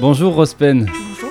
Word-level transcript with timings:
Bonjour 0.00 0.34
Rospen. 0.34 0.86
Bonjour. 0.86 1.30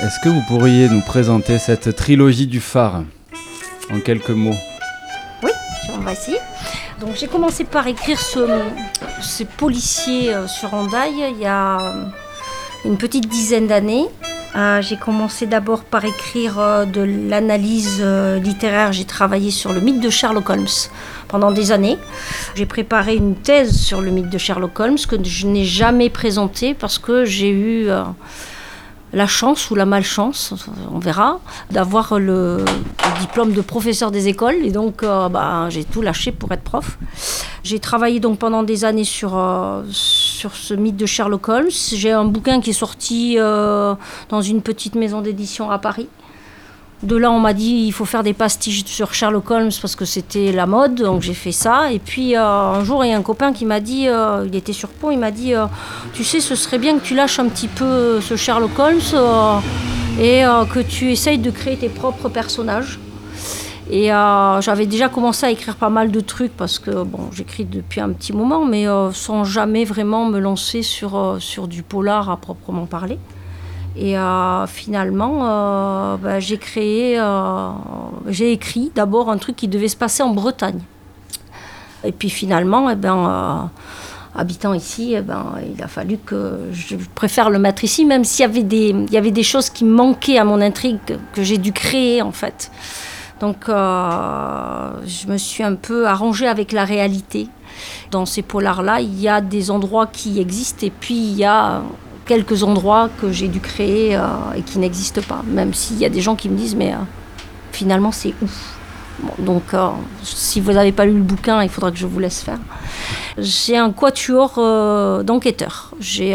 Est-ce 0.00 0.20
que 0.20 0.28
vous 0.28 0.42
pourriez 0.46 0.90
nous 0.90 1.00
présenter 1.00 1.58
cette 1.58 1.96
trilogie 1.96 2.46
du 2.46 2.60
phare 2.60 3.04
en 3.90 4.00
quelques 4.00 4.28
mots? 4.28 4.54
Oui, 5.42 5.50
essayer. 6.12 6.36
Donc 7.00 7.16
j'ai 7.16 7.28
commencé 7.28 7.64
par 7.64 7.86
écrire 7.86 8.20
ce, 8.20 8.60
ce 9.22 9.44
policier 9.44 10.34
euh, 10.34 10.46
sur 10.46 10.74
Hendaye 10.74 11.30
il 11.30 11.38
y 11.40 11.46
a 11.46 11.80
euh, 11.80 12.04
une 12.84 12.98
petite 12.98 13.26
dizaine 13.26 13.66
d'années. 13.68 14.06
Euh, 14.56 14.80
j'ai 14.80 14.96
commencé 14.96 15.46
d'abord 15.46 15.84
par 15.84 16.06
écrire 16.06 16.58
euh, 16.58 16.86
de 16.86 17.02
l'analyse 17.02 17.98
euh, 18.00 18.38
littéraire. 18.38 18.90
J'ai 18.90 19.04
travaillé 19.04 19.50
sur 19.50 19.74
le 19.74 19.80
mythe 19.80 20.00
de 20.00 20.08
Sherlock 20.08 20.48
Holmes 20.48 20.66
pendant 21.28 21.50
des 21.50 21.72
années. 21.72 21.98
J'ai 22.54 22.64
préparé 22.64 23.16
une 23.16 23.34
thèse 23.34 23.76
sur 23.76 24.00
le 24.00 24.10
mythe 24.10 24.30
de 24.30 24.38
Sherlock 24.38 24.80
Holmes 24.80 24.96
que 25.06 25.22
je 25.22 25.46
n'ai 25.46 25.64
jamais 25.64 26.08
présentée 26.08 26.72
parce 26.72 26.98
que 26.98 27.26
j'ai 27.26 27.50
eu 27.50 27.88
la 29.12 29.26
chance 29.26 29.70
ou 29.70 29.74
la 29.74 29.84
malchance, 29.84 30.54
on 30.90 30.98
verra, 30.98 31.40
d'avoir 31.70 32.18
le, 32.18 32.64
diplôme 33.20 33.52
de 33.52 33.60
professeur 33.60 34.10
des 34.10 34.28
écoles 34.28 34.56
et 34.62 34.70
donc 34.70 35.02
bah, 35.02 35.68
j'ai 35.68 35.84
tout 35.84 36.02
lâché 36.02 36.32
pour 36.32 36.52
être 36.52 36.62
prof. 36.62 36.98
J'ai 37.62 37.78
travaillé 37.78 38.20
donc 38.20 38.38
pendant 38.38 38.62
des 38.62 38.84
années 38.84 39.04
sur, 39.04 39.38
sur 40.36 40.54
ce 40.54 40.74
mythe 40.74 40.96
de 40.96 41.06
Sherlock 41.06 41.48
Holmes. 41.48 41.70
J'ai 41.70 42.12
un 42.12 42.24
bouquin 42.24 42.60
qui 42.60 42.70
est 42.70 42.80
sorti 42.84 43.36
euh, 43.38 43.94
dans 44.28 44.42
une 44.42 44.60
petite 44.60 44.94
maison 44.94 45.22
d'édition 45.22 45.70
à 45.70 45.78
Paris. 45.78 46.08
De 47.02 47.16
là, 47.16 47.30
on 47.30 47.40
m'a 47.40 47.52
dit 47.52 47.84
il 47.86 47.92
faut 47.92 48.04
faire 48.04 48.22
des 48.22 48.32
pastiches 48.32 48.84
sur 48.84 49.12
Sherlock 49.12 49.50
Holmes 49.50 49.70
parce 49.80 49.96
que 49.96 50.04
c'était 50.04 50.52
la 50.52 50.66
mode, 50.66 50.94
donc 50.94 51.22
j'ai 51.22 51.34
fait 51.34 51.52
ça. 51.52 51.92
Et 51.92 51.98
puis 51.98 52.36
euh, 52.36 52.42
un 52.42 52.84
jour, 52.84 53.04
il 53.04 53.10
y 53.10 53.14
a 53.14 53.16
un 53.16 53.22
copain 53.22 53.52
qui 53.52 53.64
m'a 53.64 53.80
dit, 53.80 54.08
euh, 54.08 54.46
il 54.46 54.54
était 54.54 54.72
sur 54.72 54.88
Pont, 54.88 55.10
il 55.10 55.18
m'a 55.18 55.30
dit 55.30 55.52
tu 56.12 56.24
sais, 56.24 56.40
ce 56.40 56.54
serait 56.54 56.78
bien 56.78 56.98
que 56.98 57.04
tu 57.04 57.14
lâches 57.14 57.38
un 57.38 57.48
petit 57.48 57.68
peu 57.68 58.20
ce 58.20 58.36
Sherlock 58.36 58.78
Holmes 58.78 59.62
et 60.20 60.42
que 60.72 60.80
tu 60.80 61.12
essayes 61.12 61.38
de 61.38 61.50
créer 61.50 61.76
tes 61.76 61.90
propres 61.90 62.28
personnages. 62.28 62.98
Et 63.88 64.12
euh, 64.12 64.60
j'avais 64.60 64.86
déjà 64.86 65.08
commencé 65.08 65.46
à 65.46 65.50
écrire 65.50 65.76
pas 65.76 65.90
mal 65.90 66.10
de 66.10 66.20
trucs 66.20 66.56
parce 66.56 66.78
que 66.78 67.04
bon, 67.04 67.30
j'écris 67.32 67.64
depuis 67.64 68.00
un 68.00 68.10
petit 68.10 68.32
moment, 68.32 68.64
mais 68.64 68.88
euh, 68.88 69.12
sans 69.12 69.44
jamais 69.44 69.84
vraiment 69.84 70.24
me 70.26 70.40
lancer 70.40 70.82
sur, 70.82 71.16
euh, 71.16 71.38
sur 71.38 71.68
du 71.68 71.84
polar 71.84 72.28
à 72.28 72.36
proprement 72.36 72.86
parler. 72.86 73.18
Et 73.98 74.14
finalement, 74.66 76.18
ben, 76.18 76.38
j'ai 76.38 76.58
créé, 76.58 77.18
j'ai 78.26 78.52
écrit 78.52 78.92
d'abord 78.94 79.30
un 79.30 79.38
truc 79.38 79.56
qui 79.56 79.68
devait 79.68 79.88
se 79.88 79.96
passer 79.96 80.22
en 80.22 80.34
Bretagne. 80.34 80.80
Et 82.04 82.12
puis 82.12 82.28
finalement, 82.28 82.90
eh 82.90 82.94
ben, 82.94 83.70
habitant 84.34 84.74
ici, 84.74 85.14
eh 85.16 85.22
ben, 85.22 85.54
il 85.74 85.82
a 85.82 85.88
fallu 85.88 86.18
que 86.18 86.68
je 86.72 86.96
préfère 87.14 87.48
le 87.48 87.58
mettre 87.58 87.84
ici, 87.84 88.04
même 88.04 88.24
s'il 88.24 88.42
y 88.42 88.44
avait 88.44 88.64
des, 88.64 88.94
y 89.10 89.16
avait 89.16 89.30
des 89.30 89.42
choses 89.42 89.70
qui 89.70 89.86
manquaient 89.86 90.36
à 90.36 90.44
mon 90.44 90.60
intrigue 90.60 90.98
que, 91.06 91.14
que 91.32 91.42
j'ai 91.42 91.56
dû 91.56 91.72
créer 91.72 92.20
en 92.20 92.32
fait. 92.32 92.70
Donc 93.40 93.68
euh, 93.68 94.90
je 95.06 95.26
me 95.26 95.36
suis 95.36 95.62
un 95.62 95.74
peu 95.74 96.06
arrangée 96.06 96.48
avec 96.48 96.72
la 96.72 96.84
réalité. 96.84 97.48
Dans 98.10 98.24
ces 98.24 98.42
polars-là, 98.42 99.00
il 99.00 99.20
y 99.20 99.28
a 99.28 99.40
des 99.40 99.70
endroits 99.70 100.06
qui 100.06 100.40
existent 100.40 100.86
et 100.86 100.90
puis 100.90 101.16
il 101.16 101.36
y 101.36 101.44
a 101.44 101.82
quelques 102.24 102.62
endroits 102.62 103.10
que 103.20 103.30
j'ai 103.30 103.48
dû 103.48 103.60
créer 103.60 104.16
euh, 104.16 104.26
et 104.56 104.62
qui 104.62 104.78
n'existent 104.78 105.20
pas. 105.22 105.42
Même 105.46 105.74
s'il 105.74 105.98
y 105.98 106.04
a 106.04 106.08
des 106.08 106.20
gens 106.20 106.34
qui 106.34 106.48
me 106.48 106.56
disent 106.56 106.74
mais 106.74 106.92
euh, 106.94 106.98
finalement 107.72 108.12
c'est 108.12 108.34
où 108.40 108.48
Donc 109.38 109.74
si 110.22 110.60
vous 110.60 110.72
n'avez 110.72 110.92
pas 110.92 111.04
lu 111.04 111.16
le 111.16 111.22
bouquin, 111.22 111.62
il 111.62 111.68
faudra 111.68 111.90
que 111.90 111.98
je 111.98 112.06
vous 112.06 112.18
laisse 112.18 112.42
faire. 112.42 112.58
J'ai 113.36 113.76
un 113.76 113.90
quatuor 113.90 114.54
d'enquêteurs. 115.24 115.92
J'ai 116.00 116.34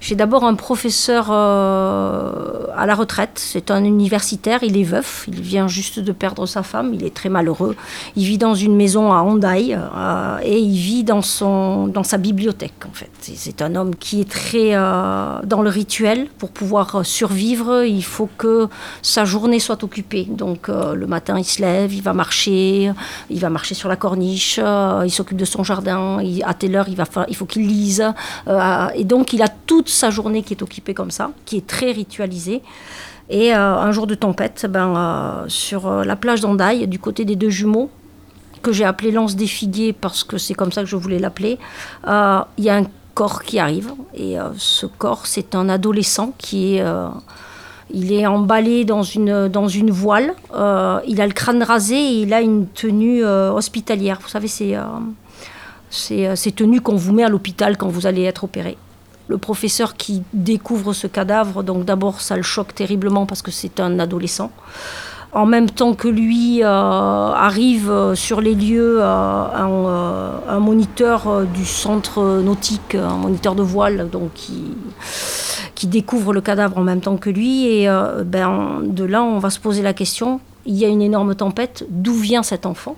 j'ai 0.00 0.14
d'abord 0.14 0.44
un 0.44 0.54
professeur 0.54 1.28
euh, 1.30 2.66
à 2.76 2.86
la 2.86 2.94
retraite, 2.94 3.32
c'est 3.34 3.70
un 3.70 3.84
universitaire, 3.84 4.60
il 4.62 4.76
est 4.76 4.84
veuf, 4.84 5.24
il 5.28 5.40
vient 5.40 5.66
juste 5.68 5.98
de 5.98 6.12
perdre 6.12 6.46
sa 6.46 6.62
femme, 6.62 6.94
il 6.94 7.04
est 7.04 7.14
très 7.14 7.28
malheureux. 7.28 7.74
Il 8.16 8.24
vit 8.24 8.38
dans 8.38 8.54
une 8.54 8.76
maison 8.76 9.12
à 9.12 9.22
Hondaï 9.22 9.74
euh, 9.74 10.38
et 10.42 10.58
il 10.58 10.78
vit 10.78 11.04
dans, 11.04 11.22
son, 11.22 11.88
dans 11.88 12.04
sa 12.04 12.16
bibliothèque 12.16 12.84
en 12.88 12.92
fait. 12.92 13.10
C'est- 13.20 13.58
un 13.60 13.74
homme 13.74 13.96
qui 13.96 14.20
est 14.20 14.30
très 14.30 14.76
euh, 14.76 15.40
dans 15.42 15.62
le 15.62 15.68
rituel. 15.68 16.28
Pour 16.38 16.50
pouvoir 16.50 17.04
survivre, 17.04 17.82
il 17.82 18.04
faut 18.04 18.28
que 18.38 18.68
sa 19.02 19.24
journée 19.24 19.58
soit 19.58 19.82
occupée. 19.82 20.28
Donc 20.30 20.68
le 20.68 21.06
matin, 21.08 21.36
il 21.38 21.44
se 21.44 21.60
lève, 21.60 21.92
il 21.92 22.02
va 22.02 22.12
marcher, 22.12 22.92
il 23.30 23.40
va 23.40 23.50
marcher 23.50 23.74
sur 23.74 23.88
la 23.88 23.96
corniche, 23.96 24.60
il 25.04 25.10
s'occupe 25.10 25.38
de 25.38 25.44
son 25.44 25.64
jardin, 25.64 26.18
à 26.44 26.54
telle 26.54 26.76
heure, 26.76 26.88
il, 26.88 26.94
va 26.94 27.04
il 27.28 27.34
faut 27.34 27.46
qu'il 27.46 27.66
lise. 27.66 28.04
et 28.94 29.04
donc 29.04 29.32
il 29.32 29.42
a 29.42 29.48
toute 29.48 29.87
sa 29.88 30.10
journée 30.10 30.42
qui 30.42 30.54
est 30.54 30.62
occupée 30.62 30.94
comme 30.94 31.10
ça, 31.10 31.30
qui 31.44 31.56
est 31.56 31.66
très 31.66 31.92
ritualisée. 31.92 32.62
Et 33.30 33.54
euh, 33.54 33.76
un 33.76 33.92
jour 33.92 34.06
de 34.06 34.14
tempête, 34.14 34.66
ben, 34.68 34.94
euh, 34.96 35.44
sur 35.48 35.86
euh, 35.86 36.04
la 36.04 36.16
plage 36.16 36.40
d'Andaille, 36.40 36.86
du 36.86 36.98
côté 36.98 37.24
des 37.24 37.36
deux 37.36 37.50
jumeaux, 37.50 37.90
que 38.62 38.72
j'ai 38.72 38.84
appelé 38.84 39.10
Lance 39.12 39.36
des 39.36 39.46
Figuiers 39.46 39.92
parce 39.92 40.24
que 40.24 40.38
c'est 40.38 40.54
comme 40.54 40.72
ça 40.72 40.82
que 40.82 40.88
je 40.88 40.96
voulais 40.96 41.18
l'appeler, 41.18 41.58
il 42.06 42.64
y 42.64 42.70
a 42.70 42.76
un 42.76 42.86
corps 43.14 43.42
qui 43.42 43.58
arrive. 43.58 43.92
Et 44.14 44.36
ce 44.56 44.86
corps, 44.86 45.26
c'est 45.26 45.54
un 45.54 45.68
adolescent 45.68 46.32
qui 46.38 46.74
est... 46.76 46.84
il 47.92 48.12
est 48.12 48.26
emballé 48.26 48.84
dans 48.84 49.04
une, 49.04 49.46
dans 49.46 49.68
une 49.68 49.92
voile, 49.92 50.34
il 50.52 51.20
a 51.20 51.26
le 51.26 51.32
crâne 51.32 51.62
rasé 51.62 51.94
et 51.94 52.22
il 52.22 52.34
a 52.34 52.40
une 52.40 52.66
tenue 52.66 53.24
hospitalière. 53.24 54.18
Vous 54.20 54.28
savez, 54.28 54.48
c'est 54.48 54.76
ces 55.90 56.50
tenues 56.50 56.80
qu'on 56.80 56.96
vous 56.96 57.12
met 57.12 57.22
à 57.22 57.28
l'hôpital 57.28 57.76
quand 57.76 57.88
vous 57.88 58.08
allez 58.08 58.24
être 58.24 58.42
opéré. 58.42 58.76
Le 59.28 59.38
professeur 59.38 59.94
qui 59.94 60.22
découvre 60.32 60.92
ce 60.92 61.06
cadavre, 61.06 61.62
donc 61.62 61.84
d'abord 61.84 62.20
ça 62.20 62.36
le 62.36 62.42
choque 62.42 62.74
terriblement 62.74 63.26
parce 63.26 63.42
que 63.42 63.50
c'est 63.50 63.78
un 63.78 63.98
adolescent. 63.98 64.50
En 65.32 65.44
même 65.44 65.68
temps 65.68 65.92
que 65.92 66.08
lui, 66.08 66.62
euh, 66.62 66.66
arrive 66.66 67.90
euh, 67.90 68.14
sur 68.14 68.40
les 68.40 68.54
lieux 68.54 68.98
euh, 69.02 70.30
un, 70.48 70.58
moniteur 70.58 71.44
du 71.54 71.66
centre 71.66 72.40
nautique, 72.40 72.94
un 72.94 73.16
moniteur 73.16 73.54
de 73.54 73.62
voile, 73.62 74.08
donc 74.10 74.32
qui, 74.34 75.86
découvre 75.86 76.32
le 76.32 76.40
cadavre 76.40 76.78
en 76.78 76.82
même 76.82 77.00
temps 77.00 77.16
que 77.18 77.30
lui. 77.30 77.66
Et 77.66 77.88
ben, 78.24 78.80
de 78.82 79.04
là, 79.04 79.22
on 79.22 79.38
va 79.38 79.50
se 79.50 79.60
poser 79.60 79.82
la 79.82 79.92
question, 79.92 80.40
il 80.66 80.76
y 80.76 80.84
a 80.84 80.88
une 80.88 81.02
énorme 81.02 81.34
tempête, 81.34 81.86
d'où 81.88 82.14
vient 82.14 82.42
cet 82.42 82.66
enfant? 82.66 82.96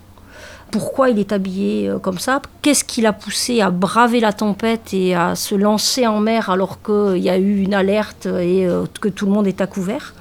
Pourquoi 0.70 1.10
il 1.10 1.18
est 1.18 1.32
habillé 1.32 1.88
euh, 1.88 1.98
comme 1.98 2.18
ça 2.18 2.40
Qu'est-ce 2.62 2.84
qui 2.84 3.00
l'a 3.00 3.12
poussé 3.12 3.60
à 3.60 3.70
braver 3.70 4.20
la 4.20 4.32
tempête 4.32 4.92
et 4.92 5.14
à 5.14 5.34
se 5.34 5.54
lancer 5.54 6.06
en 6.06 6.20
mer 6.20 6.50
alors 6.50 6.82
qu'il 6.82 7.18
y 7.18 7.30
a 7.30 7.38
eu 7.38 7.60
une 7.60 7.74
alerte 7.74 8.26
et 8.26 8.66
euh, 8.66 8.84
que 9.00 9.08
tout 9.08 9.26
le 9.26 9.32
monde 9.32 9.46
est 9.46 9.60
à 9.60 9.66
couvert? 9.66 10.14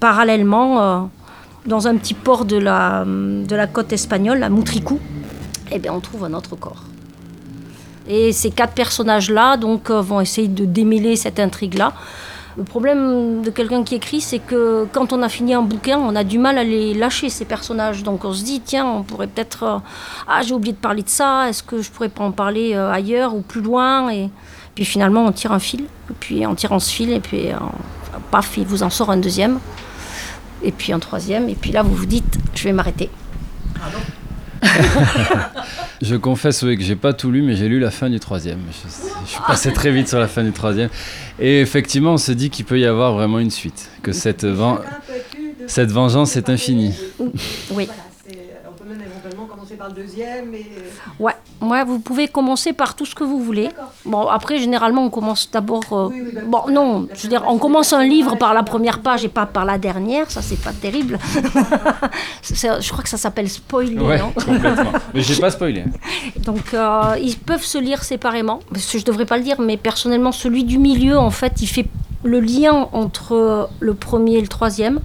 Parallèlement, 0.00 0.80
euh, 0.80 1.00
dans 1.66 1.88
un 1.88 1.96
petit 1.96 2.14
port 2.14 2.44
de 2.44 2.56
la, 2.56 3.04
la 3.06 3.66
côte 3.66 3.92
espagnole, 3.92 4.42
à 4.42 4.48
Moutricou, 4.48 5.00
eh 5.72 5.90
on 5.90 6.00
trouve 6.00 6.24
un 6.24 6.34
autre 6.34 6.56
corps. 6.56 6.84
Et 8.06 8.32
ces 8.32 8.50
quatre 8.50 8.74
personnages-là 8.74 9.56
donc, 9.56 9.90
vont 9.90 10.20
essayer 10.20 10.48
de 10.48 10.66
démêler 10.66 11.16
cette 11.16 11.40
intrigue-là. 11.40 11.94
Le 12.56 12.62
problème 12.62 13.42
de 13.42 13.50
quelqu'un 13.50 13.82
qui 13.82 13.96
écrit, 13.96 14.20
c'est 14.20 14.38
que 14.38 14.86
quand 14.92 15.12
on 15.12 15.22
a 15.22 15.28
fini 15.28 15.54
un 15.54 15.62
bouquin, 15.62 15.98
on 15.98 16.14
a 16.14 16.22
du 16.22 16.38
mal 16.38 16.56
à 16.56 16.62
les 16.62 16.94
lâcher, 16.94 17.28
ces 17.28 17.44
personnages. 17.44 18.04
Donc 18.04 18.24
on 18.24 18.32
se 18.32 18.44
dit, 18.44 18.60
tiens, 18.60 18.86
on 18.86 19.02
pourrait 19.02 19.26
peut-être... 19.26 19.62
euh, 19.64 19.78
ah, 20.28 20.40
j'ai 20.42 20.54
oublié 20.54 20.72
de 20.72 20.78
parler 20.78 21.02
de 21.02 21.08
ça, 21.08 21.48
est-ce 21.48 21.64
que 21.64 21.82
je 21.82 21.90
pourrais 21.90 22.08
pas 22.08 22.22
en 22.22 22.30
parler 22.30 22.74
euh, 22.74 22.92
ailleurs 22.92 23.34
ou 23.34 23.40
plus 23.40 23.60
loin? 23.60 24.08
Et 24.10 24.30
puis 24.76 24.84
finalement, 24.84 25.24
on 25.24 25.32
tire 25.32 25.50
un 25.50 25.58
fil, 25.58 25.86
puis 26.20 26.46
en 26.46 26.54
tirant 26.54 26.78
ce 26.78 26.92
fil, 26.92 27.10
et 27.12 27.20
puis 27.20 27.50
euh, 27.50 27.56
paf, 28.30 28.56
il 28.56 28.66
vous 28.66 28.84
en 28.84 28.90
sort 28.90 29.10
un 29.10 29.16
deuxième, 29.16 29.58
et 30.62 30.70
puis 30.70 30.92
un 30.92 31.00
troisième, 31.00 31.48
et 31.48 31.56
puis 31.56 31.72
là, 31.72 31.82
vous 31.82 31.94
vous 31.94 32.06
dites, 32.06 32.38
je 32.54 32.64
vais 32.64 32.72
m'arrêter. 32.72 33.10
Je 36.02 36.16
confesse 36.16 36.62
oui, 36.62 36.76
que 36.76 36.82
j'ai 36.82 36.96
pas 36.96 37.12
tout 37.12 37.30
lu, 37.30 37.42
mais 37.42 37.54
j'ai 37.56 37.68
lu 37.68 37.78
la 37.80 37.90
fin 37.90 38.10
du 38.10 38.20
troisième. 38.20 38.58
Je, 38.70 38.88
je 39.26 39.30
suis 39.30 39.40
passé 39.46 39.72
très 39.72 39.90
vite 39.90 40.08
sur 40.08 40.18
la 40.18 40.28
fin 40.28 40.42
du 40.42 40.52
troisième. 40.52 40.90
Et 41.38 41.60
effectivement, 41.60 42.14
on 42.14 42.18
se 42.18 42.32
dit 42.32 42.50
qu'il 42.50 42.64
peut 42.64 42.78
y 42.78 42.84
avoir 42.86 43.12
vraiment 43.14 43.38
une 43.38 43.50
suite, 43.50 43.90
que 44.02 44.12
cette, 44.12 44.44
ven- 44.44 44.78
cette 45.66 45.90
vengeance 45.90 46.36
est 46.36 46.48
infinie. 46.50 46.94
Oui. 47.20 47.30
Voilà, 47.86 47.92
c'est- 48.26 48.38
on 48.68 48.72
peut 48.72 48.88
même 48.88 49.00
éventuellement 49.00 49.46
commencer 49.74 49.76
par 49.76 49.88
le 49.88 49.94
deuxième 49.94 50.54
et... 50.54 50.66
Ouais, 51.18 51.32
ouais, 51.62 51.84
vous 51.84 51.98
pouvez 51.98 52.28
commencer 52.28 52.72
par 52.72 52.94
tout 52.94 53.06
ce 53.06 53.14
que 53.14 53.24
vous 53.24 53.42
voulez. 53.42 53.68
Bon, 54.04 54.26
après, 54.28 54.58
généralement, 54.58 55.04
on 55.04 55.10
commence 55.10 55.50
d'abord. 55.50 55.82
euh, 55.92 56.08
Oui, 56.10 56.22
oui, 56.24 56.32
bah, 56.34 56.40
bon, 56.46 56.72
non, 56.72 57.08
je 57.14 57.22
veux 57.22 57.28
dire, 57.28 57.44
on 57.48 57.58
commence 57.58 57.92
un 57.92 58.04
livre 58.04 58.36
par 58.36 58.54
la 58.54 58.62
première 58.62 59.00
page 59.00 59.24
et 59.24 59.28
pas 59.28 59.46
par 59.46 59.64
la 59.64 59.78
dernière, 59.78 60.30
ça, 60.30 60.42
c'est 60.42 60.60
pas 60.60 60.72
terrible. 60.72 61.18
Je 62.42 62.90
crois 62.92 63.02
que 63.02 63.08
ça 63.08 63.16
s'appelle 63.16 63.48
spoiler, 63.48 63.98
Ouais, 63.98 64.18
non 64.18 64.30
complètement. 64.34 64.92
Mais 65.14 65.22
j'ai 65.22 65.36
pas 65.40 65.50
spoilé. 65.50 65.84
Donc, 66.38 66.74
euh, 66.74 67.16
ils 67.20 67.36
peuvent 67.36 67.64
se 67.64 67.78
lire 67.78 68.02
séparément. 68.04 68.60
Parce 68.72 68.90
que 68.90 68.98
je 68.98 69.04
devrais 69.04 69.26
pas 69.26 69.36
le 69.38 69.44
dire, 69.44 69.60
mais 69.60 69.76
personnellement, 69.76 70.32
celui 70.32 70.64
du 70.64 70.78
milieu, 70.78 71.18
en 71.18 71.30
fait, 71.30 71.60
il 71.60 71.66
fait 71.66 71.86
le 72.22 72.40
lien 72.40 72.88
entre 72.92 73.68
le 73.80 73.94
premier 73.94 74.36
et 74.36 74.40
le 74.40 74.48
troisième. 74.48 75.00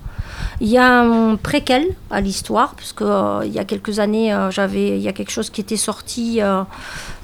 Il 0.62 0.68
y 0.68 0.77
a 0.77 1.01
un 1.01 1.36
préquel 1.36 1.88
à 2.12 2.21
l'histoire, 2.21 2.75
parce 2.75 2.94
que 2.94 3.03
euh, 3.03 3.45
il 3.45 3.53
y 3.53 3.59
a 3.59 3.65
quelques 3.65 4.00
années, 4.00 4.33
euh, 4.33 4.51
j'avais, 4.51 4.97
il 4.97 5.01
y 5.01 5.07
a 5.07 5.13
quelque 5.13 5.31
chose 5.31 5.50
qui 5.50 5.62
était 5.62 5.77
sorti 5.77 6.41
euh, 6.41 6.63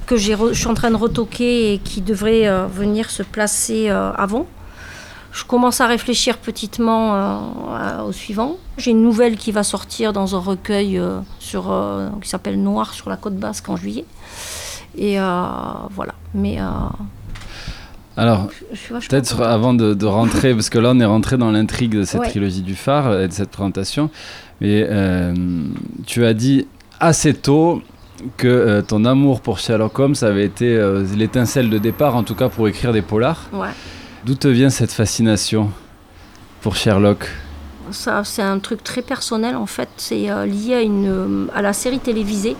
que 0.05 0.15
j'ai 0.15 0.35
je 0.37 0.53
suis 0.53 0.67
en 0.67 0.73
train 0.73 0.91
de 0.91 0.95
retoquer 0.95 1.73
et 1.73 1.77
qui 1.79 2.01
devrait 2.01 2.47
euh, 2.47 2.67
venir 2.67 3.09
se 3.09 3.23
placer 3.23 3.89
avant. 3.89 4.45
Je 5.31 5.43
commence 5.43 5.81
à 5.81 5.87
réfléchir 5.87 6.37
petitement 6.37 8.05
au 8.05 8.13
suivant. 8.13 8.55
J'ai 8.77 8.91
une 8.91 9.01
nouvelle 9.03 9.35
qui 9.35 9.51
va 9.51 9.63
sortir 9.63 10.13
dans 10.13 10.33
un 10.33 10.39
recueil 10.39 11.01
qui 11.41 12.29
s'appelle 12.29 12.63
Noir 12.63 12.93
sur 12.93 13.09
la 13.09 13.17
côte 13.17 13.35
basque 13.35 13.67
en 13.67 13.75
juillet. 13.75 14.05
Et 14.97 15.17
voilà. 15.17 16.13
Alors, 18.17 18.47
peut-être 19.09 19.41
avant 19.41 19.73
de, 19.73 19.93
de 19.93 20.05
rentrer, 20.05 20.53
parce 20.53 20.69
que 20.69 20.79
là 20.79 20.91
on 20.95 20.99
est 20.99 21.05
rentré 21.05 21.37
dans 21.37 21.51
l'intrigue 21.51 21.91
de 21.97 22.03
cette 22.05 22.21
Ouais. 22.21 22.29
trilogie 22.29 22.61
du 22.61 22.75
phare 22.75 23.19
et 23.19 23.27
de 23.27 23.33
cette 23.33 23.49
présentation, 23.49 24.09
mais 24.61 24.87
euh, 24.89 25.33
tu 26.05 26.25
as 26.25 26.33
dit 26.33 26.65
assez 26.99 27.33
tôt 27.33 27.81
que 28.37 28.47
euh, 28.47 28.81
ton 28.81 29.03
amour 29.03 29.41
pour 29.41 29.59
Sherlock 29.59 29.99
Holmes 29.99 30.15
avait 30.21 30.45
été 30.45 30.77
euh, 30.77 31.03
l'étincelle 31.17 31.69
de 31.69 31.77
départ, 31.77 32.15
en 32.15 32.23
tout 32.23 32.35
cas 32.35 32.47
pour 32.47 32.67
écrire 32.69 32.93
des 32.93 33.01
polars. 33.01 33.49
Ouais. 33.51 33.67
D'où 34.25 34.35
te 34.35 34.47
vient 34.47 34.69
cette 34.69 34.93
fascination 34.93 35.69
pour 36.61 36.77
Sherlock? 36.77 37.27
Ça, 37.91 38.23
c'est 38.23 38.41
un 38.41 38.59
truc 38.59 38.81
très 38.83 39.01
personnel 39.01 39.55
en 39.57 39.65
fait. 39.67 39.89
C'est 39.97 40.31
euh, 40.31 40.45
lié 40.45 40.73
à, 40.75 40.81
une, 40.81 41.47
à 41.53 41.61
la 41.61 41.73
série 41.73 41.99
télévisée 41.99 42.55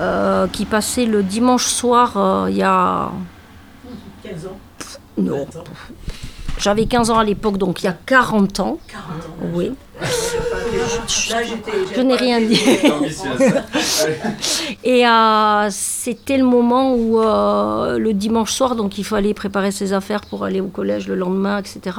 euh, 0.00 0.46
qui 0.48 0.64
passait 0.64 1.04
le 1.04 1.22
dimanche 1.22 1.66
soir 1.66 2.16
euh, 2.16 2.46
il 2.50 2.56
y 2.56 2.62
a. 2.62 3.10
15 4.24 4.46
ans. 4.46 4.58
Non. 5.20 5.46
J'avais 6.58 6.84
15 6.84 7.10
ans 7.10 7.18
à 7.18 7.24
l'époque, 7.24 7.56
donc 7.56 7.82
il 7.82 7.86
y 7.86 7.88
a 7.88 7.96
40 8.04 8.60
ans. 8.60 8.78
40 8.88 9.10
ans. 9.10 9.54
Oui. 9.54 9.72
Je 11.08 12.00
n'ai 12.00 12.16
rien 12.16 12.40
dit. 12.40 12.60
Et 14.84 15.06
euh, 15.06 15.68
c'était 15.70 16.36
le 16.36 16.44
moment 16.44 16.94
où 16.94 17.20
euh, 17.20 17.98
le 17.98 18.12
dimanche 18.12 18.52
soir, 18.52 18.76
donc 18.76 18.98
il 18.98 19.04
fallait 19.04 19.34
préparer 19.34 19.70
ses 19.70 19.92
affaires 19.92 20.22
pour 20.22 20.44
aller 20.44 20.60
au 20.60 20.68
collège 20.68 21.08
le 21.08 21.14
lendemain, 21.14 21.58
etc. 21.58 21.96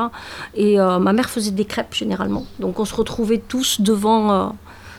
Et 0.55 0.79
euh, 0.79 0.99
ma 0.99 1.13
mère 1.13 1.29
faisait 1.29 1.51
des 1.51 1.65
crêpes 1.65 1.93
généralement. 1.93 2.45
Donc 2.59 2.79
on 2.79 2.85
se 2.85 2.95
retrouvait 2.95 3.41
tous 3.45 3.81
devant, 3.81 4.31
euh, 4.31 4.47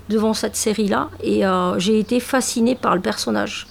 devant 0.09 0.35
cette 0.35 0.57
série-là. 0.57 1.09
Et 1.23 1.47
euh, 1.47 1.79
j'ai 1.79 1.99
été 1.99 2.21
fascinée 2.21 2.75
par 2.75 2.95
le 2.95 3.01
personnage 3.01 3.67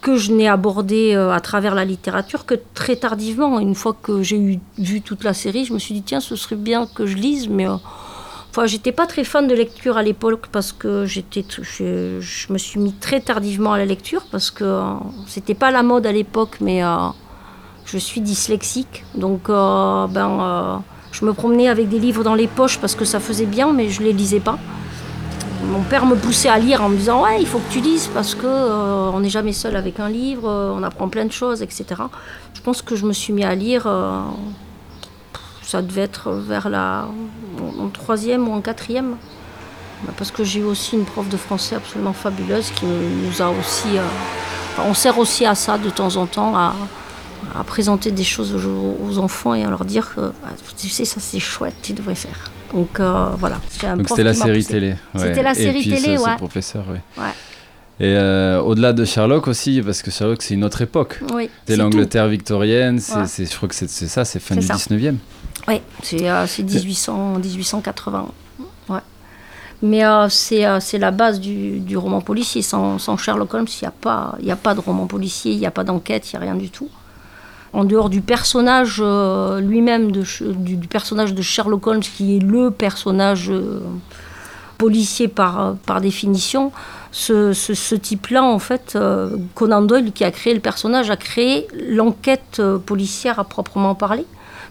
que 0.00 0.16
je 0.16 0.32
n'ai 0.32 0.48
abordé 0.48 1.14
euh, 1.14 1.32
à 1.32 1.40
travers 1.40 1.74
la 1.74 1.84
littérature 1.84 2.46
que 2.46 2.54
très 2.74 2.96
tardivement. 2.96 3.60
Une 3.60 3.74
fois 3.74 3.94
que 4.02 4.22
j'ai 4.22 4.38
eu, 4.38 4.58
vu 4.78 5.00
toute 5.00 5.24
la 5.24 5.34
série, 5.34 5.64
je 5.64 5.72
me 5.72 5.78
suis 5.78 5.94
dit, 5.94 6.02
tiens, 6.02 6.20
ce 6.20 6.36
serait 6.36 6.56
bien 6.56 6.86
que 6.86 7.06
je 7.06 7.16
lise, 7.16 7.48
mais... 7.48 7.68
euh, 7.68 7.76
Enfin, 8.52 8.66
j'étais 8.66 8.90
pas 8.90 9.06
très 9.06 9.22
fan 9.22 9.46
de 9.46 9.54
lecture 9.54 9.96
à 9.96 10.02
l'époque 10.02 10.48
parce 10.50 10.72
que 10.72 11.06
j'étais, 11.06 11.44
je, 11.62 12.18
je 12.20 12.52
me 12.52 12.58
suis 12.58 12.80
mis 12.80 12.92
très 12.92 13.20
tardivement 13.20 13.72
à 13.72 13.78
la 13.78 13.84
lecture 13.84 14.22
parce 14.32 14.50
que 14.50 14.64
euh, 14.64 14.94
c'était 15.28 15.54
pas 15.54 15.70
la 15.70 15.84
mode 15.84 16.04
à 16.04 16.10
l'époque, 16.10 16.56
mais 16.60 16.82
euh, 16.82 16.96
je 17.84 17.96
suis 17.96 18.20
dyslexique, 18.20 19.04
donc 19.14 19.48
euh, 19.48 20.08
ben, 20.08 20.82
je 21.12 21.24
me 21.24 21.32
promenais 21.32 21.68
avec 21.68 21.88
des 21.88 22.00
livres 22.00 22.24
dans 22.24 22.34
les 22.34 22.48
poches 22.48 22.78
parce 22.78 22.96
que 22.96 23.04
ça 23.04 23.20
faisait 23.20 23.46
bien, 23.46 23.72
mais 23.72 23.88
je 23.88 24.02
les 24.02 24.12
lisais 24.12 24.40
pas. 24.40 24.58
Mon 25.62 25.82
père 25.82 26.06
me 26.06 26.16
poussait 26.16 26.48
à 26.48 26.58
lire 26.58 26.82
en 26.82 26.88
me 26.88 26.96
disant 26.96 27.22
ouais 27.22 27.40
il 27.40 27.46
faut 27.46 27.58
que 27.58 27.70
tu 27.70 27.80
lises 27.80 28.08
parce 28.12 28.34
que 28.34 28.46
euh, 28.46 29.10
on 29.12 29.20
n'est 29.20 29.28
jamais 29.28 29.52
seul 29.52 29.76
avec 29.76 30.00
un 30.00 30.08
livre, 30.08 30.48
euh, 30.48 30.72
on 30.74 30.82
apprend 30.82 31.08
plein 31.08 31.24
de 31.26 31.32
choses, 31.32 31.62
etc. 31.62 31.84
Je 32.54 32.60
pense 32.62 32.80
que 32.82 32.96
je 32.96 33.04
me 33.04 33.12
suis 33.12 33.32
mis 33.32 33.44
à 33.44 33.54
lire. 33.54 33.84
euh, 33.86 34.20
ça 35.62 35.82
devait 35.82 36.00
être 36.02 36.32
vers 36.32 36.68
la 36.68 37.06
en 37.78 37.88
troisième 37.88 38.48
ou 38.48 38.52
en 38.52 38.60
quatrième. 38.60 39.16
Bah, 40.04 40.12
Parce 40.16 40.30
que 40.30 40.42
j'ai 40.42 40.60
eu 40.60 40.64
aussi 40.64 40.96
une 40.96 41.04
prof 41.04 41.28
de 41.28 41.36
français 41.36 41.76
absolument 41.76 42.12
fabuleuse 42.12 42.70
qui 42.70 42.86
nous 42.86 43.40
a 43.42 43.50
aussi. 43.50 43.88
on 44.78 44.94
sert 44.94 45.18
aussi 45.18 45.44
à 45.46 45.54
ça 45.54 45.78
de 45.78 45.90
temps 45.90 46.16
en 46.16 46.26
temps, 46.26 46.56
à, 46.56 46.74
présenter 47.66 48.10
des 48.10 48.24
choses 48.24 48.54
aux, 48.54 48.96
aux 49.06 49.18
enfants 49.18 49.54
et 49.54 49.62
à 49.64 49.70
leur 49.70 49.84
dire 49.84 50.14
que 50.14 50.32
ah, 50.44 50.48
tu 50.76 50.88
sais, 50.88 51.04
ça 51.04 51.20
c'est 51.20 51.38
chouette, 51.38 51.76
tu 51.82 51.92
devrais 51.92 52.16
faire. 52.16 52.50
Donc 52.72 53.00
euh, 53.00 53.30
voilà. 53.38 53.58
Un 53.84 53.96
Donc 53.96 54.08
c'était 54.08 54.22
la 54.22 54.34
série 54.34 54.64
télé. 54.64 54.94
C'était 55.16 55.42
la 55.42 55.54
série 55.54 55.82
télé, 55.88 56.16
ouais. 56.18 56.36
professeur, 56.36 56.84
ouais. 56.88 57.00
Ouais. 57.22 57.30
Et 58.02 58.14
euh, 58.16 58.60
au-delà 58.62 58.92
de 58.94 59.04
Sherlock 59.04 59.46
aussi, 59.48 59.82
parce 59.82 60.00
que 60.00 60.10
Sherlock 60.10 60.40
c'est 60.42 60.54
une 60.54 60.64
autre 60.64 60.80
époque. 60.80 61.20
Oui, 61.34 61.50
C'est 61.66 61.76
l'Angleterre 61.76 62.28
victorienne, 62.28 62.98
c'est, 62.98 63.14
Ouais. 63.16 63.26
c'est- 63.26 63.44
je 63.50 63.54
crois 63.56 63.68
que 63.68 63.74
c'est, 63.74 63.90
c'est 63.90 64.08
ça, 64.08 64.24
c'est 64.24 64.40
fin 64.40 64.56
du 64.56 64.62
ça. 64.66 64.74
19e. 64.74 65.16
Oui, 65.68 65.82
c'est 66.02 66.30
euh, 66.30 66.46
c'est 66.46 66.62
1800, 66.62 67.38
1880. 67.38 68.28
Ouais. 68.88 69.00
Mais 69.82 70.04
euh, 70.04 70.28
c'est 70.30 70.64
euh, 70.64 70.80
c'est 70.80 70.96
la 70.98 71.10
base 71.10 71.40
du, 71.40 71.80
du 71.80 71.96
roman 71.98 72.22
policier. 72.22 72.62
Sans, 72.62 72.98
sans 72.98 73.16
Sherlock 73.18 73.52
Holmes, 73.52 73.66
il 73.68 73.84
n'y 73.84 73.88
a, 73.88 73.90
pas- 73.92 74.34
il 74.40 74.46
y 74.46 74.50
a 74.50 74.56
pas 74.56 74.74
de 74.74 74.80
roman 74.80 75.06
policier, 75.06 75.52
il 75.52 75.58
n'y 75.58 75.66
a 75.66 75.70
pas 75.70 75.84
d'enquête, 75.84 76.32
il 76.32 76.36
n'y 76.36 76.42
a 76.42 76.50
rien 76.52 76.54
du 76.58 76.70
tout. 76.70 76.88
En 77.72 77.84
dehors 77.84 78.10
du 78.10 78.20
personnage 78.20 79.00
euh, 79.00 79.60
lui-même, 79.60 80.10
du, 80.10 80.88
personnage 80.88 81.34
de 81.34 81.42
Sherlock 81.42 81.86
Holmes, 81.86 82.00
qui 82.00 82.36
est 82.36 82.40
le 82.40 82.72
personnage 82.72 83.48
euh, 83.50 83.80
policier 84.76 85.28
par, 85.28 85.76
euh, 85.88 86.00
définition, 86.00 86.72
ce, 87.12 87.94
type-là, 87.94 88.42
en 88.42 88.58
fait, 88.58 88.98
Conan 89.54 89.82
Doyle, 89.82 90.12
qui 90.12 90.24
a 90.24 90.32
créé 90.32 90.54
le 90.54 90.60
personnage, 90.60 91.10
a 91.10 91.16
créé 91.16 91.68
l'enquête 91.88 92.62
policière 92.86 93.38
à 93.38 93.44
proprement 93.44 93.94
parler 93.94 94.26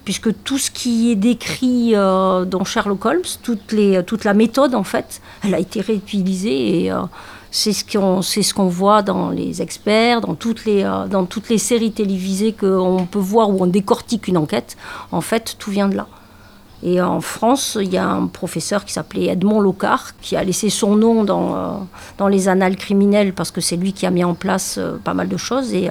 puisque 0.05 0.31
tout 0.43 0.57
ce 0.57 0.71
qui 0.71 1.11
est 1.11 1.15
décrit 1.15 1.91
dans 1.91 2.63
Sherlock 2.63 3.05
Holmes, 3.05 3.21
toute, 3.43 4.23
la 4.23 4.33
méthode 4.33 4.73
en 4.73 4.85
fait, 4.85 5.21
elle 5.43 5.53
a 5.53 5.59
été 5.59 5.81
réutilisée 5.81 6.85
et 6.85 6.91
c'est 7.51 7.73
ce 7.73 7.83
qu'on 7.83 8.21
ce 8.21 8.53
qu'on 8.53 8.67
voit 8.67 9.01
dans 9.01 9.29
les 9.29 9.61
experts, 9.61 10.21
dans 10.21 10.35
toutes 10.35 10.65
les, 10.65 10.83
euh, 10.83 11.07
dans 11.07 11.25
toutes 11.25 11.49
les 11.49 11.57
séries 11.57 11.91
télévisées 11.91 12.53
qu'on 12.53 13.07
peut 13.09 13.19
voir 13.19 13.49
où 13.49 13.63
on 13.63 13.67
décortique 13.67 14.27
une 14.27 14.37
enquête. 14.37 14.77
En 15.11 15.21
fait, 15.21 15.55
tout 15.57 15.71
vient 15.71 15.89
de 15.89 15.95
là. 15.95 16.07
Et 16.81 17.01
en 17.01 17.19
France, 17.19 17.77
il 17.81 17.91
y 17.91 17.97
a 17.97 18.07
un 18.07 18.27
professeur 18.27 18.85
qui 18.85 18.93
s'appelait 18.93 19.25
Edmond 19.25 19.59
Locard, 19.59 20.13
qui 20.21 20.37
a 20.37 20.43
laissé 20.43 20.69
son 20.69 20.95
nom 20.95 21.23
dans, 21.25 21.55
euh, 21.55 21.71
dans 22.17 22.27
les 22.27 22.47
annales 22.47 22.77
criminelles 22.77 23.33
parce 23.33 23.51
que 23.51 23.59
c'est 23.59 23.75
lui 23.75 23.91
qui 23.91 24.05
a 24.05 24.11
mis 24.11 24.23
en 24.23 24.33
place 24.33 24.77
euh, 24.77 24.97
pas 25.03 25.13
mal 25.13 25.27
de 25.27 25.35
choses. 25.35 25.73
Et 25.73 25.89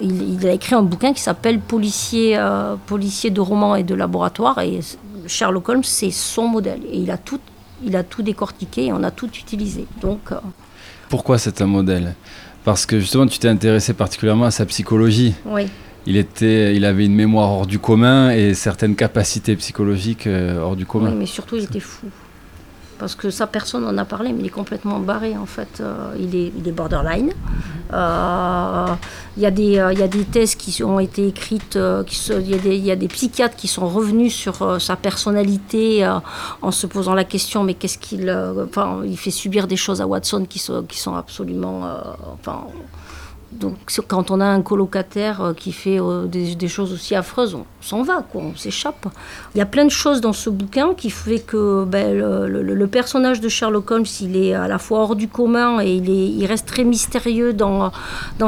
il, 0.00 0.46
a 0.46 0.52
écrit 0.52 0.74
un 0.74 0.82
bouquin 0.82 1.12
qui 1.12 1.22
s'appelle 1.22 1.58
Policier, 1.58 2.38
Policier 2.86 3.30
de 3.30 3.40
roman 3.40 3.76
et 3.76 3.82
de 3.82 3.94
laboratoire. 3.94 4.58
Et 4.60 4.80
Sherlock 5.26 5.68
Holmes, 5.68 5.84
c'est 5.84 6.10
son 6.10 6.48
modèle. 6.48 6.82
Et 6.90 6.98
il 6.98 7.10
a 7.10 7.16
tout, 7.16 7.40
il 7.82 7.96
a 7.96 8.02
tout 8.02 8.22
décortiqué 8.22 8.86
et 8.86 8.92
on 8.92 9.02
a 9.02 9.10
tout 9.10 9.28
utilisé. 9.28 9.86
Donc, 10.00 10.32
euh, 10.32 10.36
Pourquoi 11.08 11.38
c'est 11.38 11.60
un 11.60 11.66
modèle? 11.66 12.14
Parce 12.64 12.86
que 12.86 12.98
justement, 13.00 13.26
tu 13.26 13.38
t'es 13.38 13.48
intéressé 13.48 13.92
particulièrement 13.94 14.46
à 14.46 14.50
sa 14.50 14.66
psychologie. 14.66 15.34
oui. 15.46 15.66
Il, 16.06 16.18
était, 16.18 16.76
il 16.76 16.84
avait 16.84 17.06
une 17.06 17.14
mémoire 17.14 17.50
hors 17.50 17.66
du 17.66 17.78
commun 17.78 18.28
et 18.30 18.52
certaines 18.52 18.94
capacités 18.94 19.56
psychologiques 19.56 20.26
euh, 20.26 20.58
hors 20.60 20.76
du 20.76 20.84
commun. 20.84 21.12
Oui, 21.12 21.16
mais 21.20 21.24
surtout, 21.26 21.56
il 21.56 21.64
était 21.64 21.80
fou. 21.80 22.08
Parce 22.98 23.14
que 23.14 23.30
ça, 23.30 23.46
personne 23.46 23.84
n'en 23.84 23.98
a 23.98 24.04
parlé, 24.04 24.32
mais 24.32 24.40
il 24.40 24.46
est 24.46 24.50
complètement 24.50 25.00
barré, 25.00 25.36
en 25.36 25.46
fait. 25.46 25.80
Euh, 25.80 26.14
il, 26.18 26.34
est, 26.36 26.72
borderline. 26.72 27.32
Euh, 27.92 28.86
Il 29.36 29.42
y, 29.42 29.46
a 29.46 29.50
des, 29.50 29.78
euh, 29.78 29.92
y 29.92 30.02
a 30.02 30.08
des 30.08 30.24
thèses 30.24 30.54
qui 30.54 30.82
ont 30.84 31.00
été 31.00 31.26
écrites, 31.26 31.76
il, 31.76 32.48
y 32.48 32.54
a 32.54 32.58
des, 32.58 32.76
y 32.76 32.90
a 32.90 32.96
des 32.96 33.08
psychiatres 33.08 33.56
qui 33.56 33.68
sont 33.68 33.88
revenus 33.88 34.34
sur 34.34 34.80
sa 34.80 34.96
personnalité 34.96 36.08
en 36.62 36.70
se 36.70 36.86
posant 36.86 37.14
la 37.14 37.24
question, 37.24 37.64
mais 37.64 37.74
qu'est-ce 37.74 37.98
qu'il... 37.98 38.30
enfin, 38.30 39.00
il 39.04 39.18
fait 39.18 39.32
subir 39.32 39.66
des 39.66 39.76
choses 39.76 40.00
à 40.00 40.06
Watson 40.06 40.46
qui 40.48 40.58
sont, 40.58 40.84
qui 40.84 40.98
sont 40.98 41.16
absolument... 41.16 41.82
enfin, 42.32 42.66
donc 43.58 43.76
quand 44.08 44.30
on 44.30 44.40
a 44.40 44.46
un 44.46 44.62
colocataire 44.62 45.40
euh, 45.40 45.54
qui 45.54 45.72
fait 45.72 46.00
euh, 46.00 46.26
des, 46.26 46.68
choses 46.68 46.92
aussi 46.92 47.14
affreuses, 47.14 47.54
on 47.54 47.64
s'en 47.80 48.02
va, 48.02 48.22
quoi, 48.22 48.42
on 48.42 48.56
s'échappe. 48.56 49.06
Il 49.54 49.58
y 49.58 49.60
a 49.60 49.66
plein 49.66 49.84
de 49.84 49.90
choses 49.90 50.20
dans 50.20 50.32
ce 50.32 50.50
bouquin 50.50 50.94
qui 50.94 51.10
fait 51.10 51.38
que 51.38 51.84
ben, 51.84 52.18
le, 52.18 52.86
personnage 52.86 53.40
de 53.40 53.48
Sherlock 53.48 53.90
Holmes, 53.90 54.04
il 54.20 54.36
est 54.36 54.54
à 54.54 54.68
la 54.68 54.78
fois 54.78 55.00
hors 55.00 55.16
du 55.16 55.28
commun 55.28 55.80
et 55.80 55.94
il, 55.94 56.10
est, 56.10 56.28
il 56.28 56.46
reste 56.46 56.66
très 56.66 56.84
mystérieux 56.84 57.52
dans, 57.52 57.92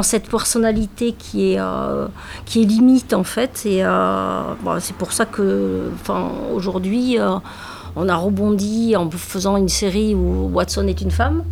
cette 0.01 0.29
personnalité 0.29 1.13
qui 1.17 1.53
est, 1.53 1.59
euh, 1.59 2.07
limite 2.55 3.13
en 3.13 3.23
fait. 3.23 3.63
Et 3.65 3.83
euh, 3.83 4.41
c'est 4.79 4.95
pour 4.95 5.13
ça 5.13 5.25
que 5.25 5.89
aujourd'hui, 6.53 7.17
on 7.95 8.09
a 8.09 8.15
rebondi 8.15 8.95
en 8.95 9.09
faisant 9.09 9.57
une 9.57 9.69
série 9.69 10.15
où 10.15 10.49
Watson 10.53 10.87
est 10.87 11.01
une 11.01 11.11
femme 11.11 11.43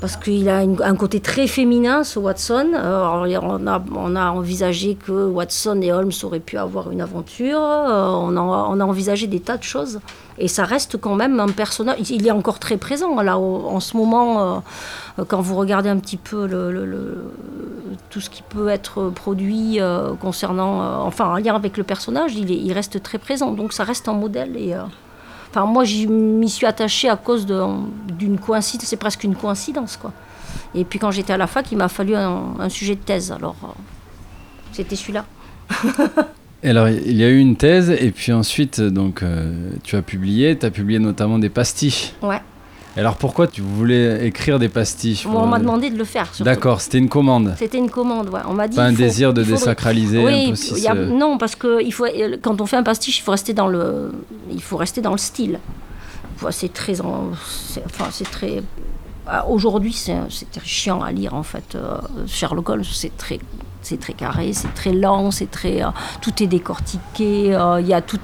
parce 0.00 0.16
qu'il 0.16 0.48
a 0.48 0.58
un 0.60 0.96
côté 0.96 1.20
très 1.20 1.46
féminin, 1.46 2.04
ce 2.04 2.18
Watson. 2.18 2.68
Euh, 2.74 3.38
on, 3.42 4.16
a, 4.16 4.30
envisagé 4.30 4.94
que 4.94 5.12
Watson 5.26 5.78
et 5.82 5.92
Holmes 5.92 6.12
auraient 6.22 6.40
pu 6.40 6.56
avoir 6.56 6.90
une 6.90 7.02
aventure. 7.02 7.58
Euh, 7.60 8.06
on, 8.08 8.34
a, 8.36 8.84
envisagé 8.84 9.26
des 9.26 9.40
tas 9.40 9.58
de 9.58 9.62
choses. 9.62 10.00
Et 10.38 10.48
ça 10.48 10.64
reste 10.64 10.96
quand 10.96 11.16
même 11.16 11.38
un 11.38 11.48
personnage. 11.48 12.10
Il 12.10 12.26
est 12.26 12.30
encore 12.30 12.58
très 12.58 12.78
présent, 12.78 13.20
là, 13.20 13.36
en 13.36 13.78
ce 13.80 13.94
moment. 13.96 14.62
euh, 15.18 15.24
quand 15.28 15.42
vous 15.42 15.56
regardez 15.56 15.90
un 15.90 15.98
petit 15.98 16.16
peu 16.16 16.48
tout 18.08 18.20
ce 18.22 18.30
qui 18.30 18.42
peut 18.42 18.68
être 18.68 19.10
produit 19.10 19.78
concernant. 20.18 21.04
enfin, 21.04 21.26
en 21.26 21.36
lien 21.36 21.54
avec 21.54 21.76
le 21.76 21.84
personnage, 21.84 22.34
il, 22.36 22.50
est- 22.50 22.56
il 22.56 22.72
reste 22.72 23.02
très 23.02 23.18
présent. 23.18 23.52
Donc, 23.52 23.74
ça 23.74 23.84
reste 23.84 24.08
un 24.08 24.14
modèle. 24.14 24.56
Enfin, 25.50 25.66
moi, 25.66 25.84
j'y 25.84 26.06
m'y 26.06 26.48
suis 26.48 26.66
attachée 26.66 27.08
à 27.08 27.16
cause 27.16 27.44
d'une 27.44 28.38
coïncidence. 28.38 28.86
C'est 28.86 28.96
presque 28.96 29.24
une 29.24 29.34
coïncidence, 29.34 29.96
quoi. 29.96 30.12
Et 30.74 30.84
puis 30.84 30.98
quand 30.98 31.10
j'étais 31.10 31.32
à 31.32 31.36
la 31.36 31.46
fac, 31.46 31.70
il 31.72 31.78
m'a 31.78 31.88
fallu 31.88 32.14
un, 32.14 32.68
sujet 32.68 32.94
de 32.94 33.00
thèse. 33.00 33.32
Alors, 33.32 33.56
euh, 33.64 33.68
c'était 34.72 34.96
celui-là. 34.96 35.24
Alors, 36.62 36.88
il 36.88 37.16
y 37.16 37.24
a 37.24 37.28
eu 37.28 37.38
une 37.38 37.56
thèse, 37.56 37.90
et 37.90 38.10
puis 38.10 38.32
ensuite, 38.32 38.80
donc, 38.80 39.22
euh, 39.22 39.70
tu 39.82 39.96
as 39.96 40.02
publié, 40.02 40.58
tu 40.58 40.66
as 40.66 40.70
publié 40.70 40.98
notamment 40.98 41.38
des 41.38 41.48
pastiches. 41.48 42.12
Ouais. 42.22 42.40
Alors, 42.96 43.16
pourquoi 43.16 43.46
tu 43.46 43.60
voulais 43.60 44.26
écrire 44.26 44.58
des 44.58 44.68
pastiches 44.68 45.26
On 45.26 45.46
m'a 45.46 45.58
demandé 45.58 45.90
de 45.90 45.96
le 45.96 46.04
faire. 46.04 46.30
D'accord, 46.40 46.80
c'était 46.80 46.98
une 46.98 47.08
commande. 47.08 47.54
C'était 47.56 47.78
une 47.78 47.90
commande, 47.90 48.28
ouais. 48.30 48.40
On 48.48 48.54
m'a 48.54 48.68
dit. 48.68 48.76
Pas 48.76 48.84
un 48.84 48.92
désir 48.92 49.32
de 49.32 49.42
désacraliser 49.42 50.24
oui, 50.24 50.44
un 50.44 50.46
peu 50.46 50.52
aussi 50.52 50.86
Non, 51.12 51.38
parce 51.38 51.54
que 51.54 51.82
il 51.82 51.92
faut, 51.92 52.06
quand 52.42 52.60
on 52.60 52.66
fait 52.66 52.76
un 52.76 52.82
pastiche, 52.82 53.18
il 53.18 53.22
faut 53.22 53.30
rester 53.30 53.52
dans 53.52 53.68
le, 53.68 54.12
il 54.50 54.62
faut 54.62 54.76
rester 54.76 55.00
dans 55.00 55.12
le 55.12 55.18
style. 55.18 55.60
C'est 56.50 56.72
très, 56.72 57.00
enfin, 57.00 58.08
c'est 58.10 58.30
très. 58.30 58.62
Ah, 59.26 59.46
aujourd'hui, 59.46 59.92
c'est 59.92 60.16
chiant 60.64 61.02
à 61.02 61.12
lire 61.12 61.34
en 61.34 61.42
fait. 61.42 61.74
Euh, 61.74 61.98
Sherlock 62.26 62.70
Holmes, 62.70 62.84
c'est 62.90 63.16
très 63.16 63.38
c'est 63.82 63.98
très 63.98 64.12
carré, 64.12 64.52
c'est 64.52 64.72
très 64.74 64.92
lent, 64.92 65.30
c'est 65.30 65.50
très, 65.50 65.82
euh, 65.82 65.88
tout 66.20 66.42
est 66.42 66.46
décortiqué, 66.46 67.54
euh, 67.54 67.80
il 67.80 67.86
y, 67.86 67.94
a 67.94 68.02
tout 68.02 68.20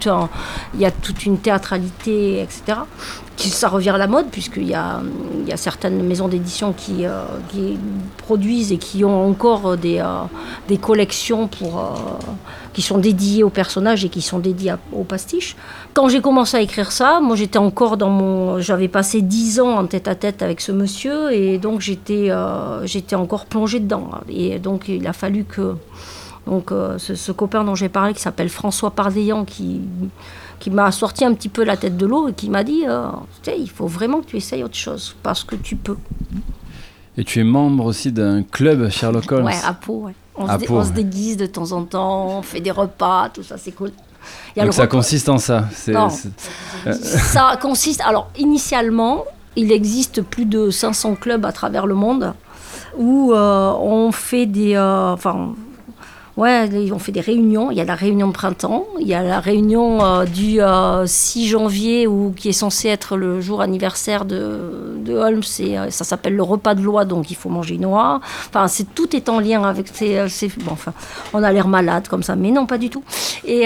il 0.75 0.81
y 0.81 0.85
a 0.85 0.91
toute 0.91 1.25
une 1.25 1.39
théâtralité, 1.39 2.43
etc. 2.43 2.81
Qui, 3.37 3.51
ça 3.51 3.69
revient 3.69 3.91
à 3.91 3.99
la 3.99 4.07
mode, 4.07 4.29
puisqu'il 4.31 4.67
y 4.67 4.75
a, 4.75 5.03
il 5.43 5.49
y 5.49 5.53
a 5.53 5.57
certaines 5.59 6.03
maisons 6.03 6.27
d'édition 6.27 6.73
qui, 6.73 7.05
euh, 7.05 7.23
qui, 7.51 7.79
produisent 8.17 8.73
et 8.73 8.79
qui 8.79 9.05
ont 9.05 9.29
encore 9.29 9.77
des, 9.77 10.03
des 10.69 10.79
collections 10.79 11.47
pour, 11.47 11.95
qui 12.73 12.83
sont 12.83 12.99
dédiées 12.99 13.45
aux 13.45 13.51
personnages 13.51 14.05
et 14.05 14.09
qui 14.09 14.23
sont 14.23 14.39
dédiées 14.39 14.75
aux 14.93 15.05
pastiches. 15.05 15.55
Quand 15.95 16.09
j'ai 16.09 16.21
commencé 16.21 16.57
à 16.57 16.61
écrire 16.61 16.91
ça, 16.93 17.21
moi 17.21 17.37
j'étais 17.37 17.59
encore 17.59 17.97
dans 17.97 18.11
mon... 18.11 18.59
J'avais 18.59 18.89
passé 18.89 19.21
dix 19.21 19.61
ans 19.61 19.79
en 19.79 19.87
tête 19.87 20.09
à 20.09 20.15
tête 20.15 20.43
avec 20.43 20.61
ce 20.61 20.73
monsieur 20.73 21.33
et 21.33 21.59
donc 21.59 21.83
j'étais, 21.83 22.31
j'étais 22.85 23.17
encore 23.17 23.45
plongée 23.45 23.81
dedans. 23.81 24.11
Et 24.29 24.59
donc 24.59 24.89
il 24.89 25.07
a 25.07 25.13
fallu 25.13 25.45
que 25.45 25.77
donc, 26.47 26.71
euh, 26.71 26.97
ce, 26.99 27.33
copain 27.33 27.65
dont 27.65 27.75
j'ai 27.75 27.89
parlé, 27.89 28.15
qui 28.15 28.21
s'appelle 28.21 28.49
François 28.49 28.93
Pardeillan, 28.93 29.45
qui, 29.45 29.81
qui 30.59 30.71
m'a 30.71 30.91
sorti 30.93 31.25
un 31.25 31.35
petit 31.35 31.49
peu 31.49 31.65
la 31.65 31.77
tête 31.77 31.97
de 31.97 32.07
l'eau 32.07 32.29
et 32.29 32.33
qui 32.33 32.51
m'a 32.51 32.65
dit 32.65 32.85
euh, 32.87 33.09
il 33.57 33.71
faut 33.71 33.87
vraiment 33.87 34.21
que 34.21 34.27
tu 34.27 34.37
essayes 34.37 34.63
autre 34.63 34.77
chose, 34.77 35.15
parce 35.23 35.45
que 35.45 35.57
tu 35.57 35.77
peux. 35.77 35.97
Et 37.17 37.25
tu 37.25 37.41
es 37.41 37.45
membre 37.45 37.87
aussi 37.87 38.13
d'un 38.13 38.43
club 38.43 38.91
Sherlock 38.91 39.31
Holmes 39.33 39.47
Ouais, 39.47 39.55
à 39.65 39.73
Pau, 39.73 40.11
On, 40.37 40.47
se, 40.85 40.93
déguise 40.93 41.37
de 41.37 41.47
temps 41.47 41.73
en 41.73 41.85
temps, 41.85 42.39
on 42.39 42.43
fait 42.43 42.61
des 42.61 42.71
repas, 42.71 43.31
tout 43.31 43.43
ça, 43.43 43.57
c'est 43.57 43.73
cool. 43.73 43.91
Donc 44.57 44.73
ça 44.73 44.87
consiste 44.87 45.29
en 45.29 45.39
ça 45.39 45.69
non. 45.89 46.09
Ça 46.91 47.59
consiste. 47.61 48.01
Alors, 48.01 48.31
initialement, 48.37 49.25
il 49.55 49.71
existe 49.71 50.23
plus 50.23 50.47
de 50.47 50.71
500 50.71 51.15
clubs 51.17 51.45
à 51.45 51.53
travers 51.53 51.87
le 51.87 51.95
monde 51.95 52.35
où 52.97 53.33
euh, 53.33 53.73
on 53.81 54.13
fait 54.13 54.47
des. 54.47 54.75
Euh, 54.75 55.13
enfin, 55.13 55.55
Ouais, 56.37 56.69
on 56.93 56.99
fait 56.99 57.13
des 57.13 57.23
réunions. 57.23 57.71
Il 57.71 57.79
y 57.79 57.81
a 57.81 57.85
la 57.85 57.95
réunion 57.95 58.29
de 58.29 58.33
printemps, 58.33 58.85
il 59.01 59.07
y 59.07 59.15
a 59.15 59.23
la 59.23 59.41
réunion 59.41 60.05
euh, 60.05 60.25
du 60.27 60.59
6 61.07 61.49
janvier, 61.49 62.07
où, 62.07 62.35
qui 62.37 62.51
est 62.51 62.53
censé 62.53 62.89
être 62.89 63.17
le 63.17 63.41
jour 63.41 63.63
anniversaire 63.63 64.27
de, 64.27 64.93
Holmes. 65.09 65.43
Et, 65.61 65.77
ça 65.91 66.05
s'appelle 66.05 66.37
le 66.37 66.43
repas 66.43 66.75
de 66.75 66.83
loi, 66.83 67.07
donc 67.07 67.31
il 67.31 67.37
faut 67.37 67.49
manger 67.49 67.79
noix. 67.79 68.21
Enfin, 68.49 68.69
c'est, 68.69 68.95
tout 68.95 69.17
est 69.17 69.31
en 69.31 69.41
lien 69.41 69.63
avec 69.63 69.89
ces. 69.89 70.27
bon, 70.59 70.73
enfin, 70.73 70.93
on 71.33 71.43
a 71.43 71.51
l'air 71.53 71.69
malade 71.69 72.07
comme 72.09 72.23
ça, 72.23 72.37
mais 72.37 72.51
non, 72.51 72.67
pas 72.67 72.77
du 72.77 72.91
tout. 72.91 73.03
Et, 73.47 73.65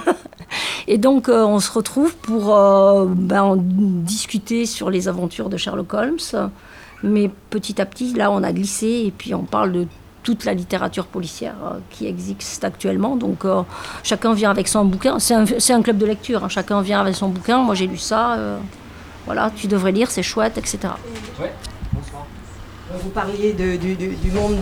et 0.88 0.98
donc, 0.98 1.28
on 1.28 1.60
se 1.60 1.70
retrouve 1.70 2.16
pour 2.16 2.56
ben, 3.06 3.54
discuter 3.58 4.66
sur 4.66 4.90
les 4.90 5.06
aventures 5.06 5.48
de 5.48 5.56
Sherlock 5.56 5.94
Holmes. 5.94 6.50
Mais 7.04 7.30
petit 7.50 7.80
à 7.80 7.86
petit, 7.86 8.12
là, 8.14 8.32
on 8.32 8.42
a 8.42 8.52
glissé 8.52 9.04
et 9.06 9.12
puis 9.16 9.34
on 9.34 9.44
parle 9.44 9.70
de 9.72 9.86
toute 10.26 10.44
la 10.44 10.54
littérature 10.54 11.06
policière 11.06 11.54
euh, 11.62 11.78
qui 11.90 12.08
existe 12.08 12.64
actuellement. 12.64 13.14
Donc 13.14 13.44
euh, 13.44 13.62
chacun 14.02 14.34
vient 14.34 14.50
avec 14.50 14.66
son 14.66 14.84
bouquin. 14.84 15.20
C'est 15.20 15.34
un, 15.72 15.82
club 15.82 15.98
de 15.98 16.06
lecture. 16.06 16.42
Hein. 16.42 16.48
Chacun 16.48 16.82
vient 16.82 17.00
avec 17.00 17.14
son 17.14 17.28
bouquin. 17.28 17.58
Moi 17.58 17.76
j'ai 17.76 17.86
lu 17.86 17.96
ça. 17.96 18.34
Euh, 18.34 18.58
voilà, 19.24 19.52
tu 19.54 19.68
devrais 19.68 19.92
lire, 19.92 20.10
c'est 20.10 20.24
chouette, 20.24 20.58
etc. 20.58 20.78
Ouais. 21.40 21.52
Vous 23.02 23.10
parliez 23.10 23.52
du, 23.52 24.30
monde 24.32 24.60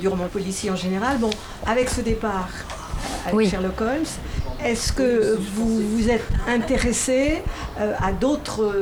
du 0.00 0.08
roman 0.08 0.28
policier 0.28 0.70
en 0.70 0.76
général. 0.76 1.18
Bon, 1.18 1.30
avec 1.66 1.90
ce 1.90 2.00
départ 2.00 2.48
avec 3.26 3.50
Sherlock 3.50 3.80
Holmes, 3.80 4.12
est-ce 4.64 4.92
que 4.92 5.36
vous 5.54 5.80
vous 5.90 6.08
êtes 6.08 6.26
intéressé 6.48 7.42
à 7.78 8.12
d'autres 8.12 8.74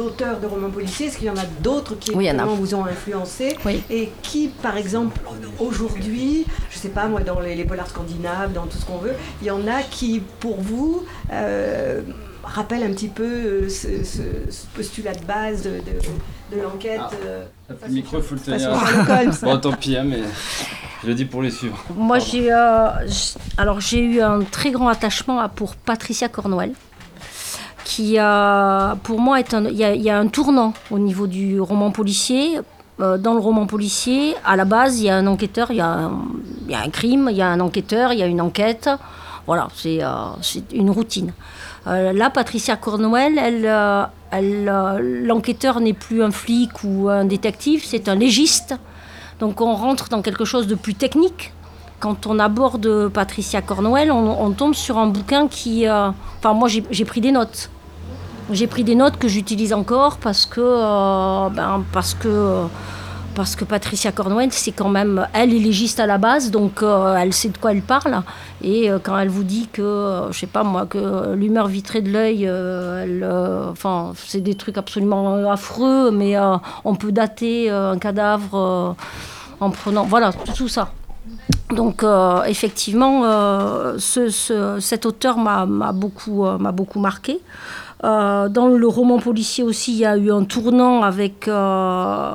auteurs 0.00 0.40
de 0.40 0.46
romans 0.46 0.70
policiers 0.70 1.06
Est-ce 1.06 1.18
qu'il 1.18 1.26
y 1.26 1.30
en 1.30 1.36
a 1.36 1.46
d'autres 1.62 1.94
qui 1.98 2.12
vous 2.12 2.74
ont 2.74 2.84
influencé 2.84 3.56
Et 3.90 4.10
qui, 4.22 4.48
par 4.48 4.76
exemple, 4.76 5.18
aujourd'hui, 5.58 6.46
je 6.70 6.76
ne 6.76 6.80
sais 6.80 6.88
pas 6.88 7.06
moi, 7.08 7.20
dans 7.20 7.40
les, 7.40 7.64
polars 7.64 7.88
scandinaves, 7.88 8.52
dans 8.52 8.66
tout 8.66 8.78
ce 8.78 8.84
qu'on 8.84 8.98
veut, 8.98 9.14
il 9.42 9.48
y 9.48 9.50
en 9.50 9.66
a 9.66 9.82
qui, 9.82 10.22
pour 10.40 10.60
vous, 10.60 11.04
euh, 11.32 12.00
rappellent 12.42 12.82
un 12.82 12.92
petit 12.92 13.08
peu 13.08 13.24
euh, 13.24 13.68
ce, 13.68 14.42
postulat 14.74 15.14
de 15.14 15.24
base 15.24 15.62
de, 15.62 15.80
l'enquête. 16.62 17.00
Ah, 17.02 17.10
euh, 17.26 17.44
le 17.86 17.92
micro, 17.92 18.20
faut 18.22 18.34
le 18.34 18.40
tenir. 18.40 18.70
bon, 19.42 19.58
tant 19.58 19.72
pis, 19.72 19.96
hein, 19.96 20.04
mais 20.06 20.20
je 21.02 21.08
le 21.08 21.14
dis 21.14 21.24
pour 21.24 21.42
les 21.42 21.50
suivre. 21.50 21.84
Moi, 21.94 22.18
j'ai 22.18 22.50
alors 23.56 23.80
j'ai 23.80 24.00
eu 24.00 24.20
un 24.20 24.40
très 24.40 24.70
grand 24.70 24.88
attachement 24.88 25.46
pour 25.48 25.76
Patricia 25.76 26.28
Cornwell 26.28 26.72
qui 27.88 28.18
a, 28.18 28.96
pour 29.02 29.18
moi, 29.18 29.40
est 29.40 29.54
un, 29.54 29.64
il, 29.64 29.76
y 29.76 30.10
a, 30.10 30.18
un 30.18 30.26
tournant 30.28 30.74
au 30.90 30.98
niveau 30.98 31.26
du 31.26 31.58
roman 31.58 31.90
policier. 31.90 32.60
Euh, 33.00 33.16
dans 33.16 33.32
le 33.32 33.40
roman 33.40 33.66
policier, 33.66 34.34
à 34.44 34.56
la 34.56 34.66
base, 34.66 35.00
il 35.00 35.06
y 35.06 35.10
a 35.10 35.16
un 35.16 35.26
enquêteur, 35.26 35.70
il 35.70 35.78
y 35.78 35.80
a 35.80 35.86
un, 35.86 36.12
il 36.66 36.72
y 36.72 36.74
a 36.74 36.80
un 36.80 36.90
crime, 36.90 37.28
il 37.30 37.36
y 37.36 37.42
a 37.42 37.48
un 37.48 37.60
enquêteur, 37.60 38.12
il 38.12 38.18
y 38.18 38.22
a 38.22 38.26
une 38.26 38.42
enquête. 38.42 38.90
Voilà, 39.46 39.68
c'est 39.74 40.02
euh, 40.02 40.08
une 40.74 40.90
routine. 40.90 41.32
Euh, 41.86 42.12
là, 42.12 42.28
Patricia 42.28 42.76
Cornwell, 42.76 43.38
elle, 44.30 45.26
l'enquêteur 45.26 45.80
n'est 45.80 45.94
plus 45.94 46.22
un 46.22 46.30
flic 46.30 46.84
ou 46.84 47.08
un 47.08 47.24
détective, 47.24 47.82
c'est 47.86 48.10
un 48.10 48.16
légiste. 48.16 48.74
Donc 49.40 49.62
on 49.62 49.74
rentre 49.74 50.10
dans 50.10 50.20
quelque 50.20 50.44
chose 50.44 50.66
de 50.66 50.74
plus 50.74 50.94
technique. 50.94 51.54
Quand 52.00 52.26
on 52.26 52.38
aborde 52.38 53.08
Patricia 53.08 53.62
Cornwell, 53.62 54.12
on, 54.12 54.44
on 54.44 54.50
tombe 54.50 54.74
sur 54.74 54.98
un 54.98 55.06
bouquin 55.06 55.48
qui... 55.48 55.88
enfin, 55.88 56.52
moi, 56.52 56.68
j'ai 56.68 57.04
pris 57.06 57.22
des 57.22 57.32
notes. 57.32 57.70
J'ai 58.50 58.66
pris 58.66 58.82
des 58.82 58.94
notes 58.94 59.18
que 59.18 59.28
j'utilise 59.28 59.74
encore 59.74 60.16
parce 60.16 60.46
que, 60.46 60.60
euh, 60.62 61.50
ben, 61.50 61.84
parce 61.92 62.14
que, 62.14 62.64
parce 63.34 63.54
que 63.54 63.64
Patricia 63.66 64.10
Cornwell, 64.10 64.48
c'est 64.52 64.72
quand 64.72 64.88
même, 64.88 65.26
elle 65.34 65.54
est 65.54 65.58
légiste 65.58 66.00
à 66.00 66.06
la 66.06 66.16
base, 66.16 66.50
donc 66.50 66.82
euh, 66.82 67.14
elle 67.16 67.34
sait 67.34 67.50
de 67.50 67.58
quoi 67.58 67.72
elle 67.72 67.82
parle. 67.82 68.22
Et 68.62 68.90
euh, 68.90 68.98
quand 69.02 69.18
elle 69.18 69.28
vous 69.28 69.44
dit 69.44 69.68
que, 69.70 70.28
je 70.30 70.38
sais 70.38 70.46
pas 70.46 70.62
moi, 70.62 70.86
que 70.86 71.34
l'humeur 71.34 71.68
vitrée 71.68 72.00
de 72.00 72.10
l'œil, 72.10 72.50
enfin, 73.70 74.12
c'est 74.16 74.40
des 74.40 74.54
trucs 74.54 74.78
absolument 74.78 75.50
affreux, 75.50 76.10
mais 76.10 76.36
on 76.84 76.94
peut 76.94 77.12
dater 77.12 77.68
un 77.68 77.98
cadavre 77.98 78.96
en 79.60 79.70
prenant, 79.70 80.04
voilà, 80.04 80.32
tout 80.56 80.68
ça. 80.68 80.92
Donc 81.70 82.02
effectivement, 82.46 83.24
ce, 83.98 84.78
cet 84.80 85.04
auteur 85.04 85.36
m'a 85.36 85.92
beaucoup, 85.92 86.44
m'a 86.58 86.72
beaucoup 86.72 86.98
marqué. 86.98 87.42
Euh, 88.04 88.48
dans 88.48 88.68
le 88.68 88.86
roman 88.86 89.18
policier 89.18 89.64
aussi, 89.64 89.92
il 89.92 89.98
y 89.98 90.04
a 90.04 90.16
eu 90.16 90.30
un 90.30 90.44
tournant 90.44 91.02
avec 91.02 91.48
euh, 91.48 92.32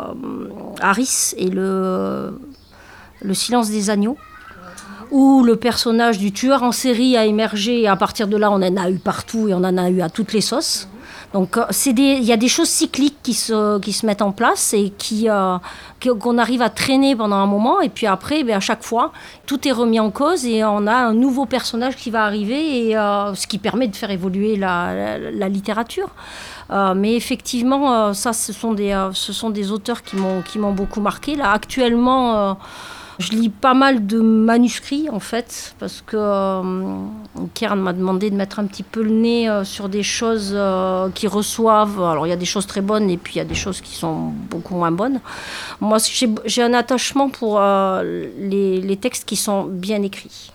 Harris 0.82 1.34
et 1.38 1.50
le, 1.50 2.38
le 3.22 3.34
silence 3.34 3.70
des 3.70 3.90
agneaux, 3.90 4.18
où 5.12 5.44
le 5.44 5.56
personnage 5.56 6.18
du 6.18 6.34
tueur 6.34 6.64
en 6.64 6.72
série 6.72 7.16
a 7.16 7.26
émergé 7.26 7.82
et 7.82 7.88
à 7.88 7.96
partir 7.96 8.28
de 8.28 8.36
là, 8.36 8.52
on 8.52 8.56
en 8.56 8.78
a 8.78 8.90
eu 8.90 8.98
partout 8.98 9.48
et 9.48 9.54
on 9.54 9.64
en 9.64 9.78
a 9.78 9.90
eu 9.90 10.02
à 10.02 10.10
toutes 10.10 10.34
les 10.34 10.42
sauces. 10.42 10.88
Donc 11.34 11.58
euh, 11.58 11.66
il 11.86 12.24
y 12.24 12.32
a 12.32 12.38
des 12.38 12.48
choses 12.48 12.70
cycliques 12.70 13.18
qui 13.24 13.34
se, 13.34 13.80
qui 13.80 13.92
se 13.92 14.06
mettent 14.06 14.22
en 14.22 14.32
place 14.32 14.74
et 14.74 14.94
qui, 14.98 15.28
euh, 15.30 15.58
qu'on 16.00 16.38
arrive 16.38 16.62
à 16.62 16.70
traîner 16.70 17.16
pendant 17.16 17.38
un 17.38 17.48
moment. 17.48 17.82
Et 17.82 17.90
puis 17.90 18.06
après, 18.06 18.44
ben, 18.44 18.56
à 18.56 18.60
chaque 18.60 18.84
fois, 18.84 19.12
tout 19.48 19.68
est 19.68 19.72
remis 19.72 20.00
en 20.00 20.12
cause 20.12 20.46
et 20.46 20.64
on 20.64 20.86
a 20.86 20.94
un 20.94 21.14
nouveau 21.14 21.46
personnage 21.48 21.96
qui 21.96 22.12
va 22.12 22.24
arriver, 22.24 22.88
et, 22.88 22.98
euh, 22.98 23.34
ce 23.34 23.48
qui 23.48 23.58
permet 23.58 23.88
de 23.88 23.96
faire 23.96 24.12
évoluer 24.12 24.56
la, 24.56 25.18
la, 25.18 25.50
littérature. 25.50 26.10
mais 26.96 27.16
effectivement, 27.16 28.14
ça, 28.14 28.34
ce 28.34 28.54
sont 28.54 28.74
des, 28.74 28.94
ce 29.14 29.34
sont 29.34 29.50
des 29.50 29.72
auteurs 29.72 30.02
qui 30.04 30.16
m'ont, 30.16 30.42
qui 30.42 30.60
m'ont 30.60 30.74
beaucoup 30.74 31.02
marqué. 31.02 31.36
Là, 31.36 31.52
actuellement, 31.52 32.58
je 33.20 33.32
lis 33.32 33.50
pas 33.50 33.74
mal 33.74 34.06
de 34.06 34.20
manuscrits 34.20 35.10
en 35.10 35.20
fait, 35.20 35.76
parce 35.80 36.02
que 36.06 36.18
euh, 36.18 37.76
m'a 37.76 37.94
demandé 37.94 38.30
de 38.30 38.36
mettre 38.36 38.60
un 38.60 38.66
petit 38.66 38.84
peu 38.84 39.04
le 39.04 39.12
nez 39.12 39.50
euh, 39.50 39.64
sur 39.64 39.90
des 39.90 40.04
choses 40.04 40.52
euh, 40.54 41.10
qui 41.14 41.28
reçoivent. 41.28 42.02
Alors 42.02 42.26
il 42.28 42.30
y 42.30 42.34
a 42.34 42.38
des 42.38 42.46
choses 42.46 42.68
très 42.68 42.82
bonnes 42.82 43.10
et 43.10 43.18
puis 43.18 43.36
il 43.36 43.38
y 43.38 43.42
a 43.42 43.46
des 43.46 43.56
choses 43.56 43.82
qui 43.82 43.96
sont 43.96 44.32
beaucoup 44.50 44.76
moins 44.76 44.92
bonnes. 44.92 45.20
Moi 45.82 45.98
j'ai 46.46 46.64
un 46.64 46.74
attachement 46.74 47.30
pour 47.30 47.60
les, 47.60 48.82
les, 48.82 48.98
textes 48.98 49.26
qui 49.26 49.36
sont 49.36 49.66
bien 49.66 50.02
écrits. 50.02 50.53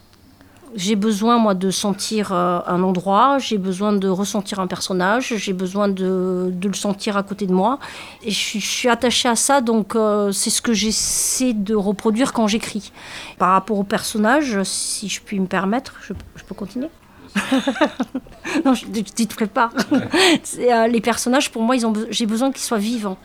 J'ai 0.75 0.96
besoin, 0.96 1.38
moi, 1.38 1.54
de 1.54 1.70
sentir 1.70 2.32
euh, 2.32 2.60
un 2.66 2.82
endroit, 2.82 3.38
j'ai 3.38 3.58
besoin 3.58 3.92
de 3.92 4.08
ressentir 4.08 4.60
un 4.60 4.66
personnage, 4.66 5.34
j'ai 5.37 5.52
besoin 5.52 5.88
de, 5.88 6.52
le 6.62 6.72
sentir 6.75 7.16
à 7.16 7.22
côté 7.22 7.46
de 7.46 7.52
moi. 7.52 7.78
Et 8.22 8.30
je, 8.30 8.58
suis, 8.58 8.88
attachée 8.88 9.28
à 9.28 9.37
ça, 9.37 9.60
donc 9.60 9.94
euh, 9.94 10.32
c'est 10.32 10.50
ce 10.50 10.62
que 10.62 10.72
j'essaie 10.72 11.52
de 11.52 11.75
reproduire 11.75 12.32
quand 12.32 12.46
j'écris. 12.46 12.92
Par 13.38 13.50
rapport 13.50 13.78
au 13.78 13.84
personnage, 13.84 14.62
si 14.64 15.08
je 15.08 15.20
puis 15.20 15.38
me 15.40 15.46
permettre, 15.46 15.94
je 16.02 16.12
peux 16.44 16.54
continuer? 16.54 16.88
non, 18.64 18.75
je 18.75 18.87
ne 18.87 19.02
te 19.02 19.35
prépare. 19.35 19.73
Euh, 20.58 20.87
les 20.87 21.00
personnages, 21.00 21.50
pour 21.50 21.62
moi, 21.62 21.76
j'ai 22.11 22.26
besoin 22.26 22.50
qu'ils 22.52 22.62
soient 22.62 22.78
vivants. 22.78 23.18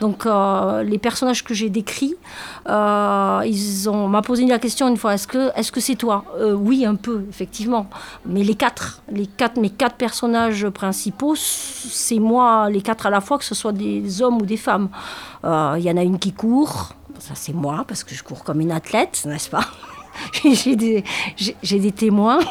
Donc, 0.00 0.26
euh, 0.26 0.82
les 0.82 0.98
personnages 0.98 1.44
que 1.44 1.54
j'ai 1.54 1.70
décrits, 1.70 2.14
euh, 2.68 3.42
ils 3.46 3.88
ont 3.88 4.08
m'a 4.08 4.22
posé 4.22 4.46
la 4.46 4.58
question 4.58 4.88
une 4.88 4.96
fois 4.96 5.14
est-ce 5.14 5.26
que 5.26 5.50
est-ce 5.56 5.72
que 5.72 5.80
c'est 5.80 5.96
toi? 5.96 6.24
Oui, 6.56 6.84
un 6.84 6.94
peu, 6.94 7.24
effectivement. 7.28 7.88
Mais 8.26 8.42
les 8.42 8.54
quatre, 8.54 9.02
les 9.10 9.26
quatre, 9.26 9.60
mes 9.60 9.70
quatre 9.70 9.96
personnages 9.96 10.68
principaux, 10.68 11.34
c'est 11.36 12.18
moi, 12.18 12.70
les 12.70 12.82
quatre 12.82 13.06
à 13.06 13.10
la 13.10 13.20
fois, 13.20 13.38
que 13.38 13.44
ce 13.44 13.54
soit 13.54 13.72
des 13.72 14.22
hommes 14.22 14.40
ou 14.42 14.46
des 14.46 14.56
femmes. 14.56 14.88
Il 15.44 15.82
y 15.82 15.90
en 15.90 15.96
a 15.96 16.02
une 16.02 16.18
qui 16.18 16.32
court. 16.32 16.94
Ça, 17.18 17.34
c'est 17.34 17.52
moi, 17.52 17.84
parce 17.86 18.02
que 18.02 18.14
je 18.14 18.22
cours 18.22 18.44
comme 18.44 18.60
une 18.60 18.72
athlète, 18.72 19.22
n'est-ce 19.26 19.50
pas? 19.50 19.66
j'ai 20.44 20.76
des, 20.76 21.04
des, 21.62 21.92
témoins. 21.92 22.40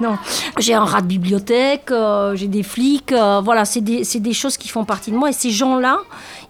non, 0.00 0.16
j'ai 0.58 0.74
un 0.74 0.84
rat 0.84 1.00
de 1.00 1.06
bibliothèque, 1.06 1.90
euh, 1.90 2.34
j'ai 2.36 2.48
des 2.48 2.62
flics. 2.62 3.12
Euh, 3.12 3.40
voilà, 3.42 3.64
c'est 3.64 3.80
des, 3.80 4.02
des, 4.04 4.32
choses 4.32 4.56
qui 4.56 4.68
font 4.68 4.84
partie 4.84 5.10
de 5.10 5.16
moi. 5.16 5.30
Et 5.30 5.32
ces 5.32 5.50
gens-là, 5.50 5.98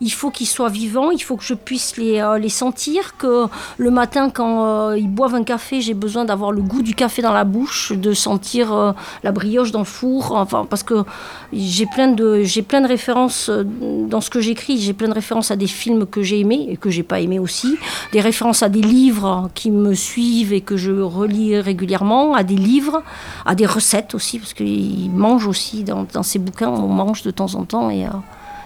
il 0.00 0.12
faut 0.12 0.30
qu'ils 0.30 0.46
soient 0.46 0.68
vivants, 0.68 1.11
il 1.11 1.23
faut 1.23 1.37
que 1.37 1.44
je 1.44 1.54
puisse 1.54 1.96
les, 1.96 2.20
euh, 2.20 2.38
les 2.38 2.49
sentir, 2.49 3.16
que 3.16 3.46
le 3.78 3.90
matin, 3.90 4.30
quand 4.30 4.92
ils 4.92 5.08
boivent 5.08 5.35
un 5.35 5.44
café, 5.44 5.80
j'ai 5.80 5.94
besoin 5.94 6.25
d'avoir 6.25 6.52
le 6.52 6.62
goût 6.62 6.82
du 6.82 6.94
café 6.94 7.23
dans 7.23 7.32
la 7.32 7.44
bouche, 7.44 7.92
de 7.92 8.12
sentir 8.12 8.94
la 9.23 9.32
brioche 9.32 9.73
dans 9.73 9.80
le 9.80 9.85
four. 9.85 10.32
Enfin, 10.32 10.66
parce 10.68 10.82
que 10.82 11.04
j'ai 11.52 11.87
plein, 11.87 12.08
de, 12.08 12.42
plein 12.62 12.80
de 12.80 12.88
références 12.88 13.50
dans 13.50 14.20
ce 14.20 14.30
que 14.30 14.40
j'écris. 14.40 14.78
J'ai 14.78 14.92
plein 14.92 15.08
de 15.08 15.14
références 15.14 15.50
à 15.50 15.56
des 15.56 15.66
films 15.66 16.06
que 16.06 16.23
j'ai 16.23 16.40
aimés 16.40 16.66
et 16.68 16.76
que 16.76 16.90
j'ai 16.90 17.02
pas 17.02 17.20
aimés 17.20 17.38
aussi. 17.38 17.76
Des 18.12 18.20
références 18.20 18.55
à 18.62 18.68
des 18.68 18.82
livres 18.82 19.50
qui 19.54 19.70
me 19.70 19.94
suivent 19.94 20.52
et 20.52 20.60
que 20.60 20.76
je 20.76 20.92
relis 20.92 21.58
régulièrement, 21.58 22.34
à 22.34 22.42
des 22.42 22.56
livres, 22.56 23.02
à 23.44 23.54
des 23.54 23.66
recettes 23.66 24.14
aussi, 24.14 24.38
parce 24.38 24.54
qu'ils 24.54 25.10
mangent 25.10 25.46
aussi 25.46 25.84
dans, 25.84 26.22
ces 26.22 26.38
bouquins, 26.38 26.68
on 26.68 26.88
mange 26.88 27.22
de 27.22 27.30
temps 27.30 27.54
en 27.54 27.64
temps 27.64 27.90
et, 27.90 28.06
euh, 28.06 28.10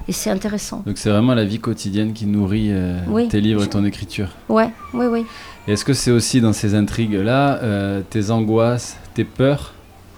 et 0.08 0.12
c'est 0.12 0.30
intéressant. 0.30 0.82
Donc 0.86 0.98
c'est 0.98 1.10
vraiment 1.10 1.34
la 1.34 1.44
vie 1.44 1.58
quotidienne 1.58 2.12
qui 2.12 2.26
nourrit 2.26 2.68
euh, 2.70 2.98
tes 3.28 3.40
livres 3.40 3.64
et 3.64 3.68
ton 3.68 3.84
écriture. 3.84 4.28
Ouais, 4.48 4.70
oui, 4.94 5.06
oui. 5.06 5.26
Est-ce 5.68 5.84
que 5.84 5.92
c'est 5.92 6.10
aussi 6.10 6.40
dans 6.40 6.52
ces 6.52 6.74
intrigues-là 6.74 7.58
euh, 7.62 8.02
tes 8.08 8.30
angoisses, 8.30 8.96
tes 9.14 9.24
peurs? 9.24 9.74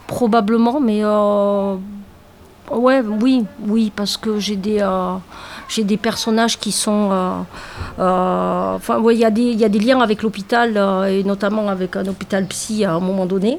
Probablement, 0.06 0.80
mais 0.80 1.02
ouais, 2.70 3.00
oui, 3.00 3.44
oui, 3.66 3.92
parce 3.94 4.16
que 4.16 4.38
j'ai 4.38 4.56
des 4.56 4.82
j'ai 5.72 5.84
des 5.84 5.96
personnages 5.96 6.58
qui 6.58 6.72
sont. 6.72 7.10
Euh, 7.12 7.42
euh, 7.98 9.12
il 9.12 9.18
y, 9.18 9.24
a 9.24 9.30
des, 9.30 9.52
y 9.54 9.64
a 9.64 9.68
des 9.68 9.78
liens 9.78 10.00
avec 10.00 10.22
l'hôpital, 10.22 10.76
euh, 10.76 11.04
et 11.04 11.24
notamment 11.24 11.68
avec 11.68 11.96
un 11.96 12.06
hôpital 12.06 12.46
psy 12.46 12.84
à 12.84 12.92
un 12.92 13.00
moment 13.00 13.26
donné. 13.26 13.58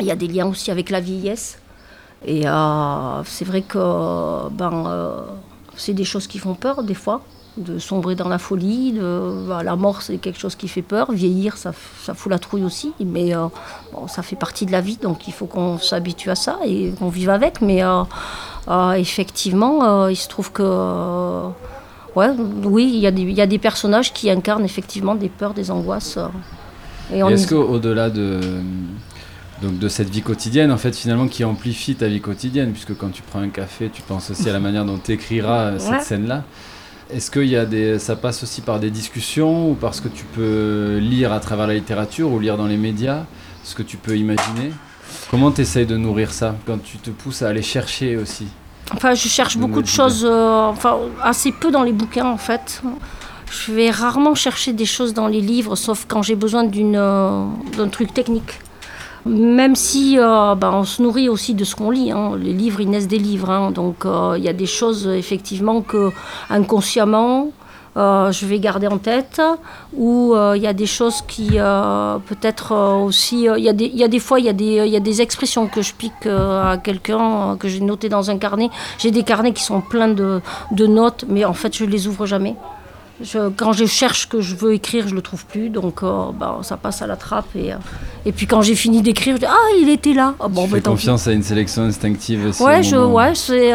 Il 0.00 0.06
y 0.06 0.10
a 0.10 0.16
des 0.16 0.26
liens 0.26 0.46
aussi 0.46 0.70
avec 0.70 0.90
la 0.90 1.00
vieillesse. 1.00 1.58
Et 2.26 2.42
c'est 3.24 3.44
vrai 3.46 3.62
que 3.62 4.48
ben, 4.50 5.24
c'est 5.74 5.94
des 5.94 6.04
choses 6.04 6.26
qui 6.26 6.38
font 6.38 6.54
peur 6.54 6.82
des 6.82 6.94
fois 6.94 7.22
de 7.56 7.78
sombrer 7.78 8.14
dans 8.14 8.28
la 8.28 8.38
folie. 8.38 8.92
De, 8.92 9.62
la 9.62 9.76
mort, 9.76 10.02
c'est 10.02 10.18
quelque 10.18 10.38
chose 10.38 10.54
qui 10.54 10.68
fait 10.68 10.82
peur. 10.82 11.12
Vieillir, 11.12 11.56
ça, 11.56 11.72
ça 12.02 12.14
fout 12.14 12.30
la 12.30 12.38
trouille 12.38 12.64
aussi. 12.64 12.92
Mais 13.04 13.32
bon, 13.92 14.06
ça 14.08 14.22
fait 14.22 14.36
partie 14.36 14.66
de 14.66 14.72
la 14.72 14.80
vie, 14.80 14.96
donc 14.96 15.28
il 15.28 15.32
faut 15.32 15.46
qu'on 15.46 15.78
s'habitue 15.78 16.30
à 16.30 16.34
ça 16.34 16.58
et 16.64 16.92
qu'on 16.98 17.08
vive 17.08 17.30
avec. 17.30 17.60
Mais 17.60 17.82
euh, 18.68 18.92
effectivement, 18.92 20.04
euh, 20.04 20.12
il 20.12 20.16
se 20.16 20.28
trouve 20.28 20.52
que. 20.52 20.62
Euh, 20.64 21.48
ouais, 22.14 22.28
oui, 22.64 22.90
il 22.94 23.00
y, 23.00 23.06
a 23.06 23.10
des, 23.10 23.22
y 23.22 23.40
a 23.40 23.46
des 23.46 23.58
personnages 23.58 24.12
qui 24.12 24.30
incarnent 24.30 24.64
effectivement 24.64 25.14
des 25.14 25.28
peurs, 25.28 25.54
des 25.54 25.70
angoisses. 25.70 26.18
et 27.12 27.18
est-ce 27.18 27.48
qu'au-delà 27.48 28.10
de, 28.10 28.40
donc 29.62 29.78
de 29.78 29.88
cette 29.88 30.10
vie 30.10 30.22
quotidienne, 30.22 30.70
en 30.70 30.76
fait, 30.76 30.94
finalement, 30.94 31.26
qui 31.26 31.44
amplifie 31.44 31.94
ta 31.94 32.06
vie 32.06 32.20
quotidienne, 32.20 32.72
puisque 32.72 32.96
quand 32.96 33.10
tu 33.10 33.22
prends 33.22 33.40
un 33.40 33.48
café, 33.48 33.90
tu 33.92 34.02
penses 34.02 34.30
aussi 34.30 34.48
à 34.48 34.52
la 34.52 34.60
manière 34.60 34.84
dont 34.84 34.98
tu 34.98 35.12
écriras 35.12 35.78
cette 35.78 36.02
scène-là. 36.02 36.44
Est-ce 37.12 37.30
que 37.30 37.40
y 37.40 37.56
a 37.56 37.64
des, 37.64 37.98
ça 37.98 38.14
passe 38.14 38.42
aussi 38.42 38.60
par 38.60 38.78
des 38.78 38.90
discussions 38.90 39.70
ou 39.70 39.74
parce 39.74 40.00
que 40.00 40.08
tu 40.08 40.24
peux 40.24 40.98
lire 41.00 41.32
à 41.32 41.40
travers 41.40 41.66
la 41.66 41.74
littérature 41.74 42.30
ou 42.30 42.38
lire 42.38 42.56
dans 42.56 42.66
les 42.66 42.76
médias 42.76 43.24
ce 43.64 43.74
que 43.74 43.82
tu 43.82 43.96
peux 43.96 44.16
imaginer? 44.16 44.72
Comment 45.30 45.50
tu 45.50 45.62
essayes 45.62 45.86
de 45.86 45.96
nourrir 45.96 46.32
ça 46.32 46.54
quand 46.66 46.82
tu 46.82 46.98
te 46.98 47.10
pousses 47.10 47.42
à 47.42 47.48
aller 47.48 47.62
chercher 47.62 48.16
aussi? 48.16 48.46
Enfin, 48.94 49.14
je 49.14 49.28
cherche 49.28 49.56
beaucoup 49.56 49.82
de 49.82 49.86
choses, 49.86 50.24
euh, 50.24 50.66
enfin, 50.66 50.98
assez 51.22 51.52
peu 51.52 51.70
dans 51.70 51.82
les 51.82 51.92
bouquins 51.92 52.26
en 52.26 52.36
fait. 52.36 52.82
Je 53.50 53.72
vais 53.72 53.90
rarement 53.90 54.34
chercher 54.34 54.72
des 54.72 54.86
choses 54.86 55.12
dans 55.12 55.26
les 55.26 55.40
livres, 55.40 55.74
sauf 55.74 56.06
quand 56.06 56.22
j'ai 56.22 56.36
besoin 56.36 56.64
d'une, 56.64 56.96
euh, 56.96 57.44
d'un 57.76 57.88
truc 57.88 58.14
technique. 58.14 58.60
Même 59.26 59.76
si 59.76 60.18
euh, 60.18 60.54
ben, 60.54 60.70
on 60.72 60.84
se 60.84 61.02
nourrit 61.02 61.28
aussi 61.28 61.54
de 61.54 61.64
ce 61.64 61.76
qu'on 61.76 61.90
lit. 61.90 62.10
Hein. 62.10 62.32
Les 62.40 62.52
livres, 62.52 62.80
ils 62.80 62.88
naissent 62.88 63.08
des 63.08 63.18
livres. 63.18 63.50
Hein. 63.50 63.70
Donc 63.70 64.04
il 64.04 64.42
y 64.42 64.48
a 64.48 64.52
des 64.52 64.66
choses, 64.66 65.06
effectivement, 65.06 65.82
que 65.82 66.10
inconsciemment, 66.48 67.52
euh, 67.96 68.30
je 68.30 68.46
vais 68.46 68.60
garder 68.60 68.86
en 68.86 68.98
tête, 68.98 69.42
ou 69.94 70.32
euh, 70.34 70.56
il 70.56 70.62
y 70.62 70.68
a 70.68 70.72
des 70.72 70.86
choses 70.86 71.22
qui 71.26 71.50
euh, 71.54 72.18
peut-être 72.18 72.72
aussi, 72.72 73.48
il 73.56 73.64
y, 73.64 73.68
a 73.68 73.72
des, 74.08 74.18
fois 74.20 74.38
il 74.38 74.46
y, 74.46 74.48
a 74.48 74.52
des, 74.52 74.86
y 74.86 74.96
a 74.96 75.00
des 75.00 75.20
expressions 75.20 75.66
que 75.66 75.82
je 75.82 75.92
pique 75.92 76.26
à 76.26 76.78
quelqu'un, 76.82 77.56
que 77.58 77.68
j'ai 77.68 77.80
notées 77.80 78.08
dans 78.08 78.30
un 78.30 78.38
carnet. 78.38 78.70
J'ai 78.98 79.10
des 79.10 79.24
carnets 79.24 79.52
qui 79.52 79.64
sont 79.64 79.80
pleins 79.80 80.08
de, 80.08 80.40
de, 80.70 80.86
notes, 80.86 81.24
mais 81.28 81.44
en 81.44 81.52
fait 81.52 81.76
je 81.76 81.84
les 81.84 82.06
ouvre 82.06 82.26
jamais. 82.26 82.54
Quand 83.56 83.72
je 83.72 83.84
cherche 83.84 84.28
que 84.28 84.40
je 84.40 84.54
veux 84.54 84.72
écrire, 84.72 85.08
je 85.08 85.14
le 85.14 85.22
trouve 85.22 85.44
plus, 85.46 85.68
donc 85.68 86.02
bah, 86.02 86.58
ça 86.62 86.76
passe 86.76 87.02
à 87.02 87.06
la 87.06 87.16
trappe. 87.16 87.54
Et, 87.54 87.72
et 88.24 88.32
puis 88.32 88.46
quand 88.46 88.62
j'ai 88.62 88.74
fini 88.74 89.02
d'écrire, 89.02 89.36
je 89.36 89.40
dis 89.40 89.46
ah 89.46 89.68
il 89.80 89.88
était 89.88 90.14
là. 90.14 90.34
Ah, 90.40 90.48
bon, 90.48 90.64
tu 90.64 90.70
fais 90.70 90.80
confiance 90.80 91.26
à 91.26 91.32
une 91.32 91.42
sélection 91.42 91.82
instinctive. 91.82 92.46
Aussi 92.46 92.62
ouais, 92.62 92.82
je, 92.82 92.96
ouais, 92.96 93.34
c'est 93.34 93.72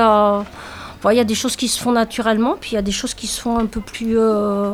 il 1.12 1.18
y 1.18 1.20
a 1.20 1.24
des 1.24 1.36
choses 1.36 1.56
qui 1.56 1.68
se 1.68 1.82
font 1.82 1.92
naturellement, 1.92 2.56
puis 2.60 2.72
il 2.72 2.76
y 2.76 2.78
a 2.78 2.82
des 2.82 2.92
choses 2.92 3.14
qui 3.14 3.28
se 3.28 3.40
font 3.40 3.58
un 3.58 3.66
peu 3.66 3.82
plus. 3.82 4.18
Euh, 4.18 4.74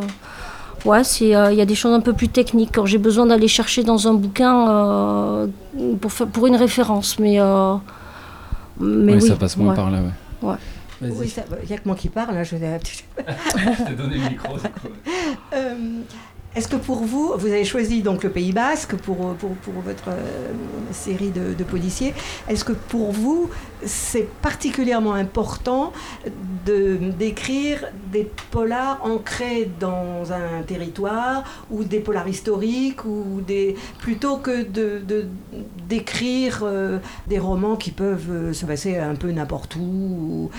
ouais, 0.86 1.04
c'est, 1.04 1.36
euh, 1.36 1.52
il 1.52 1.58
y 1.58 1.62
a 1.62 1.66
des 1.66 1.76
choses 1.76 1.94
un 1.94 2.00
peu 2.00 2.14
plus 2.14 2.30
techniques. 2.30 2.72
Quand 2.74 2.86
j'ai 2.86 2.98
besoin 2.98 3.26
d'aller 3.26 3.48
chercher 3.48 3.84
dans 3.84 4.08
un 4.08 4.14
bouquin 4.14 4.70
euh, 4.70 5.48
pour, 6.00 6.12
pour 6.12 6.48
une 6.48 6.56
référence, 6.56 7.20
mais. 7.20 7.40
mais 8.80 9.16
oui, 9.16 9.22
ça 9.22 9.36
passe 9.36 9.58
moins 9.58 9.74
par 9.74 9.90
là, 9.90 10.00
ouais. 10.00 10.50
ouais. 10.50 10.56
Il 11.02 11.68
n'y 11.68 11.74
a 11.74 11.78
que 11.78 11.88
moi 11.88 11.96
qui 11.96 12.10
parle, 12.10 12.36
là, 12.36 12.44
je 12.44 12.56
vais... 12.56 12.80
je 13.18 13.84
t'ai 13.84 13.96
donné 13.96 14.18
le 14.18 14.30
micro, 14.30 14.58
du 14.58 14.70
coup. 14.70 14.88
Est-ce 16.54 16.68
que 16.68 16.76
pour 16.76 16.98
vous, 16.98 17.32
vous 17.38 17.48
avez 17.48 17.64
choisi 17.64 18.02
donc 18.02 18.24
le 18.24 18.30
Pays 18.30 18.52
Basque 18.52 18.96
pour, 18.98 19.16
votre 19.16 20.10
euh, 20.10 20.52
série 20.92 21.30
de, 21.30 21.64
policiers, 21.64 22.14
est-ce 22.50 22.66
que 22.66 22.74
pour 22.74 23.14
vous, 23.14 23.50
c'est 23.86 24.28
particulièrement 24.42 25.14
important 25.14 25.94
d'écrire 26.66 27.88
des 28.12 28.30
polars 28.52 29.00
ancrés 29.04 29.72
dans 29.80 30.34
un 30.34 30.62
territoire 30.68 31.66
ou 31.72 31.86
des 31.86 32.02
polars 32.02 32.28
historiques 32.28 33.06
ou 33.06 33.40
des, 33.48 33.76
plutôt 34.00 34.36
que 34.36 34.64
de, 34.64 35.02
d'écrire 35.88 36.64
euh, 36.64 37.00
des 37.28 37.40
romans 37.40 37.78
qui 37.78 37.92
peuvent 37.92 38.30
euh, 38.30 38.54
se 38.54 38.66
passer 38.66 38.98
un 38.98 39.16
peu 39.16 39.32
n'importe 39.32 39.78
où 39.78 40.50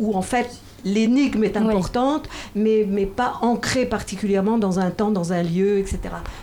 ou 0.00 0.16
en 0.16 0.22
fait 0.22 0.50
l'énigme 0.84 1.44
est 1.44 1.56
importante, 1.56 2.28
mais, 2.54 2.86
mais 2.88 3.06
pas 3.06 3.34
ancrée 3.42 3.86
particulièrement 3.86 4.58
dans 4.58 4.78
un 4.78 4.90
temps, 4.90 5.10
dans 5.10 5.32
un 5.32 5.42
lieu, 5.42 5.78
etc. 5.78 6.00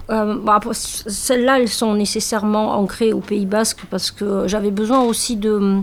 Euh, 0.10 0.38
bah, 0.41 0.60
celles-là, 0.71 1.60
elles 1.60 1.69
sont 1.69 1.93
nécessairement 1.93 2.78
ancrées 2.78 3.13
au 3.13 3.19
Pays 3.19 3.45
Basque 3.45 3.86
parce 3.89 4.12
que 4.12 4.48
j'avais 4.48 4.71
besoin 4.71 5.02
aussi 5.02 5.36
de... 5.36 5.82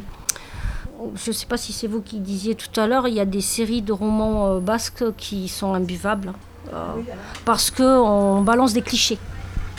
Je 1.16 1.30
ne 1.30 1.34
sais 1.34 1.46
pas 1.46 1.56
si 1.56 1.72
c'est 1.72 1.88
vous 1.88 2.00
qui 2.00 2.20
disiez 2.20 2.54
tout 2.54 2.80
à 2.80 2.86
l'heure, 2.86 3.08
il 3.08 3.14
y 3.14 3.20
a 3.20 3.24
des 3.24 3.40
séries 3.40 3.82
de 3.82 3.92
romans 3.92 4.46
euh, 4.46 4.60
basques 4.60 5.04
qui 5.16 5.48
sont 5.48 5.74
imbuvables. 5.74 6.32
Euh, 6.72 6.76
parce 7.44 7.70
qu'on 7.70 8.42
balance 8.42 8.72
des 8.72 8.82
clichés. 8.82 9.18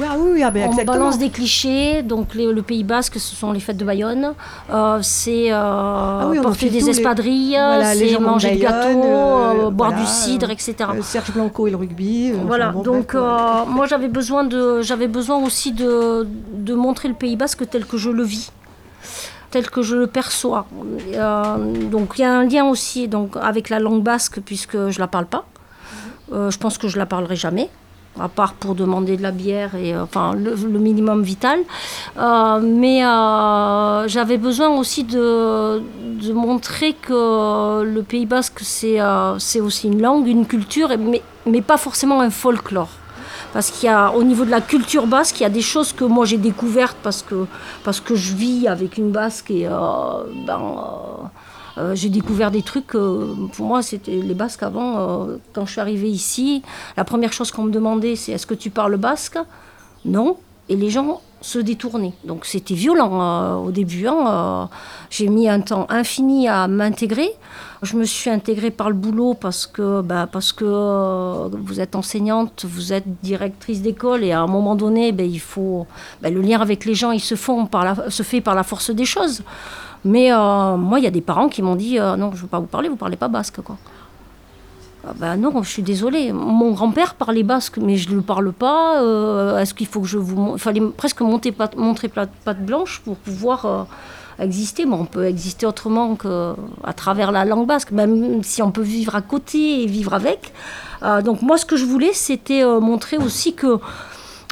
Ah 0.02 0.16
oui, 0.18 0.42
ah 0.42 0.50
ben 0.50 0.70
on 0.72 0.84
balance 0.86 1.18
des 1.18 1.30
clichés. 1.30 2.02
Donc 2.02 2.34
le 2.34 2.62
Pays 2.62 2.84
Basque, 2.84 3.20
ce 3.20 3.36
sont 3.36 3.52
les 3.52 3.60
fêtes 3.60 3.78
de 3.78 3.86
Bayonne. 3.86 4.34
Euh, 4.72 5.00
c'est 5.02 5.52
euh, 5.52 5.56
ah 5.56 6.32
porter 6.42 6.70
des 6.70 6.90
espadrilles, 6.90 7.60
c'est 7.94 8.20
manger 8.20 8.52
du 8.52 8.60
gâteau, 8.60 9.04
euh, 9.04 9.70
boire 9.70 9.94
du 9.94 10.06
cidre, 10.06 10.50
etc. 10.50 10.76
Serge 11.02 11.32
Blanco 11.32 11.68
et 11.68 11.72
le 11.72 11.78
rugby. 11.78 12.32
voilà. 12.32 12.72
donc 12.72 13.14
moi 13.14 13.86
j'avais 13.86 14.08
besoin 14.08 14.44
de, 14.44 14.82
j'avais 14.82 15.08
besoin 15.08 15.38
aussi 15.38 15.72
de, 15.72 16.28
de 16.54 16.74
montrer 16.74 17.08
le 17.08 17.16
Pays 17.16 17.36
Basque 17.36 17.70
tel 17.70 17.86
que 17.86 17.98
je 17.98 18.10
le 18.10 18.24
vis 18.24 18.52
tel 19.52 19.70
que 19.70 19.84
je 19.84 19.96
le 19.96 20.08
perçois. 20.08 20.66
donc 21.92 22.14
il 22.18 22.22
y 22.22 22.24
a 22.24 22.34
un 22.34 22.44
lien 22.44 22.66
aussi 22.66 23.08
donc, 23.08 23.38
avec 23.40 23.70
la 23.70 23.80
langue 23.80 24.02
basque 24.02 24.40
puisque 24.44 24.90
je 24.90 24.98
ne 24.98 25.00
la 25.00 25.08
parle 25.08 25.28
pas. 25.28 25.46
je 26.32 26.58
pense 26.58 26.80
que 26.80 26.88
je 26.88 26.98
la 26.98 27.06
parlerai 27.06 27.36
jamais. 27.36 27.70
À 28.20 28.30
part 28.30 28.54
pour 28.54 28.76
demander 28.76 29.18
de 29.18 29.24
la 29.24 29.32
bière 29.32 29.76
et 29.76 29.98
enfin 29.98 30.34
le, 30.36 30.56
minimum 30.80 31.24
vital. 31.24 31.60
mais 32.62 33.00
j'avais 34.08 34.38
besoin 34.38 34.70
aussi 34.70 35.04
de, 35.04 35.82
montrer 36.34 36.94
que 36.94 37.84
le 37.84 38.04
Pays 38.04 38.26
Basque 38.26 38.60
c'est 38.62 39.00
c'est 39.40 39.62
aussi 39.62 39.88
une 39.88 40.02
langue, 40.02 40.28
une 40.28 40.46
culture, 40.46 40.90
mais, 41.00 41.22
mais 41.46 41.62
pas 41.62 41.78
forcément 41.78 42.22
un 42.22 42.30
folklore 42.30 42.90
parce 43.54 43.70
qu'il 43.70 43.90
niveau 44.24 44.46
de 44.46 44.50
la 44.50 44.62
culture 44.62 45.06
basque, 45.06 45.40
il 45.40 45.44
y 45.44 45.46
a 45.46 45.50
des 45.50 45.62
choses 45.62 45.94
que 45.94 46.04
moi 46.04 46.26
j'ai 46.26 46.38
découvertes 46.38 46.98
parce 47.04 47.22
que, 47.22 47.46
parce 47.84 48.00
que 48.00 48.16
je 48.16 48.34
vis 48.34 48.68
avec 48.68 48.98
une 48.98 49.12
basque 49.12 49.52
et 49.52 49.68
euh, 49.68 49.72
ben, 50.48 51.32
euh, 51.78 51.82
euh, 51.82 51.96
j'ai 51.96 52.10
découvert 52.10 52.52
des 52.52 52.62
trucs. 52.62 52.92
pour 52.92 53.66
moi, 53.66 53.82
c'était 53.82 54.18
les 54.18 54.34
basques 54.34 54.64
avant. 54.64 55.28
quand 55.54 55.66
je 55.66 55.72
suis 55.72 55.82
arrivée 55.82 56.10
ici, 56.10 56.62
la 56.98 57.04
première 57.04 57.34
chose 57.34 57.52
qu'on 57.52 57.64
me 57.64 57.72
demandait, 57.72 58.16
c'est 58.16 58.32
est-ce 58.32 58.48
que 58.48 58.54
tu 58.54 58.70
parles 58.70 58.98
basque? 58.98 59.38
Non. 60.06 60.38
Et 60.70 60.76
les 60.76 60.90
gens 60.90 61.22
se 61.42 61.60
détournaient. 61.60 62.14
Donc 62.24 62.46
c'était 62.46 62.74
violent 62.74 63.64
au 63.64 63.72
début. 63.72 64.08
Hein, 64.08 64.70
j'ai 65.10 65.28
mis 65.28 65.50
un 65.50 65.60
temps 65.60 65.86
infini 65.90 66.48
à 66.48 66.68
m'intégrer. 66.68 67.30
Je 67.84 67.98
me 67.98 68.06
suis 68.06 68.30
intégrée 68.30 68.72
par 68.72 68.90
le 68.90 68.96
boulot 68.96 69.34
parce 69.34 69.68
que, 69.68 70.02
bah, 70.02 70.26
parce 70.32 70.54
que 70.54 70.64
euh, 70.66 71.50
vous 71.52 71.82
êtes 71.82 71.98
enseignante, 71.98 72.66
vous 72.66 72.94
êtes 72.94 73.04
directrice 73.22 73.82
d'école 73.82 74.24
et 74.24 74.32
à 74.32 74.40
un 74.40 74.48
moment 74.48 74.76
donné, 74.76 75.12
ben, 75.12 75.30
il 75.30 75.42
faut, 75.42 75.86
ben, 76.22 76.34
le 76.34 76.40
lien 76.40 76.62
avec 76.62 76.86
les 76.86 76.96
gens, 76.96 77.12
il 77.12 77.20
se 77.20 77.36
fait 77.36 78.42
par 78.42 78.56
la 78.56 78.64
force 78.64 78.90
des 78.92 79.04
choses. 79.04 79.44
Mais 80.06 80.34
euh, 80.34 80.78
moi, 80.78 81.00
il 81.00 81.04
y 81.04 81.08
a 81.08 81.12
des 81.12 81.22
parents 81.22 81.50
qui 81.50 81.62
m'ont 81.62 81.76
dit 81.76 82.00
euh, 82.00 82.16
non, 82.16 82.32
je 82.32 82.38
ne 82.38 82.42
veux 82.42 82.48
pas 82.48 82.60
vous 82.60 82.68
parler, 82.68 82.90
vous 82.90 82.96
ne 82.96 83.00
parlez 83.00 83.18
pas 83.18 83.28
basque. 83.28 83.62
Quoi. 83.62 83.78
Ben 85.16 85.36
non, 85.36 85.64
je 85.64 85.70
suis 85.70 85.84
désolée. 85.84 86.32
Mon 86.32 86.72
grand-père 86.72 87.16
parlait 87.16 87.44
basque, 87.44 87.78
mais 87.78 87.98
je 87.98 88.10
ne 88.10 88.16
le 88.16 88.22
parle 88.22 88.54
pas. 88.54 89.02
Est-ce 89.60 89.74
qu'il 89.74 89.88
faut 89.88 90.00
que 90.00 90.08
je 90.08 90.18
vous... 90.18 90.54
Il 90.54 90.60
fallait 90.60 90.82
presque 90.96 91.20
monter, 91.22 91.54
montrer 91.76 92.08
patte 92.08 92.66
blanche 92.66 93.02
pour 93.04 93.18
pouvoir 93.18 93.88
exister, 94.40 94.86
on 94.86 95.06
peut 95.06 95.26
exister 95.26 95.66
autrement 95.66 96.16
qu'à 96.16 96.94
travers 96.94 97.32
la 97.32 97.46
langue 97.46 97.68
basque, 97.68 97.92
même 97.92 98.44
si 98.44 98.62
on 98.62 98.72
peut 98.72 98.82
vivre 98.82 99.16
à 99.16 99.22
côté 99.22 99.84
et 99.84 99.86
vivre 99.86 100.14
avec. 100.14 100.54
Euh, 101.04 101.22
donc 101.22 101.42
moi, 101.42 101.58
ce 101.58 101.66
que 101.66 101.76
je 101.76 101.86
voulais, 101.86 102.14
c'était 102.14 102.64
euh, 102.64 102.80
montrer 102.80 103.18
aussi 103.18 103.54
que 103.54 103.80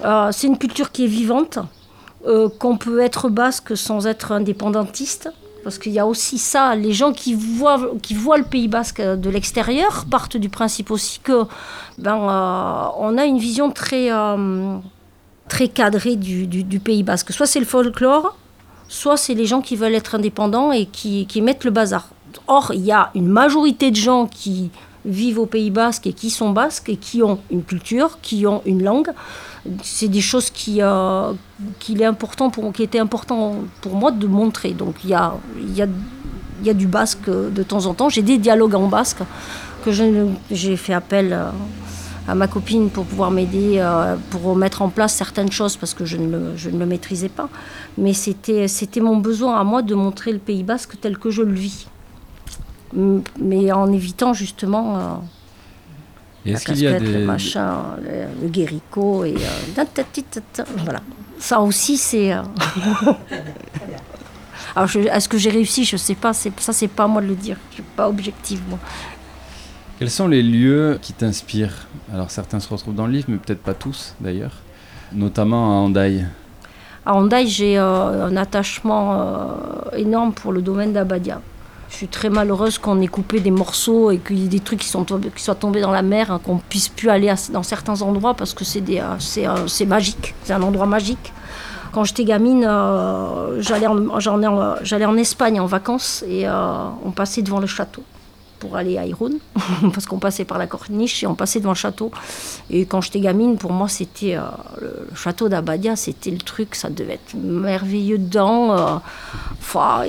euh, 0.03 0.29
c'est 0.31 0.47
une 0.47 0.57
culture 0.57 0.91
qui 0.91 1.05
est 1.05 1.07
vivante, 1.07 1.59
qu'on 2.59 2.77
peut 2.77 2.99
être 2.99 3.29
basque 3.29 3.75
sans 3.75 4.05
être 4.05 4.31
indépendantiste. 4.31 5.31
Parce 5.63 5.78
qu'il 5.78 5.91
y 5.91 6.00
a 6.00 6.08
aussi 6.08 6.38
ça, 6.38 6.76
les 6.76 6.93
gens 6.93 7.13
qui 7.13 7.34
voient, 7.34 7.78
le 7.78 8.43
Pays 8.43 8.67
basque 8.67 9.02
de 9.02 9.30
l'extérieur 9.30 10.06
partent 10.10 10.38
du 10.38 10.50
principe 10.50 10.91
aussi 10.91 11.19
que 11.19 11.43
ben, 11.97 12.15
on 12.15 13.17
a 13.17 13.26
une 13.26 13.38
vision 13.38 13.71
très, 13.71 14.10
très 15.47 15.67
cadrée 15.67 16.15
du 16.15 16.80
Pays 16.80 17.04
basque. 17.04 17.32
Soit 17.32 17.45
c'est 17.45 17.60
le 17.60 17.65
folklore, 17.65 18.36
soit 18.91 19.15
c'est 19.15 19.34
les 19.34 19.45
gens 19.45 19.62
qui 19.62 19.78
veulent 19.78 19.95
être 19.95 20.15
indépendants 20.15 20.71
et 20.74 20.86
qui, 20.86 21.41
mettent 21.41 21.63
le 21.63 21.71
bazar. 21.71 22.10
Or, 22.47 22.71
il 22.76 22.82
y 22.82 22.91
a 22.91 23.10
une 23.15 23.28
majorité 23.28 23.89
de 23.89 23.95
gens 23.95 24.28
qui 24.28 24.69
vivent 25.06 25.39
au 25.39 25.45
Pays 25.45 25.71
Basque 25.71 26.08
et 26.08 26.13
qui 26.13 26.30
sont 26.30 26.52
basques 26.52 26.89
et 26.89 26.97
qui 26.97 27.24
ont 27.24 27.39
une 27.50 27.63
culture, 27.63 28.19
qui 28.21 28.45
ont 28.45 28.62
une 28.65 28.84
langue. 28.84 29.12
C'est 29.84 30.08
des 30.08 30.21
choses 30.21 30.50
qui, 30.50 30.82
euh, 30.82 31.34
est 31.89 32.04
important 32.04 32.50
pour, 32.50 32.71
qui 32.74 32.84
étaient 32.84 33.00
important 33.00 33.56
pour 33.82 33.95
moi 33.95 34.12
de 34.12 34.28
montrer. 34.28 34.71
Donc 34.71 34.95
il 35.04 35.12
y 35.12 35.13
a, 35.13 35.34
y, 35.76 35.82
a, 35.82 35.88
y 36.63 36.69
a 36.69 36.74
du 36.74 36.88
basque 36.88 37.30
de 37.30 37.63
temps 37.63 37.86
en 37.86 37.93
temps. 37.93 38.10
J'ai 38.10 38.24
des 38.24 38.38
dialogues 38.38 38.76
en 38.76 38.88
basque 38.88 39.21
que 39.86 39.91
j'ai 40.50 40.78
fait 40.78 40.93
appel. 40.93 41.34
Euh, 41.34 41.50
à 42.28 42.36
ma 42.36 42.47
copine 42.47 42.89
pour 42.89 43.06
pouvoir 43.06 43.32
m'aider, 43.32 43.78
euh, 43.78 44.15
pour 44.30 44.56
mettre 44.56 44.82
en 44.82 44.89
place 44.89 45.13
certaines 45.15 45.52
choses 45.52 45.76
parce 45.76 45.93
que 45.93 46.06
je 46.06 46.17
ne 46.17 46.30
le, 46.32 46.56
je 46.56 46.69
ne 46.69 46.78
le 46.78 46.86
maîtrisais 46.86 47.30
pas. 47.30 47.50
Mais 47.97 48.13
c'était, 48.13 48.67
c'était 48.67 49.02
mon 49.02 49.17
besoin 49.17 49.60
à 49.60 49.63
moi 49.63 49.82
de 49.82 49.95
montrer 49.95 50.32
le 50.32 50.39
Pays 50.39 50.63
Basque 50.63 50.97
tel 51.02 51.17
que 51.17 51.30
je 51.30 51.41
le 51.41 51.54
vis. 51.54 51.88
Mais 52.93 53.71
en 53.71 53.91
évitant 53.91 54.34
justement 54.34 55.24
est-ce 56.45 56.65
qu'il 56.65 56.80
y 56.80 56.88
a 56.88 56.99
des... 56.99 57.06
le 57.06 57.25
machin, 57.25 57.97
le, 58.41 58.47
guéricot 58.47 59.25
et 59.25 59.36
euh, 59.36 59.84
voilà. 60.77 61.01
Ça 61.39 61.60
aussi 61.60 61.97
c'est. 61.97 62.32
Alors, 64.75 64.89
est-ce 64.95 65.27
que 65.27 65.38
j'ai 65.38 65.49
réussi? 65.49 65.84
Je 65.84 65.95
ne 65.95 65.99
sais 65.99 66.15
pas. 66.15 66.34
Ça, 66.34 66.49
c'est 66.71 66.88
pas 66.88 67.04
à 67.04 67.08
moi 67.08 67.21
de 67.21 67.27
le 67.27 67.36
dire. 67.36 67.58
Je 67.71 67.75
suis 67.75 67.84
pas 67.84 68.08
objective, 68.08 68.62
moi. 68.69 68.80
Quels 69.99 70.10
sont 70.10 70.27
les 70.27 70.41
lieux 70.41 70.97
qui 71.01 71.13
t'inspirent? 71.13 71.88
Alors 72.12 72.32
certains 72.32 72.60
se 72.60 72.67
retrouvent 72.67 72.95
dans 72.95 73.06
le 73.06 73.13
livre, 73.13 73.25
mais 73.27 73.38
peut-être 73.38 73.62
pas 73.62 73.75
tous 73.75 74.15
d'ailleurs, 74.19 74.54
notamment 75.13 75.65
à 75.65 75.75
Handaï. 75.82 76.25
À 77.06 77.13
Handaï, 77.13 77.47
j'ai 77.47 77.77
euh, 77.77 78.25
un 78.25 78.36
attachement 78.36 79.13
euh, 79.13 79.97
énorme 79.97 80.34
pour 80.34 80.54
le 80.54 80.63
domaine 80.63 80.91
d'Abadia. 80.91 81.41
Je 81.91 81.97
suis 81.97 82.08
très 82.08 82.30
malheureuse 82.30 82.77
qu'on 82.77 83.01
ait 83.01 83.08
coupé 83.08 83.41
des 83.41 83.51
morceaux 83.51 84.12
et 84.12 84.17
qu'il 84.17 84.39
y 84.39 84.45
ait 84.45 84.47
des 84.47 84.62
trucs 84.62 84.80
qui, 84.80 84.88
soient 84.88 85.56
tombés 85.56 85.82
dans 85.82 85.91
la 85.91 86.01
mer, 86.01 86.32
hein, 86.32 86.39
qu'on 86.41 86.58
puisse 86.58 86.88
plus 86.88 87.10
aller 87.10 87.32
dans 87.51 87.63
certains 87.63 88.01
endroits 88.01 88.34
parce 88.34 88.54
que 88.54 88.63
c'est, 88.63 88.80
des, 88.80 88.99
euh, 88.99 89.19
c'est, 89.67 89.86
magique, 89.86 90.34
c'est 90.43 90.54
un 90.54 90.62
endroit 90.62 90.86
magique. 90.86 91.34
Quand 91.91 92.06
j'étais 92.06 92.23
gamine, 92.23 92.65
en, 92.65 93.60
j'allais 93.60 95.06
en 95.06 95.17
Espagne 95.17 95.60
en 95.60 95.65
vacances 95.65 96.23
et 96.25 96.47
on 96.47 97.12
passait 97.12 97.41
devant 97.41 97.60
le 97.60 97.67
château 97.67 98.04
pour 98.62 98.78
aller 98.78 98.97
à 99.00 99.06
Irun, 99.08 99.32
parce 99.93 100.06
qu'on 100.06 100.19
passait 100.19 100.45
par 100.45 100.60
la 100.60 100.67
corniche 100.67 101.24
et 101.24 101.28
on 101.28 101.34
passait 101.34 101.60
devant 101.60 101.71
le 101.71 101.76
château. 101.76 102.12
Et 102.69 102.86
quand 102.86 103.02
j'étais 103.02 103.19
gamine, 103.19 103.58
pour 103.58 103.74
moi, 103.74 103.89
c'était 103.89 104.36
euh, 104.36 104.43
le 104.80 105.15
château 105.15 105.50
d'Abadia, 105.50 105.95
c'était 105.95 106.30
le 106.30 106.38
truc, 106.38 106.76
ça 106.76 106.89
devait 106.91 107.15
être 107.15 107.34
merveilleux 107.34 108.19
dedans. 108.19 108.78
Euh, 108.78 110.04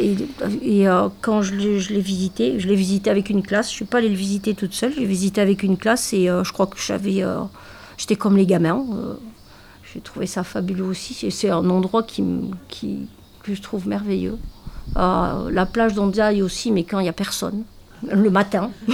et, 0.63 0.87
euh, 0.87 1.09
quand 1.23 1.41
je 1.41 1.55
l'ai 1.55 2.01
visité, 2.01 2.61
je 2.61 2.69
l'ai 2.69 2.77
visité 2.77 3.09
avec 3.09 3.31
une 3.31 3.43
classe. 3.43 3.71
Je 3.71 3.75
suis 3.75 3.85
pas 3.87 3.99
allée 3.99 4.11
le 4.11 4.17
visiter 4.17 4.55
toute 4.55 4.75
seule, 4.75 4.93
j'ai 4.93 5.07
visité 5.07 5.41
avec 5.41 5.63
une 5.63 5.79
classe 5.79 6.13
et 6.13 6.27
je 6.27 6.53
crois 6.53 6.67
que 6.67 6.79
j'avais, 6.79 7.25
j'étais 7.97 8.17
comme 8.17 8.37
les 8.37 8.47
gamins. 8.47 8.85
j'ai 9.95 10.01
trouvé 10.01 10.27
ça 10.27 10.45
fabuleux 10.45 10.85
aussi. 10.85 11.31
C'est 11.31 11.49
un 11.49 11.71
endroit 11.71 12.03
qui, 12.03 12.23
qui, 12.69 13.09
que 13.43 13.55
je 13.55 13.63
trouve 13.63 13.89
merveilleux. 13.89 14.37
la 14.95 15.67
plage 15.73 15.95
d'Ondiaï 15.95 16.43
aussi, 16.43 16.71
mais 16.71 16.85
quand 16.85 17.01
il 17.01 17.05
n'y 17.05 17.09
a 17.09 17.15
personne 17.15 17.65
le 18.11 18.31
matin, 18.31 18.71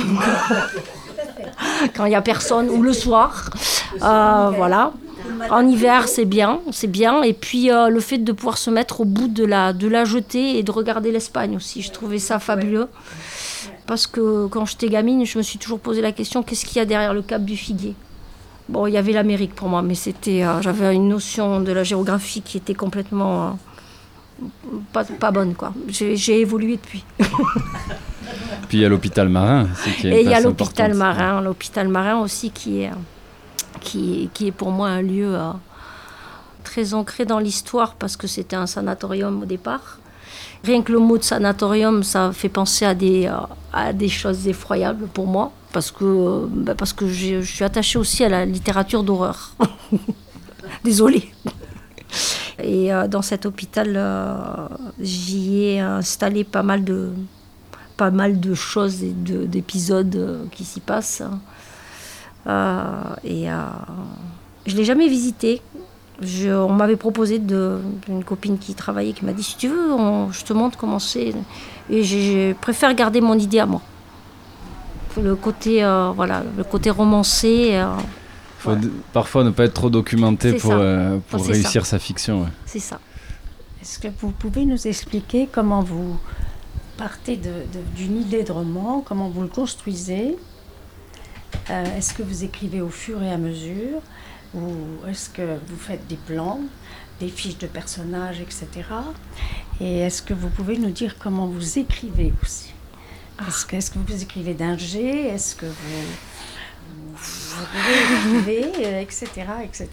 quand 1.95 2.05
il 2.05 2.11
n'y 2.11 2.15
a 2.15 2.23
personne, 2.23 2.69
ou 2.71 2.83
le 2.83 2.93
soir. 2.93 3.51
Euh, 4.03 4.51
voilà. 4.55 4.93
En 5.51 5.67
hiver, 5.67 6.09
c'est 6.09 6.25
bien, 6.25 6.61
c'est 6.73 6.89
bien. 6.89 7.23
Et 7.23 7.33
puis 7.33 7.71
euh, 7.71 7.89
le 7.89 8.01
fait 8.01 8.19
de 8.19 8.33
pouvoir 8.33 8.59
se 8.59 8.71
mettre 8.71 9.01
au 9.01 9.05
bout 9.05 9.29
de 9.29 9.45
la, 9.45 9.73
de 9.73 9.89
la 9.89 10.05
jetée 10.05 10.59
et 10.59 10.63
de 10.63 10.71
regarder 10.71 11.13
l'Espagne 11.13 11.57
aussi, 11.57 11.83
je 11.83 11.91
trouvais 11.91 12.19
ça 12.19 12.39
fabuleux. 12.39 12.89
Parce 13.87 14.07
que 14.07 14.47
quand 14.47 14.67
j'étais 14.67 14.89
gamine, 14.89 15.25
je 15.25 15.39
me 15.39 15.43
suis 15.43 15.59
toujours 15.59 15.81
posé 15.81 16.01
la 16.03 16.13
question 16.13 16.43
qu'est-ce 16.43 16.65
qu'il 16.67 16.77
y 16.77 16.81
a 16.81 16.85
derrière 16.85 17.15
le 17.15 17.23
cap 17.23 17.45
du 17.45 17.57
figuier? 17.57 17.95
Bon, 18.69 18.87
il 18.87 18.93
y 18.93 18.99
avait 18.99 19.13
l'Amérique 19.13 19.55
pour 19.55 19.69
moi, 19.69 19.81
mais 19.81 19.95
c'était, 19.95 20.45
euh, 20.45 20.61
j'avais 20.61 20.95
une 20.95 21.09
notion 21.09 21.61
de 21.61 21.73
la 21.73 21.85
géographie 21.85 22.43
qui 22.43 22.59
était 22.59 22.75
complètement 22.75 23.59
pas, 24.93 25.05
pas 25.05 25.31
bonne, 25.31 25.55
quoi. 25.55 25.73
J'ai 25.89 26.41
évolué 26.41 26.77
depuis. 26.77 27.05
Puis 28.69 28.79
il 28.79 28.81
y 28.83 28.85
a 28.85 28.89
l'hôpital 28.89 29.29
marin. 29.29 29.69
et 30.05 30.23
il 30.23 30.29
y 30.29 30.35
a 30.35 30.41
l'hôpital 30.41 30.95
marin, 30.95 31.41
l'hôpital 31.41 31.89
marin 31.89 32.19
aussi 32.19 32.51
qui 32.51 32.83
est, 32.83 32.91
qui, 33.81 34.31
qui, 34.35 34.49
est 34.49 34.53
pour 34.53 34.71
moi 34.71 34.89
un 34.89 35.03
lieu 35.03 35.35
euh, 35.35 35.53
très 36.65 36.95
ancré 36.95 37.25
dans 37.25 37.39
l'histoire 37.39 37.95
parce 37.95 38.17
que 38.17 38.27
c'était 38.27 38.57
un 38.57 38.67
sanatorium 38.67 39.43
au 39.43 39.47
départ. 39.47 39.99
Rien 40.65 40.83
que 40.83 40.93
le 40.93 40.99
mot 40.99 41.17
de 41.17 41.23
sanatorium, 41.23 42.03
ça 42.03 42.33
fait 42.33 42.49
penser 42.49 42.85
à 42.85 42.95
des, 42.95 43.27
euh, 43.27 43.39
à 43.73 43.93
des 43.93 44.09
choses 44.09 44.47
effroyables 44.47 45.07
pour 45.07 45.27
moi 45.27 45.53
parce 45.73 45.91
que, 45.91 46.47
bah, 46.51 46.75
parce 46.75 46.93
que 46.93 47.09
je 47.09 47.41
suis 47.41 47.65
attachée 47.65 47.99
aussi 47.99 48.25
à 48.25 48.29
la 48.29 48.45
littérature 48.45 49.03
d'horreur. 49.03 49.55
Désolée. 50.85 51.33
Et 52.63 52.93
euh, 52.93 53.07
dans 53.07 53.23
cet 53.23 53.47
hôpital, 53.47 53.99
j'y 55.01 55.65
ai 55.65 55.81
installé 55.81 56.45
pas 56.45 56.63
mal 56.63 56.85
de, 56.85 57.13
pas 57.99 58.11
mal 58.11 58.41
de 58.41 58.55
choses 58.55 59.03
et 59.03 59.13
d'épisodes 59.13 60.17
euh, 60.17 60.45
qui 60.53 60.65
s'y 60.65 60.81
passent. 60.81 61.23
Euh, 62.47 63.03
et 63.25 63.51
euh, 63.51 63.57
je 64.67 64.73
ne 64.73 64.79
l'ai 64.79 64.85
jamais 64.85 65.09
visité. 65.09 65.61
Je, 66.23 66.49
on 66.49 66.73
m'avait 66.73 66.97
proposé 66.97 67.39
de, 67.39 67.79
une 68.09 68.25
copine 68.25 68.59
qui 68.59 68.75
travaillait 68.75 69.13
qui 69.13 69.25
m'a 69.25 69.33
dit 69.33 69.43
si 69.43 69.57
tu 69.57 69.69
veux, 69.69 69.91
je 70.31 70.45
te 70.45 70.53
montre 70.53 70.79
comment 70.79 70.99
c'est. 70.99 71.35
Et 71.91 72.03
je 72.03 72.55
préfère 72.55 72.95
garder 72.95 73.21
mon 73.21 73.39
idée 73.39 73.59
à 73.59 73.67
moi. 73.67 73.83
Le 75.21 75.35
côté, 75.37 75.83
voilà, 76.15 76.43
le 76.57 76.65
côté 76.65 76.91
romancé. 76.91 77.73
Il 77.73 78.61
faut 78.61 78.77
parfois 79.13 79.45
ne 79.45 79.51
pas 79.51 79.65
être 79.65 79.75
trop 79.75 79.91
documenté 79.91 80.55
pour, 80.55 80.75
pour 81.31 81.47
réussir 81.47 81.87
sa 81.87 82.01
fiction. 82.01 82.47
C'est 82.67 82.81
ça. 82.81 82.99
Est-ce 83.81 84.01
que 84.01 84.09
vous 84.21 84.33
pouvez 84.33 84.65
nous 84.65 84.89
expliquer 84.89 85.49
comment 85.51 85.83
vous 85.83 86.19
partez 86.99 87.41
d'une 87.95 88.21
idée 88.21 88.43
de 88.43 88.53
roman, 88.53 89.01
comment 89.01 89.31
vous 89.31 89.43
le 89.43 89.49
construisez, 89.49 90.37
euh, 91.71 91.97
est-ce 91.97 92.13
que 92.13 92.23
vous 92.23 92.45
écrivez 92.45 92.81
au 92.81 92.91
fur 92.91 93.23
et 93.23 93.31
à 93.31 93.39
mesure, 93.39 94.01
ou 94.55 94.63
est-ce 95.09 95.31
que 95.31 95.59
vous 95.69 95.77
faites 95.79 96.07
des 96.09 96.17
plans, 96.17 96.61
des 97.21 97.29
fiches 97.29 97.59
de 97.59 97.67
personnages, 97.67 98.41
etc. 98.41 98.67
Et 99.81 100.01
est-ce 100.01 100.23
que 100.23 100.35
vous 100.35 100.49
pouvez 100.49 100.77
nous 100.77 100.91
dire 100.91 101.17
comment 101.19 101.47
vous 101.47 101.79
écrivez 101.79 102.33
aussi? 102.43 102.75
Est-ce 103.47 103.91
que, 103.91 103.99
vous 103.99 104.23
écrivez 104.23 104.55
d'un 104.55 104.77
G 104.77 105.29
Est-ce 105.29 105.55
que 105.55 105.67
vous, 105.67 106.03
vous, 107.15 108.39
écrivez, 108.39 109.01
etc., 109.01 109.29
etc. 109.63 109.89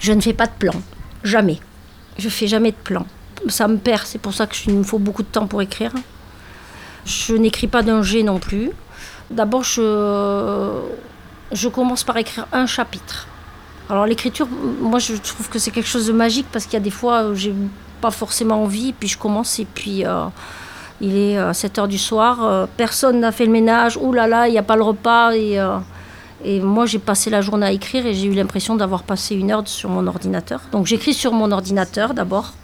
Je 0.00 0.12
ne 0.12 0.20
fais 0.22 0.32
pas 0.32 0.46
de 0.46 0.52
plan, 0.58 0.80
jamais. 1.22 1.60
Je 2.18 2.30
fais 2.30 2.46
jamais 2.46 2.70
de 2.70 2.76
plan. 2.76 3.06
Ça 3.48 3.68
me 3.68 3.76
perd, 3.76 4.02
c'est 4.04 4.18
pour 4.18 4.34
ça 4.34 4.46
qu'il 4.46 4.74
me 4.74 4.82
faut 4.82 4.98
beaucoup 4.98 5.22
de 5.22 5.28
temps 5.28 5.46
pour 5.46 5.62
écrire. 5.62 5.92
Je 7.04 7.34
n'écris 7.34 7.66
pas 7.66 7.82
d'un 7.82 8.02
G 8.02 8.22
non 8.22 8.38
plus. 8.38 8.70
D'abord, 9.30 9.62
je, 9.62 10.80
commence 11.72 12.04
par 12.04 12.16
écrire 12.16 12.46
un 12.52 12.66
chapitre. 12.66 13.26
Alors 13.90 14.06
l'écriture, 14.06 14.48
moi 14.80 14.98
je 14.98 15.14
trouve 15.14 15.48
que 15.50 15.58
c'est 15.58 15.70
quelque 15.70 15.88
chose 15.88 16.06
de 16.06 16.12
magique 16.12 16.46
parce 16.50 16.64
qu'il 16.64 16.74
y 16.74 16.76
a 16.76 16.80
des 16.80 16.90
fois 16.90 17.28
où 17.28 17.34
j'ai 17.34 17.54
pas 18.00 18.10
forcément 18.10 18.62
envie, 18.62 18.94
puis 18.94 19.08
je 19.08 19.18
commence 19.18 19.58
et 19.58 19.66
puis 19.66 20.06
euh, 20.06 20.24
il 21.02 21.16
est 21.16 21.52
7 21.52 21.78
euh, 21.78 21.82
heures 21.82 21.88
du 21.88 21.98
soir, 21.98 22.42
euh, 22.42 22.66
personne 22.78 23.20
n'a 23.20 23.30
fait 23.30 23.44
le 23.44 23.52
ménage, 23.52 23.98
ouh 23.98 24.12
là 24.12 24.26
là, 24.26 24.48
il 24.48 24.52
n'y 24.52 24.58
a 24.58 24.62
pas 24.62 24.76
le 24.76 24.82
repas 24.82 25.32
et 25.34 26.60
moi 26.60 26.86
j'ai 26.86 26.98
passé 26.98 27.28
la 27.28 27.42
journée 27.42 27.66
à 27.66 27.72
écrire 27.72 28.06
et 28.06 28.14
j'ai 28.14 28.26
eu 28.26 28.34
l'impression 28.34 28.74
d'avoir 28.74 29.02
passé 29.02 29.34
une 29.34 29.50
heure 29.50 29.66
sur 29.66 29.90
mon 29.90 30.06
ordinateur. 30.06 30.62
Donc 30.72 30.86
j'écris 30.86 31.12
sur 31.12 31.32
mon 31.32 31.52
ordinateur 31.52 32.14
d'abord. 32.14 32.54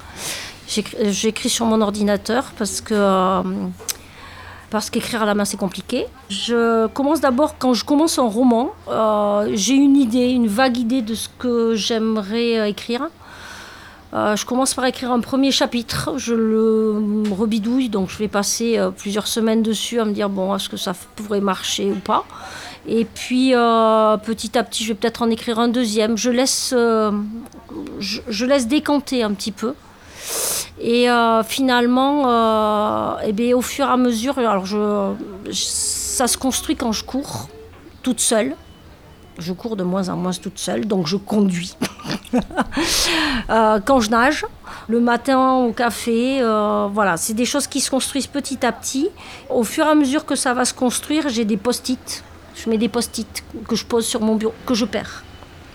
J'écris 0.70 1.48
sur 1.48 1.66
mon 1.66 1.80
ordinateur 1.80 2.52
parce 2.56 2.80
que 2.80 3.42
parce 4.70 4.88
qu'écrire 4.88 5.22
à 5.22 5.26
la 5.26 5.34
main 5.34 5.44
c'est 5.44 5.56
compliqué. 5.56 6.06
Je 6.28 6.86
commence 6.88 7.20
d'abord, 7.20 7.58
quand 7.58 7.74
je 7.74 7.84
commence 7.84 8.18
un 8.18 8.28
roman, 8.28 8.70
euh, 8.88 9.50
j'ai 9.54 9.74
une 9.74 9.96
idée, 9.96 10.28
une 10.30 10.46
vague 10.46 10.76
idée 10.76 11.02
de 11.02 11.14
ce 11.14 11.28
que 11.38 11.74
j'aimerais 11.74 12.58
euh, 12.58 12.68
écrire. 12.68 13.08
Euh, 14.12 14.34
je 14.34 14.44
commence 14.46 14.74
par 14.74 14.84
écrire 14.86 15.12
un 15.12 15.20
premier 15.20 15.52
chapitre, 15.52 16.14
je 16.16 16.34
le 16.34 17.22
rebidouille, 17.30 17.88
donc 17.88 18.10
je 18.10 18.18
vais 18.18 18.28
passer 18.28 18.80
plusieurs 18.96 19.28
semaines 19.28 19.62
dessus 19.62 20.00
à 20.00 20.04
me 20.04 20.12
dire 20.12 20.28
bon, 20.28 20.54
est-ce 20.54 20.68
que 20.68 20.76
ça 20.76 20.94
pourrait 21.14 21.40
marcher 21.40 21.90
ou 21.90 21.96
pas? 21.96 22.24
Et 22.88 23.04
puis 23.04 23.50
petit 23.50 24.58
à 24.58 24.64
petit, 24.64 24.82
je 24.82 24.88
vais 24.88 24.94
peut-être 24.94 25.22
en 25.22 25.30
écrire 25.30 25.60
un 25.60 25.68
deuxième. 25.68 26.16
Je 26.16 26.30
laisse, 26.30 26.74
je 26.74 28.46
laisse 28.46 28.66
décanter 28.66 29.22
un 29.22 29.32
petit 29.32 29.52
peu. 29.52 29.74
Et 30.80 31.10
euh, 31.10 31.42
finalement, 31.42 32.22
euh, 32.26 33.22
eh 33.26 33.32
bien, 33.32 33.54
au 33.54 33.60
fur 33.60 33.86
et 33.86 33.90
à 33.90 33.96
mesure, 33.96 34.38
alors 34.38 34.64
je, 34.64 35.12
ça 35.52 36.26
se 36.26 36.38
construit 36.38 36.74
quand 36.74 36.92
je 36.92 37.04
cours, 37.04 37.48
toute 38.02 38.20
seule. 38.20 38.56
Je 39.38 39.52
cours 39.52 39.76
de 39.76 39.84
moins 39.84 40.08
en 40.08 40.16
moins 40.16 40.32
toute 40.32 40.58
seule, 40.58 40.86
donc 40.86 41.06
je 41.06 41.16
conduis. 41.16 41.76
Euh, 43.48 43.80
quand 43.84 43.98
je 43.98 44.10
nage, 44.10 44.46
le 44.86 45.00
matin 45.00 45.54
au 45.54 45.72
café, 45.72 46.40
voilà, 46.92 47.16
c'est 47.16 47.34
des 47.34 47.44
choses 47.44 47.66
qui 47.66 47.80
se 47.80 47.90
construisent 47.90 48.28
petit 48.28 48.64
à 48.64 48.70
petit. 48.70 49.08
Au 49.48 49.64
fur 49.64 49.86
et 49.86 49.88
à 49.88 49.94
mesure 49.96 50.24
que 50.24 50.36
ça 50.36 50.54
va 50.54 50.64
se 50.64 50.72
construire, 50.72 51.28
j'ai 51.28 51.44
des 51.44 51.56
post-it. 51.56 52.22
Je 52.54 52.70
mets 52.70 52.78
des 52.78 52.88
post-it 52.88 53.42
que 53.66 53.74
je 53.74 53.84
pose 53.84 54.06
sur 54.06 54.20
mon 54.20 54.36
bureau, 54.36 54.54
que 54.66 54.74
je 54.74 54.84
perds 54.84 55.24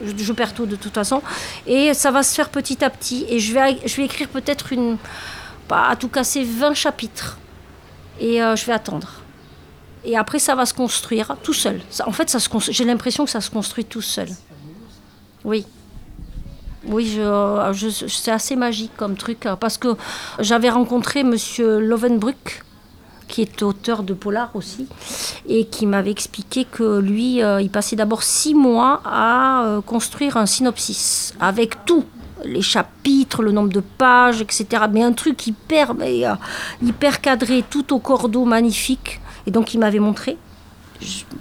je, 0.03 0.33
perds 0.33 0.53
tout 0.53 0.65
de 0.65 0.75
toute 0.75 0.93
façon. 0.93 1.21
Et 1.67 1.93
ça 1.93 2.11
va 2.11 2.23
se 2.23 2.33
faire 2.33 2.49
petit 2.49 2.83
à 2.83 2.89
petit. 2.89 3.25
Et 3.29 3.39
je 3.39 3.53
vais, 3.53 3.79
je 3.85 3.95
vais 3.95 4.05
écrire 4.05 4.29
peut-être 4.29 4.73
une. 4.73 4.97
Pas 5.67 5.87
à 5.87 5.95
tout 5.95 6.09
casser 6.09 6.43
20 6.43 6.73
chapitres. 6.73 7.37
Et 8.19 8.41
euh, 8.41 8.55
je 8.55 8.65
vais 8.65 8.73
attendre. 8.73 9.21
Et 10.03 10.15
après, 10.15 10.37
ça 10.37 10.53
va 10.53 10.65
se 10.65 10.73
construire 10.73 11.35
tout 11.41 11.53
seul. 11.53 11.81
en 12.05 12.11
fait, 12.11 12.29
ça 12.29 12.37
j'ai 12.69 12.85
l'impression 12.85 13.25
que 13.25 13.31
ça 13.31 13.41
se 13.41 13.49
construit 13.49 13.85
tout 13.85 14.01
seul. 14.03 14.29
Oui. 15.43 15.65
Oui, 16.87 17.07
je, 17.07 17.71
je, 17.73 18.07
c'est 18.07 18.31
assez 18.31 18.55
magique 18.55 18.91
comme 18.95 19.17
truc. 19.17 19.47
Hein, 19.47 19.57
parce 19.59 19.79
que 19.79 19.95
j'avais 20.39 20.69
rencontré 20.69 21.23
Monsieur 21.23 21.79
Lovenbruck 21.79 22.63
qui 23.35 23.41
est 23.41 23.63
auteur 23.63 24.03
de 24.03 24.13
polar 24.13 24.49
aussi, 24.53 24.87
et 25.45 25.65
qui 25.65 25.85
m'avait 25.85 26.11
expliqué 26.11 26.63
que 26.63 26.99
lui, 26.99 27.43
euh, 27.43 27.61
il 27.61 27.69
passait 27.69 27.97
d'abord 27.97 28.23
six 28.23 28.55
mois 28.55 29.01
à 29.03 29.65
euh, 29.65 29.81
construire 29.81 30.37
un 30.37 30.45
synopsis, 30.45 31.33
avec 31.41 31.83
tout, 31.83 32.05
les 32.45 32.61
chapitres, 32.61 33.43
le 33.43 33.51
nombre 33.51 33.73
de 33.73 33.81
pages, 33.81 34.39
etc. 34.39 34.83
Mais 34.89 35.03
un 35.03 35.11
truc 35.11 35.47
hyper, 35.47 35.95
euh, 35.99 36.33
hyper 36.81 37.19
cadré, 37.19 37.65
tout 37.69 37.93
au 37.93 37.99
cordeau 37.99 38.45
magnifique. 38.45 39.19
Et 39.47 39.51
donc 39.51 39.73
il 39.73 39.79
m'avait 39.81 39.99
montré. 39.99 40.37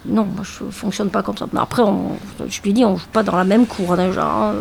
non, 0.04 0.24
moi 0.24 0.42
je 0.42 0.64
fonctionne 0.72 1.10
pas 1.10 1.22
comme 1.22 1.36
ça. 1.36 1.46
Mais 1.52 1.60
après, 1.60 1.84
je 2.48 2.60
lui 2.60 2.70
ai 2.70 2.72
dit, 2.72 2.84
on 2.84 2.96
joue 2.96 3.06
pas 3.12 3.22
dans 3.22 3.36
la 3.36 3.44
même 3.44 3.68
cour 3.68 3.96
déjà. 3.96 4.26
Hein. 4.26 4.54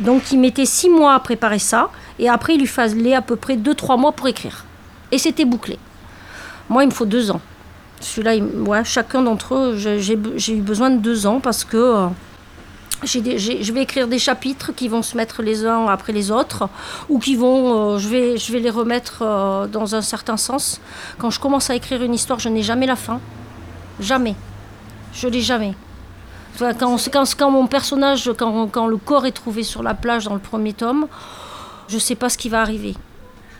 Donc 0.00 0.32
il 0.32 0.40
mettait 0.40 0.64
six 0.64 0.88
mois 0.88 1.12
à 1.12 1.20
préparer 1.20 1.58
ça, 1.58 1.90
et 2.18 2.30
après 2.30 2.54
il 2.54 2.60
lui 2.60 2.66
fallait 2.66 3.14
à 3.14 3.20
peu 3.20 3.36
près 3.36 3.58
deux, 3.58 3.74
trois 3.74 3.98
mois 3.98 4.12
pour 4.12 4.26
écrire. 4.26 4.64
Et 5.10 5.18
c'était 5.18 5.44
bouclé. 5.44 5.78
Moi, 6.68 6.84
il 6.84 6.86
me 6.86 6.92
faut 6.92 7.06
deux 7.06 7.30
ans. 7.30 7.40
Celui-là, 8.00 8.36
ouais, 8.66 8.84
chacun 8.84 9.22
d'entre 9.22 9.54
eux, 9.54 9.76
j'ai 9.76 10.54
eu 10.54 10.60
besoin 10.60 10.90
de 10.90 10.98
deux 10.98 11.26
ans 11.26 11.40
parce 11.40 11.64
que 11.64 11.76
euh, 11.76 12.06
je 13.04 13.72
vais 13.72 13.82
écrire 13.82 14.08
des 14.08 14.18
chapitres 14.18 14.72
qui 14.72 14.88
vont 14.88 15.02
se 15.02 15.16
mettre 15.16 15.42
les 15.42 15.66
uns 15.66 15.86
après 15.86 16.12
les 16.12 16.30
autres 16.30 16.68
ou 17.08 17.18
qui 17.18 17.36
vont, 17.36 17.94
euh, 17.94 17.98
je, 17.98 18.08
vais, 18.08 18.36
je 18.36 18.52
vais 18.52 18.58
les 18.58 18.70
remettre 18.70 19.22
euh, 19.22 19.66
dans 19.66 19.94
un 19.94 20.02
certain 20.02 20.36
sens. 20.36 20.80
Quand 21.18 21.30
je 21.30 21.38
commence 21.38 21.70
à 21.70 21.74
écrire 21.74 22.02
une 22.02 22.14
histoire, 22.14 22.38
je 22.38 22.48
n'ai 22.48 22.62
jamais 22.62 22.86
la 22.86 22.96
fin. 22.96 23.20
Jamais. 24.00 24.34
Je 25.12 25.28
l'ai 25.28 25.40
jamais. 25.40 25.74
quand, 26.58 26.96
quand, 27.12 27.36
quand, 27.36 27.50
mon 27.50 27.66
personnage, 27.66 28.32
quand, 28.36 28.66
quand 28.68 28.86
le 28.86 28.96
corps 28.96 29.26
est 29.26 29.32
trouvé 29.32 29.62
sur 29.62 29.82
la 29.82 29.94
plage 29.94 30.24
dans 30.24 30.34
le 30.34 30.40
premier 30.40 30.72
tome, 30.72 31.06
je 31.88 31.94
ne 31.94 32.00
sais 32.00 32.16
pas 32.16 32.28
ce 32.28 32.38
qui 32.38 32.48
va 32.48 32.62
arriver 32.62 32.96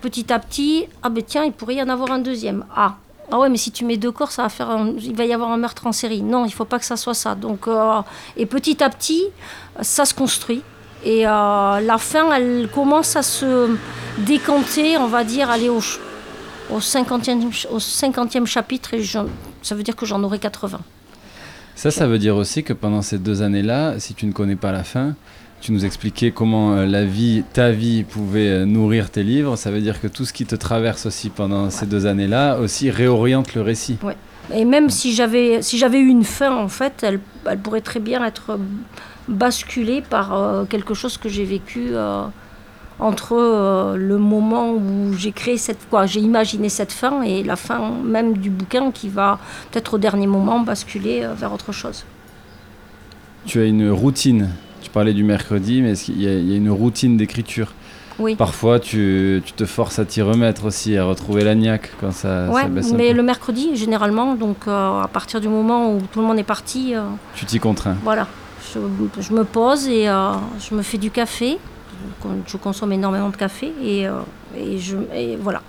petit 0.03 0.33
à 0.33 0.39
petit, 0.39 0.87
ah 1.03 1.09
ben 1.09 1.23
tiens, 1.27 1.45
il 1.45 1.53
pourrait 1.53 1.77
y 1.77 1.83
en 1.83 1.89
avoir 1.89 2.11
un 2.11 2.19
deuxième. 2.19 2.67
Ah, 2.75 2.97
ah 3.31 3.39
ouais, 3.39 3.49
mais 3.49 3.57
si 3.57 3.71
tu 3.71 3.85
mets 3.85 3.97
deux 3.97 4.11
corps, 4.11 4.33
ça 4.33 4.43
va 4.43 4.49
faire 4.51 4.87
il 4.99 5.15
va 5.15 5.25
y 5.25 5.33
avoir 5.33 5.51
un 5.51 5.57
meurtre 5.57 5.87
en 5.87 5.93
série. 5.93 6.23
Non, 6.23 6.45
il 6.45 6.53
faut 6.53 6.67
pas 6.67 6.79
que 6.79 6.85
ça 6.85 6.97
soit 6.97 7.15
ça. 7.15 7.35
Donc, 7.35 7.67
euh, 7.69 8.01
et 8.37 8.45
petit 8.45 8.83
à 8.83 8.91
petit, 8.91 9.25
ça 9.81 10.05
se 10.05 10.13
construit. 10.13 10.63
Et 11.05 11.27
euh, 11.27 11.81
la 11.81 11.99
fin, 11.99 12.33
elle 12.33 12.69
commence 12.73 13.17
à 13.17 13.23
se 13.23 13.77
décanter, 14.19 14.99
on 14.99 15.07
va 15.07 15.25
dire, 15.25 15.51
aller 15.51 15.69
au, 15.69 15.81
au, 16.71 16.79
50e, 16.79 17.67
au 17.71 17.79
50e 17.79 18.47
chapitre, 18.47 18.95
et 18.95 19.05
ça 19.63 19.75
veut 19.75 19.83
dire 19.83 19.97
que 19.97 20.07
j'en 20.07 20.23
aurai 20.23 20.39
80. 20.39 20.79
Ça, 21.83 21.91
ça 21.91 22.07
veut 22.07 22.21
dire 22.21 22.37
aussi 22.37 22.63
que 22.63 22.73
pendant 22.73 23.03
ces 23.03 23.19
deux 23.19 23.43
années-là, 23.43 23.99
si 23.99 24.15
tu 24.15 24.27
ne 24.27 24.31
connais 24.31 24.55
pas 24.55 24.71
la 24.71 24.85
fin, 24.85 25.17
tu 25.61 25.73
nous 25.73 25.85
expliquais 25.85 26.31
comment 26.31 26.77
euh, 26.77 27.41
ta 27.53 27.73
vie 27.73 28.05
pouvait 28.05 28.51
euh, 28.51 28.65
nourrir 28.65 29.11
tes 29.11 29.25
livres. 29.25 29.57
Ça 29.57 29.73
veut 29.73 29.81
dire 29.81 30.01
que 30.01 30.07
tout 30.07 30.25
ce 30.25 30.33
qui 30.33 30.47
te 30.47 30.55
traverse 30.55 31.07
aussi 31.07 31.29
pendant 31.29 31.71
ces 31.71 31.87
deux 31.87 32.07
années-là 32.07 32.61
aussi 32.61 32.89
réoriente 32.89 33.57
le 33.57 33.63
récit. 33.63 33.99
Oui. 34.05 34.13
Et 34.55 34.65
même 34.65 34.91
si 34.91 35.13
j'avais 35.13 35.61
si 35.61 35.77
j'avais 35.77 35.99
eu 35.99 36.07
une 36.07 36.23
fin, 36.23 36.57
en 36.57 36.69
fait, 36.69 37.03
elle, 37.03 37.19
elle, 37.51 37.59
pourrait 37.59 37.81
très 37.81 37.99
bien 37.99 38.25
être 38.25 38.61
basculée 39.27 40.03
par 40.09 40.35
euh, 40.35 40.65
quelque 40.67 40.95
chose 40.95 41.19
que 41.19 41.29
j'ai 41.29 41.45
vécu 41.45 41.97
entre 43.03 43.95
le 43.97 44.19
moment 44.19 44.73
où 44.73 45.13
j'ai 45.15 45.33
créé 45.33 45.57
cette 45.57 45.89
quoi, 45.91 46.07
j'ai 46.07 46.21
imaginé 46.21 46.69
cette 46.69 46.93
fin 46.93 47.23
et 47.23 47.43
la 47.43 47.57
fin 47.57 47.91
même 48.05 48.39
du 48.39 48.51
bouquin 48.51 48.91
qui 48.91 49.09
va 49.09 49.39
peut-être 49.71 49.95
au 49.95 49.99
dernier 49.99 50.27
moment 50.27 50.61
basculer 50.61 51.27
vers 51.37 51.53
autre 51.53 51.73
chose. 51.73 52.05
Tu 53.45 53.61
as 53.61 53.65
une 53.65 53.91
routine 53.91 54.49
tu 54.83 54.91
parlais 54.91 55.15
du 55.15 55.25
mercredi, 55.25 55.81
mais 55.81 55.97
il 56.09 56.23
y, 56.23 56.27
a 56.53 56.57
une 56.57 56.71
routine 56.71 57.17
d'écriture? 57.17 57.73
Oui. 58.19 58.37
Parfois, 58.37 58.79
tu, 58.79 59.43
te 59.57 59.65
forces 59.65 59.99
à 59.99 60.05
t'y 60.05 60.21
remettre 60.21 60.67
aussi, 60.67 60.97
à 60.99 61.05
retrouver 61.05 61.45
l'agnac 61.45 61.91
quand 62.01 62.13
ça, 62.13 62.49
ouais, 62.51 62.69
baisse 62.69 62.93
mais 62.93 63.13
le 63.13 63.23
mercredi, 63.23 63.75
généralement, 63.75 64.35
donc 64.35 64.69
euh, 64.69 65.01
à 65.01 65.09
partir 65.09 65.41
du 65.41 65.49
moment 65.49 65.95
où 65.95 66.01
tout 66.13 66.21
le 66.21 66.27
monde 66.27 66.39
est 66.39 66.45
parti. 66.45 66.95
Euh, 66.95 67.05
tu 67.35 67.47
t'y 67.47 67.59
contrains. 67.59 67.97
Voilà. 68.03 68.27
Je, 68.75 69.33
me 69.33 69.45
pose 69.45 69.89
et 69.89 70.09
euh, 70.09 70.33
je 70.59 70.75
me 70.75 70.83
fais 70.83 70.99
du 70.99 71.11
café. 71.11 71.59
Je 72.47 72.57
consomme 72.57 72.93
énormément 72.93 73.31
de 73.31 73.37
café 73.37 73.73
et, 73.83 74.07
et 74.57 74.79
je, 74.79 74.97
et 75.15 75.37
voilà. 75.37 75.63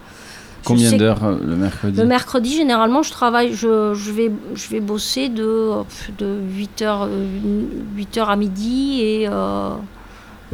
Combien 0.63 0.93
d'heures 0.93 1.23
euh, 1.23 1.37
le 1.43 1.55
mercredi 1.55 1.99
Le 1.99 2.05
mercredi, 2.05 2.55
généralement, 2.55 3.03
je 3.03 3.11
travaille, 3.11 3.53
je, 3.53 3.93
je, 3.93 4.11
vais, 4.11 4.31
je 4.55 4.69
vais 4.69 4.79
bosser 4.79 5.29
de, 5.29 5.71
de 6.17 6.39
8h, 6.41 7.09
8h 7.97 8.25
à 8.25 8.35
midi 8.35 9.01
et, 9.01 9.27
euh, 9.29 9.71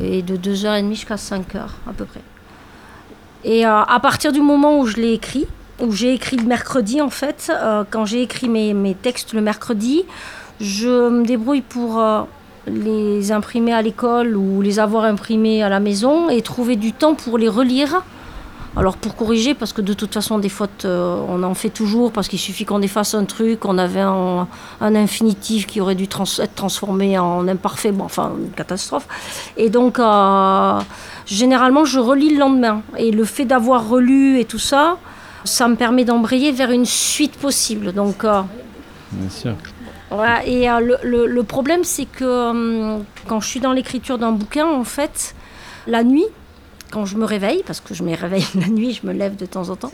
et 0.02 0.22
de 0.22 0.36
2h30 0.36 0.90
jusqu'à 0.90 1.16
5h 1.16 1.58
à 1.88 1.94
peu 1.96 2.06
près. 2.06 2.22
Et 3.44 3.66
euh, 3.66 3.82
à 3.82 4.00
partir 4.00 4.32
du 4.32 4.42
moment 4.42 4.80
où 4.80 4.88
je 4.88 4.98
l'ai 4.98 5.14
écrit, 5.14 5.46
où 5.80 5.92
j'ai 5.92 6.14
écrit 6.14 6.38
le 6.38 6.46
mercredi 6.46 7.02
en 7.02 7.10
fait, 7.10 7.52
quand 7.90 8.04
j'ai 8.04 8.22
écrit 8.22 8.50
mes, 8.50 8.74
mes, 8.74 8.96
textes 8.96 9.34
le 9.34 9.40
mercredi, 9.40 10.04
je 10.60 11.10
me 11.10 11.24
débrouille 11.24 11.62
pour 11.62 12.04
les 12.68 13.32
imprimer 13.32 13.74
à 13.74 13.82
l'école 13.82 14.36
ou 14.36 14.62
les 14.62 14.80
avoir 14.80 15.04
imprimés 15.06 15.64
à 15.64 15.70
la 15.70 15.80
maison 15.80 16.30
et 16.30 16.42
trouver 16.42 16.76
du 16.76 16.94
temps 16.94 17.16
pour 17.16 17.38
les 17.38 17.48
relire 17.48 18.04
Alors 18.78 18.98
pour 18.98 19.16
corriger, 19.16 19.54
parce 19.54 19.74
que 19.74 19.82
de 19.82 19.94
toute 19.94 20.14
façon 20.14 20.38
des 20.40 20.50
fautes, 20.50 20.86
euh, 20.86 21.20
on 21.28 21.42
en 21.44 21.54
fait 21.54 21.70
toujours, 21.70 22.12
parce 22.12 22.28
qu'il 22.28 22.40
suffit 22.40 22.66
qu'on 22.66 22.82
efface 22.82 23.14
un 23.14 23.26
truc, 23.26 23.66
on 23.66 23.78
avait 23.78 24.02
un, 24.02 24.48
infinitif 24.82 25.66
qui 25.66 25.82
aurait 25.82 25.96
dû 25.96 26.04
être 26.04 26.56
transformé 26.56 27.18
en 27.18 27.48
imparfait, 27.48 27.92
bon, 27.92 28.06
enfin 28.06 28.32
une 28.40 28.52
catastrophe. 28.52 29.08
Et 29.58 29.70
donc 29.70 30.00
euh, 30.00 30.80
généralement 31.26 31.86
je 31.86 32.00
relis 32.00 32.34
le 32.34 32.40
lendemain. 32.40 32.82
Et 32.98 33.12
le 33.12 33.26
fait 33.26 33.46
d'avoir 33.46 33.88
relu 33.90 34.40
et 34.40 34.46
tout 34.46 34.60
ça, 34.60 34.98
ça 35.44 35.68
me 35.68 35.76
permet 35.76 36.06
d'embrayer 36.06 36.52
vers 36.52 36.72
une 36.72 36.86
suite 36.86 37.38
possible. 37.38 37.94
Donc, 37.94 38.24
euh, 38.24 38.42
Bien 39.12 39.30
sûr. 39.30 39.56
Et 40.46 40.68
le, 40.68 41.28
le, 41.28 41.44
problème, 41.44 41.84
c'est 41.84 42.06
que 42.06 43.00
quand 43.28 43.40
je 43.40 43.48
suis 43.48 43.60
dans 43.60 43.74
l'écriture 43.74 44.18
d'un 44.18 44.32
bouquin, 44.32 44.68
en 44.68 44.84
fait, 44.84 45.36
la 45.88 46.04
nuit, 46.04 46.26
quand 46.92 47.06
je 47.06 47.18
me 47.18 47.26
réveille, 47.26 47.64
parce 47.66 47.82
que 47.82 47.94
je 47.94 48.04
me 48.04 48.16
réveille 48.16 48.46
la 48.56 48.68
nuit, 48.68 49.00
je 49.02 49.08
me 49.08 49.14
lève 49.14 49.36
de 49.36 49.46
temps 49.46 49.70
en 49.70 49.76
temps. 49.76 49.92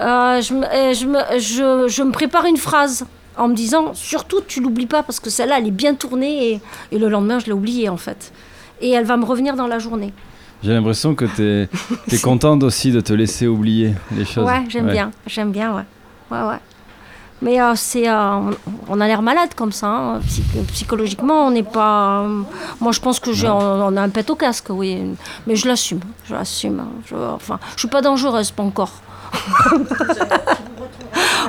Euh, 0.00 0.40
je, 0.40 0.54
me, 0.54 0.66
euh, 0.66 0.92
je, 0.92 1.06
me, 1.06 1.18
je, 1.38 1.88
je, 1.88 2.02
me 2.02 2.10
prépare 2.10 2.46
une 2.46 2.56
phrase 2.56 3.06
en 3.36 3.46
me 3.46 3.54
disant 3.54 3.94
surtout 3.94 4.40
tu 4.46 4.60
l'oublies 4.60 4.86
pas 4.86 5.04
parce 5.04 5.20
que 5.20 5.30
celle-là 5.30 5.58
elle 5.58 5.68
est 5.68 5.72
bien 5.72 5.94
tournée 5.94 6.50
et, 6.50 6.60
et 6.90 6.98
le 6.98 7.08
lendemain 7.08 7.38
je 7.38 7.46
l'ai 7.46 7.52
oubliée 7.52 7.88
en 7.88 7.96
fait. 7.96 8.32
Et 8.80 8.90
elle 8.90 9.04
va 9.04 9.16
me 9.16 9.24
revenir 9.24 9.54
dans 9.54 9.68
la 9.68 9.78
journée. 9.78 10.12
J'ai 10.64 10.72
l'impression 10.72 11.14
que 11.14 11.26
tu 11.26 11.68
es, 12.12 12.18
contente 12.22 12.64
aussi 12.64 12.90
de 12.90 13.00
te 13.00 13.12
laisser 13.12 13.46
oublier 13.46 13.94
les 14.16 14.24
choses. 14.24 14.46
Ouais, 14.46 14.64
j'aime 14.68 14.90
bien, 14.90 15.10
j'aime 15.26 15.52
bien, 15.52 15.76
ouais. 15.76 15.84
Ouais, 16.30 16.42
ouais. 16.48 16.58
Mais 17.44 17.60
euh, 17.60 17.74
c'est, 17.76 18.08
euh, 18.08 18.40
on 18.88 19.00
a 19.02 19.06
l'air 19.06 19.20
malade 19.20 19.50
comme 19.54 19.70
ça. 19.70 19.86
Hein. 19.86 20.20
psychologiquement, 20.72 21.46
on 21.46 21.50
n'est 21.50 21.62
pas. 21.62 22.26
moi, 22.80 22.90
je 22.90 23.00
pense 23.00 23.20
que 23.20 23.34
j'ai, 23.34 23.48
on, 23.48 23.96
a 23.98 24.00
un 24.00 24.08
pet 24.08 24.28
au 24.30 24.34
casque, 24.34 24.70
oui. 24.70 25.14
Mais 25.46 25.54
je 25.54 25.68
l'assume. 25.68 26.00
Je 26.24 26.32
l'assume. 26.32 26.80
Hein. 26.80 26.88
Je, 27.04 27.14
enfin, 27.14 27.60
je 27.74 27.80
suis 27.80 27.88
pas 27.88 28.00
dangereuse, 28.00 28.50
pas 28.50 28.62
encore. 28.62 28.92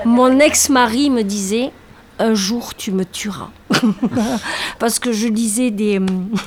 Mon 0.06 0.38
ex-mari 0.40 1.10
me 1.10 1.24
disait 1.24 1.72
un 2.20 2.34
jour 2.34 2.76
tu 2.76 2.92
me 2.92 3.06
tueras. 3.06 3.50
Parce 4.80 5.00
que 5.00 5.14
je 5.14 5.30
lisais 5.30 5.72
des, 5.72 6.02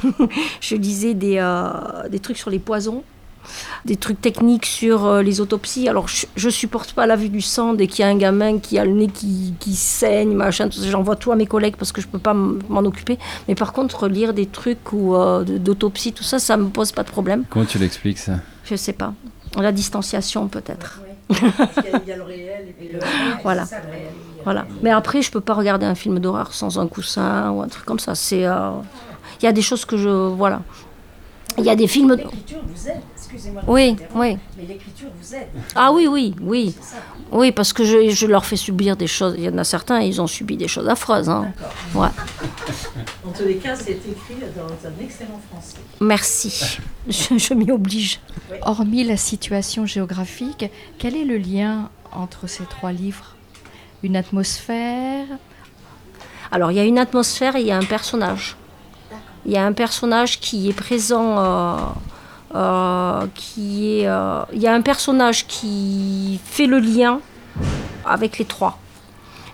je 0.60 0.74
lisais 0.74 1.14
des, 1.14 1.38
euh, 1.38 2.08
des 2.10 2.18
trucs 2.18 2.36
sur 2.36 2.50
les 2.50 2.58
poisons 2.58 3.02
des 3.84 3.96
trucs 3.96 4.20
techniques 4.20 4.66
sur 4.66 5.06
euh, 5.06 5.22
les 5.22 5.40
autopsies. 5.40 5.88
Alors, 5.88 6.08
je, 6.08 6.26
ne 6.46 6.50
supporte 6.50 6.92
pas 6.92 7.06
la 7.06 7.16
vue 7.16 7.28
du 7.28 7.40
sang 7.40 7.74
dès 7.74 7.86
qu'il 7.86 8.04
y 8.04 8.08
a 8.08 8.10
un 8.10 8.16
gamin 8.16 8.58
qui 8.58 8.78
a 8.78 8.84
le 8.84 8.92
nez 8.92 9.08
qui, 9.08 9.54
qui 9.58 9.74
saigne, 9.74 10.32
machin. 10.32 10.68
J'envoie 10.70 11.16
tout 11.16 11.32
à 11.32 11.36
mes 11.36 11.46
collègues 11.46 11.76
parce 11.76 11.92
que 11.92 12.00
je 12.00 12.08
peux 12.08 12.18
pas 12.18 12.34
m'en 12.34 12.80
occuper. 12.80 13.18
Mais 13.46 13.54
par 13.54 13.72
contre, 13.72 14.08
lire 14.08 14.34
des 14.34 14.46
trucs 14.46 14.92
ou 14.92 15.16
euh, 15.16 15.44
d'autopsie, 15.44 16.12
tout 16.12 16.24
ça, 16.24 16.38
ça 16.38 16.56
me 16.56 16.68
pose 16.68 16.92
pas 16.92 17.02
de 17.02 17.10
problème. 17.10 17.44
Comment 17.50 17.64
tu 17.64 17.78
l'expliques 17.78 18.18
ça? 18.18 18.34
Je 18.64 18.76
sais 18.76 18.92
pas. 18.92 19.14
La 19.56 19.72
distanciation 19.72 20.48
peut-être. 20.48 21.00
Il 21.30 22.08
y 22.08 22.12
a 22.12 22.16
le 22.16 22.22
réel 22.22 22.74
et 22.80 22.92
le 22.92 22.98
Voilà. 23.42 23.64
voilà. 24.44 24.66
Mais 24.82 24.90
après, 24.90 25.22
je 25.22 25.30
peux 25.30 25.40
pas 25.40 25.54
regarder 25.54 25.86
un 25.86 25.94
film 25.94 26.18
d'horreur 26.20 26.52
sans 26.54 26.78
un 26.78 26.86
coussin 26.86 27.50
ou 27.50 27.62
un 27.62 27.68
truc 27.68 27.84
comme 27.84 27.98
ça. 27.98 28.14
C'est, 28.14 28.46
euh, 28.46 28.70
il 29.40 29.44
y 29.44 29.48
a 29.48 29.52
des 29.52 29.62
choses 29.62 29.84
que 29.84 29.96
je, 29.96 30.08
voilà. 30.08 30.62
Il 31.58 31.64
y 31.64 31.70
a 31.70 31.76
des 31.76 31.86
films. 31.86 32.14
L'écriture 32.14 32.60
vous 32.64 32.88
aide 32.88 33.02
excusez-moi. 33.28 33.62
Oui, 33.66 33.96
oui. 34.14 34.38
Mais 34.56 34.64
l'écriture 34.66 35.08
vous 35.20 35.34
aide. 35.34 35.48
Ah 35.74 35.92
oui, 35.92 36.06
oui, 36.06 36.34
oui. 36.40 36.74
Oui, 37.30 37.52
parce 37.52 37.72
que 37.72 37.84
je, 37.84 38.10
je, 38.10 38.26
leur 38.26 38.46
fais 38.46 38.56
subir 38.56 38.96
des 38.96 39.06
choses. 39.06 39.34
Il 39.36 39.44
y 39.44 39.48
en 39.48 39.58
a 39.58 39.64
certains, 39.64 40.00
ils 40.00 40.20
ont 40.20 40.26
subi 40.26 40.56
des 40.56 40.68
choses 40.68 40.88
affreuses. 40.88 41.28
Hein. 41.28 41.52
Ouais. 41.94 42.08
En 43.26 43.30
tous 43.30 43.44
les 43.44 43.56
cas, 43.56 43.76
c'est 43.76 43.92
écrit 43.92 44.36
dans 44.56 44.88
un 44.88 45.04
excellent 45.04 45.40
français. 45.50 45.78
Merci. 46.00 46.78
Je, 47.08 47.38
je 47.38 47.54
m'y 47.54 47.70
oblige. 47.70 48.20
Hormis 48.62 49.04
la 49.04 49.16
situation 49.16 49.86
géographique, 49.86 50.70
quel 50.98 51.16
est 51.16 51.24
le 51.24 51.36
lien 51.36 51.90
entre 52.12 52.46
ces 52.46 52.64
trois 52.64 52.92
livres? 52.92 53.34
Une 54.02 54.16
atmosphère? 54.16 55.26
Alors, 56.50 56.70
il 56.70 56.76
y 56.76 56.80
a 56.80 56.84
une 56.84 56.98
atmosphère 56.98 57.56
et 57.56 57.60
il 57.60 57.66
y 57.66 57.72
a 57.72 57.76
un 57.76 57.84
personnage. 57.84 58.56
Il 59.44 59.52
y 59.52 59.56
a 59.56 59.64
un 59.64 59.72
personnage 59.72 60.40
qui 60.40 60.68
est 60.68 60.74
présent. 60.74 61.38
Euh, 61.38 61.76
euh, 62.54 63.26
qui 63.34 64.00
est, 64.00 64.08
euh, 64.08 64.40
il 64.54 64.62
y 64.62 64.66
a 64.66 64.72
un 64.72 64.80
personnage 64.80 65.46
qui 65.46 66.40
fait 66.44 66.66
le 66.66 66.78
lien 66.78 67.20
avec 68.06 68.38
les 68.38 68.46
trois. 68.46 68.78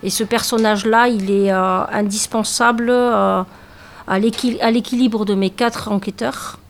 Et 0.04 0.10
ce 0.10 0.22
personnage-là, 0.22 1.08
il 1.08 1.28
est 1.28 1.52
euh, 1.52 1.84
indispensable 1.90 2.90
à 2.90 4.18
l'équilibre 4.18 5.24
de 5.24 5.34
mes 5.34 5.50
quatre 5.50 5.90
enquêteurs. 5.90 6.60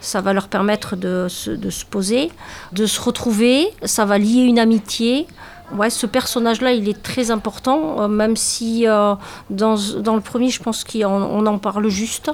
Ça 0.00 0.20
va 0.20 0.34
leur 0.34 0.48
permettre 0.48 0.96
de 0.96 1.28
se, 1.30 1.50
de 1.50 1.70
se, 1.70 1.86
poser, 1.86 2.30
de 2.72 2.84
se 2.84 3.00
retrouver. 3.00 3.68
Ça 3.84 4.04
va 4.04 4.18
lier 4.18 4.42
une 4.42 4.58
amitié. 4.58 5.26
Ouais, 5.72 5.88
ce 5.88 6.06
personnage-là, 6.06 6.72
il 6.72 6.90
est 6.90 7.02
très 7.02 7.30
important, 7.30 8.06
même 8.06 8.36
si 8.36 8.84
dans, 8.84 9.18
dans, 9.50 10.14
le 10.14 10.20
premier, 10.20 10.50
je 10.50 10.62
pense 10.62 10.84
qu'on 10.84 11.46
en 11.46 11.58
parle 11.58 11.88
juste. 11.88 12.30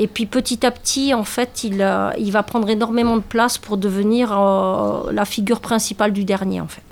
Et 0.00 0.06
puis 0.06 0.24
petit 0.24 0.64
à 0.64 0.70
petit, 0.70 1.12
en 1.12 1.24
fait, 1.24 1.62
il, 1.62 1.82
euh, 1.82 2.10
va 2.30 2.42
prendre 2.42 2.70
énormément 2.70 3.18
de 3.18 3.22
place 3.22 3.58
pour 3.58 3.76
devenir 3.76 4.32
euh, 4.32 5.12
la 5.12 5.26
figure 5.26 5.60
principale 5.60 6.14
du 6.14 6.24
dernier, 6.24 6.58
en 6.62 6.68
fait. 6.68 6.89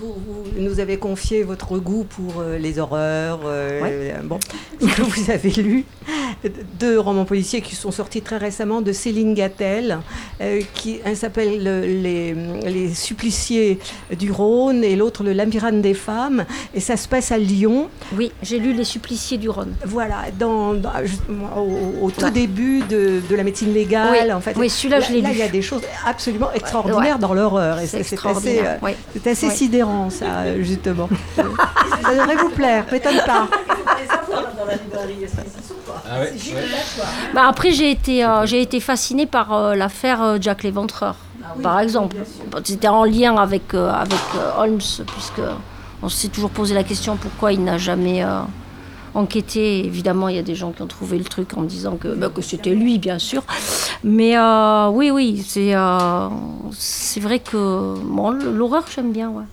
Vous, 0.00 0.14
nous 0.56 0.80
avez 0.80 0.96
confié 0.96 1.42
votre 1.42 1.78
goût 1.78 2.04
pour 2.04 2.40
euh, 2.40 2.56
les 2.58 2.78
horreurs, 2.78 3.40
bon, 4.24 4.38
que 4.80 5.02
vous 5.02 5.30
avez 5.30 5.50
lu 5.50 5.84
deux 6.78 6.98
romans 6.98 7.26
policiers 7.26 7.60
qui 7.60 7.74
sont 7.74 7.90
sortis 7.90 8.22
très 8.22 8.38
récemment 8.38 8.80
de 8.80 8.92
Céline 8.92 9.34
Gattel, 9.34 9.98
qui 10.74 11.00
un 11.04 11.14
s'appelle 11.14 11.62
les, 11.62 12.34
les, 12.34 12.94
suppliciés 12.94 13.78
du 14.18 14.32
Rhône 14.32 14.82
et 14.82 14.96
l'autre 14.96 15.22
le 15.22 15.32
labyrinthe 15.32 15.82
des 15.82 15.94
femmes, 15.94 16.44
et 16.74 16.80
ça 16.80 16.96
se 16.96 17.08
passe 17.08 17.32
à 17.32 17.38
Lyon. 17.38 17.88
Oui, 18.16 18.32
j'ai 18.42 18.58
lu 18.58 18.72
les 18.72 18.84
suppliciés 18.84 19.38
du 19.38 19.48
Rhône. 19.48 19.74
Voilà, 19.84 20.24
dans, 20.38 20.74
au, 22.00 22.10
tout 22.10 22.30
début 22.30 22.80
de, 22.88 23.20
de, 23.28 23.36
la 23.36 23.42
médecine 23.42 23.72
légale, 23.72 24.26
oui. 24.26 24.32
en 24.32 24.40
fait. 24.40 24.56
Oui, 24.56 24.70
celui-là 24.70 25.00
je 25.00 25.12
l'ai 25.12 25.20
lu. 25.20 25.22
Là, 25.22 25.32
il 25.32 25.38
y 25.38 25.42
a 25.42 25.48
des 25.48 25.62
choses 25.62 25.82
absolument 26.06 26.52
extraordinaires 26.52 27.18
dans 27.18 27.34
l'horreur, 27.34 27.78
c'est 27.86 28.00
assez, 28.00 28.60
euh, 28.60 28.76
assez 29.26 29.50
sidérant, 29.50 29.89
ça, 30.10 30.60
justement. 30.60 31.08
ça 31.36 32.14
devrait 32.14 32.36
vous 32.36 32.50
plaire, 32.50 32.84
m'étonne 32.90 33.20
pas. 33.26 33.48
Ah 36.12 36.18
bah 37.34 37.46
après, 37.46 37.72
j'ai 37.72 37.90
été, 37.90 38.24
euh, 38.24 38.46
j'ai 38.46 38.60
été 38.60 38.80
fascinée 38.80 39.26
par 39.26 39.52
euh, 39.52 39.74
l'affaire 39.74 40.22
euh, 40.22 40.38
Jack 40.40 40.62
l'Éventreur, 40.62 41.16
ah 41.44 41.54
par 41.62 41.80
exemple. 41.80 42.16
C'était 42.64 42.88
en 42.88 43.04
lien 43.04 43.36
avec, 43.36 43.74
avec 43.74 44.18
Holmes, 44.58 44.78
puisque 44.78 45.42
on 46.02 46.08
s'est 46.08 46.28
toujours 46.28 46.50
posé 46.50 46.74
la 46.74 46.82
question 46.82 47.16
pourquoi 47.16 47.52
il 47.52 47.62
n'a 47.62 47.78
jamais 47.78 48.24
enquêté. 49.14 49.84
Évidemment, 49.84 50.28
il 50.28 50.36
y 50.36 50.38
a 50.38 50.42
des 50.42 50.54
gens 50.54 50.72
qui 50.72 50.82
ont 50.82 50.86
trouvé 50.86 51.18
le 51.18 51.24
truc 51.24 51.56
en 51.56 51.62
disant 51.62 51.96
que, 51.96 52.08
bah, 52.08 52.28
que 52.34 52.42
c'était 52.42 52.74
lui, 52.74 52.98
bien 52.98 53.18
sûr. 53.18 53.42
Mais 54.02 54.36
oui, 54.88 55.10
oui, 55.10 55.44
c'est, 55.46 55.74
c'est 56.72 57.20
vrai 57.20 57.38
que 57.38 57.94
bon, 58.02 58.30
l'horreur, 58.30 58.84
j'aime 58.92 59.12
bien. 59.12 59.30
Ouais. 59.30 59.44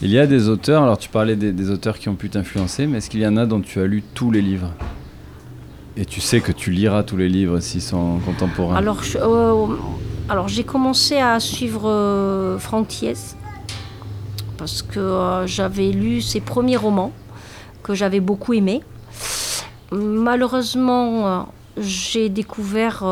Il 0.00 0.10
y 0.10 0.18
a 0.18 0.28
des 0.28 0.48
auteurs, 0.48 0.84
alors 0.84 0.96
tu 0.96 1.08
parlais 1.08 1.34
des, 1.34 1.70
auteurs 1.70 1.98
qui 1.98 2.08
ont 2.08 2.14
pu 2.14 2.30
t'influencer, 2.30 2.86
mais 2.86 2.98
est-ce 2.98 3.10
qu'il 3.10 3.18
y 3.18 3.26
en 3.26 3.36
a 3.36 3.46
dont 3.46 3.60
tu 3.60 3.80
as 3.80 3.86
lu 3.86 4.04
tous 4.14 4.30
les 4.30 4.40
livres? 4.40 4.70
Et 5.96 6.04
tu 6.04 6.20
sais 6.20 6.40
que 6.40 6.52
tu 6.52 6.70
liras 6.70 7.02
tous 7.02 7.16
les 7.16 7.28
livres 7.28 7.58
s'ils 7.58 7.82
sont 7.82 8.20
contemporains 8.24 8.76
Alors, 8.76 9.00
euh, 9.16 9.66
alors 10.28 10.46
j'ai 10.46 10.62
commencé 10.62 11.18
à 11.18 11.40
suivre 11.40 11.90
euh, 11.90 12.58
Franck 12.60 12.86
Thiès 12.86 13.36
parce 14.56 14.82
que 14.82 15.00
euh, 15.00 15.46
j'avais 15.48 15.90
lu 15.90 16.20
ses 16.20 16.40
premiers 16.40 16.76
romans 16.76 17.10
que 17.82 17.94
j'avais 17.94 18.20
beaucoup 18.20 18.52
aimés. 18.52 18.82
Malheureusement, 19.90 21.48
j'ai 21.76 22.28
découvert 22.28 23.02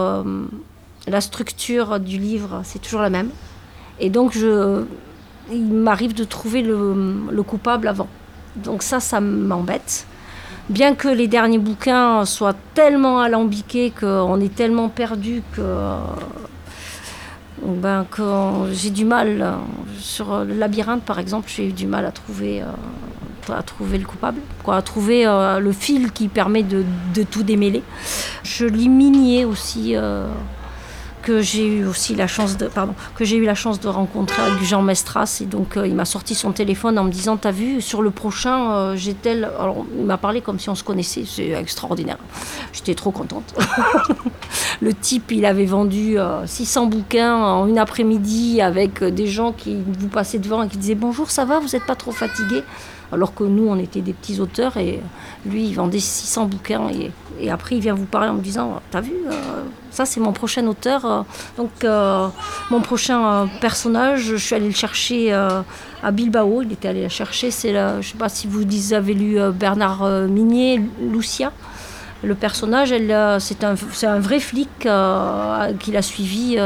la 1.09 1.21
structure 1.21 1.99
du 1.99 2.19
livre, 2.19 2.61
c'est 2.65 2.81
toujours 2.81 3.01
la 3.01 3.11
même. 3.11 3.31
Et 3.99 4.11
donc, 4.11 4.33
je, 4.33 4.85
il 5.51 5.73
m'arrive 5.73 6.15
de 6.15 6.25
trouver 6.25 6.63
le, 6.63 6.95
le 7.31 7.43
coupable 7.43 7.89
avant. 7.89 8.09
Donc 8.57 8.83
ça, 8.83 9.01
ça 9.01 9.21
m'embête 9.21 10.07
bien 10.69 10.95
que 10.95 11.09
les 11.09 11.29
derniers 11.29 11.59
bouquins 11.59 12.25
soient 12.25 12.55
tellement 12.75 13.21
alambiqués 13.21 13.93
qu'on 13.99 14.41
est 14.41 14.55
tellement 14.55 14.89
perdu 14.89 15.43
que, 15.55 15.63
ben, 17.63 18.07
j'ai 18.73 18.91
du 18.91 19.05
mal. 19.05 19.55
Sur 19.99 20.45
le 20.45 20.55
labyrinthe, 20.55 21.03
par 21.03 21.19
exemple, 21.19 21.51
j'ai 21.55 21.69
eu 21.69 21.73
du 21.73 21.87
mal 21.87 22.05
à 22.07 22.11
trouver, 22.11 22.63
euh, 22.63 23.53
à 23.53 23.63
trouver 23.63 23.99
le 23.99 24.07
coupable, 24.07 24.41
quoi, 24.63 24.77
à 24.77 24.83
trouver 24.83 25.27
euh, 25.27 25.59
le 25.59 25.73
fil 25.73 26.13
qui 26.13 26.29
permet 26.29 26.63
de, 26.63 26.85
tout 27.31 27.43
démêler. 27.43 27.83
Je 28.43 28.67
lis 28.67 28.89
Minier 28.89 29.45
aussi, 29.45 29.97
euh, 29.97 30.27
que 31.27 31.43
j'ai 31.43 31.67
eu 31.67 31.87
aussi 31.87 32.15
la 32.15 32.29
chance 32.29 32.57
de 32.57 32.69
pardon 32.69 32.95
que 33.17 33.25
j'ai 33.25 33.37
eu 33.37 33.45
la 33.45 33.57
chance 33.57 33.81
de 33.81 33.89
rencontrer 33.89 34.41
avec 34.43 34.63
Jean 34.63 34.81
Mestras 34.81 35.39
et 35.41 35.47
donc 35.47 35.77
euh, 35.77 35.85
il 35.85 35.97
m'a 35.97 36.05
sorti 36.05 36.37
son 36.37 36.53
téléphone 36.53 37.01
en 37.01 37.03
me 37.03 37.11
disant 37.11 37.37
t'as 37.37 37.51
vu 37.51 37.81
sur 37.81 38.01
le 38.01 38.13
prochain 38.13 38.71
euh, 38.71 38.97
j'ai 38.97 39.13
tel 39.13 39.51
alors 39.59 39.85
il 39.99 40.05
m'a 40.05 40.19
parlé 40.19 40.41
comme 40.41 40.61
si 40.61 40.71
on 40.71 40.77
se 40.77 40.85
connaissait 40.85 41.25
c'est 41.27 41.49
extraordinaire. 41.49 42.19
J'étais 42.73 42.95
trop 42.95 43.11
contente. 43.11 43.57
Le 44.81 44.95
type 44.95 45.33
il 45.33 45.47
avait 45.47 45.65
vendu 45.65 46.17
600 46.47 46.85
euh, 46.85 46.89
bouquins 46.91 47.35
en 47.35 47.67
une 47.67 47.79
après-midi 47.79 48.61
avec 48.61 49.03
des 49.03 49.27
gens 49.27 49.51
qui 49.51 49.79
vous 49.99 50.07
passaient 50.07 50.39
devant 50.39 50.63
et 50.63 50.69
qui 50.69 50.79
disaient 50.79 50.95
bonjour 50.95 51.33
ça 51.33 51.45
va 51.45 51.59
vous 51.59 51.71
n'êtes 51.73 51.87
pas 51.87 51.97
trop 51.97 52.13
fatigué? 52.13 52.63
Alors 53.13 53.35
que 53.35 53.45
nous, 53.45 53.69
on 53.69 53.79
était 53.79 54.01
des 54.01 54.13
petits 54.13 54.41
auteurs 54.41 54.77
et 54.77 55.01
lui, 55.45 55.67
il 55.69 55.75
vendait 55.75 56.01
600 56.01 56.47
bouquins. 56.47 56.89
Et, 57.41 57.51
après, 57.51 57.77
il 57.77 57.81
vient 57.81 57.95
vous 57.95 58.07
parler 58.07 58.29
en 58.29 58.35
me 58.35 58.41
disant 58.41 58.81
T'as 58.91 59.01
vu, 59.01 59.13
euh, 59.27 59.63
ça, 59.91 60.07
c'est 60.07 60.21
mon 60.21 60.33
prochain 60.33 60.67
auteur. 60.67 61.05
Euh, 61.05 61.23
donc, 61.57 61.71
euh, 61.85 62.29
mon 62.71 62.81
prochain 62.81 63.49
personnage, 63.61 64.23
je 64.23 64.37
suis 64.37 64.55
allée 64.55 64.69
le 64.69 64.75
chercher 64.75 65.33
à 65.33 66.11
Bilbao. 66.11 66.63
Il 66.63 66.73
était 66.73 66.89
allé 66.89 67.03
le 67.05 67.09
chercher. 67.09 67.51
C'est 67.51 67.73
je 67.73 67.97
ne 67.99 68.03
sais 68.03 68.19
pas 68.19 68.29
si 68.29 68.47
vous 68.47 68.65
avez 68.93 69.15
lu 69.15 69.39
Bernard 69.53 70.05
Minier, 70.29 70.83
Lucia. 71.01 71.53
Le 72.23 72.35
personnage, 72.35 72.95
c'est 73.39 73.63
un, 73.63 73.75
un, 74.03 74.19
vrai 74.19 74.41
flic 74.41 74.71
qu'il 74.81 75.97
a 75.97 76.03
suivi 76.03 76.59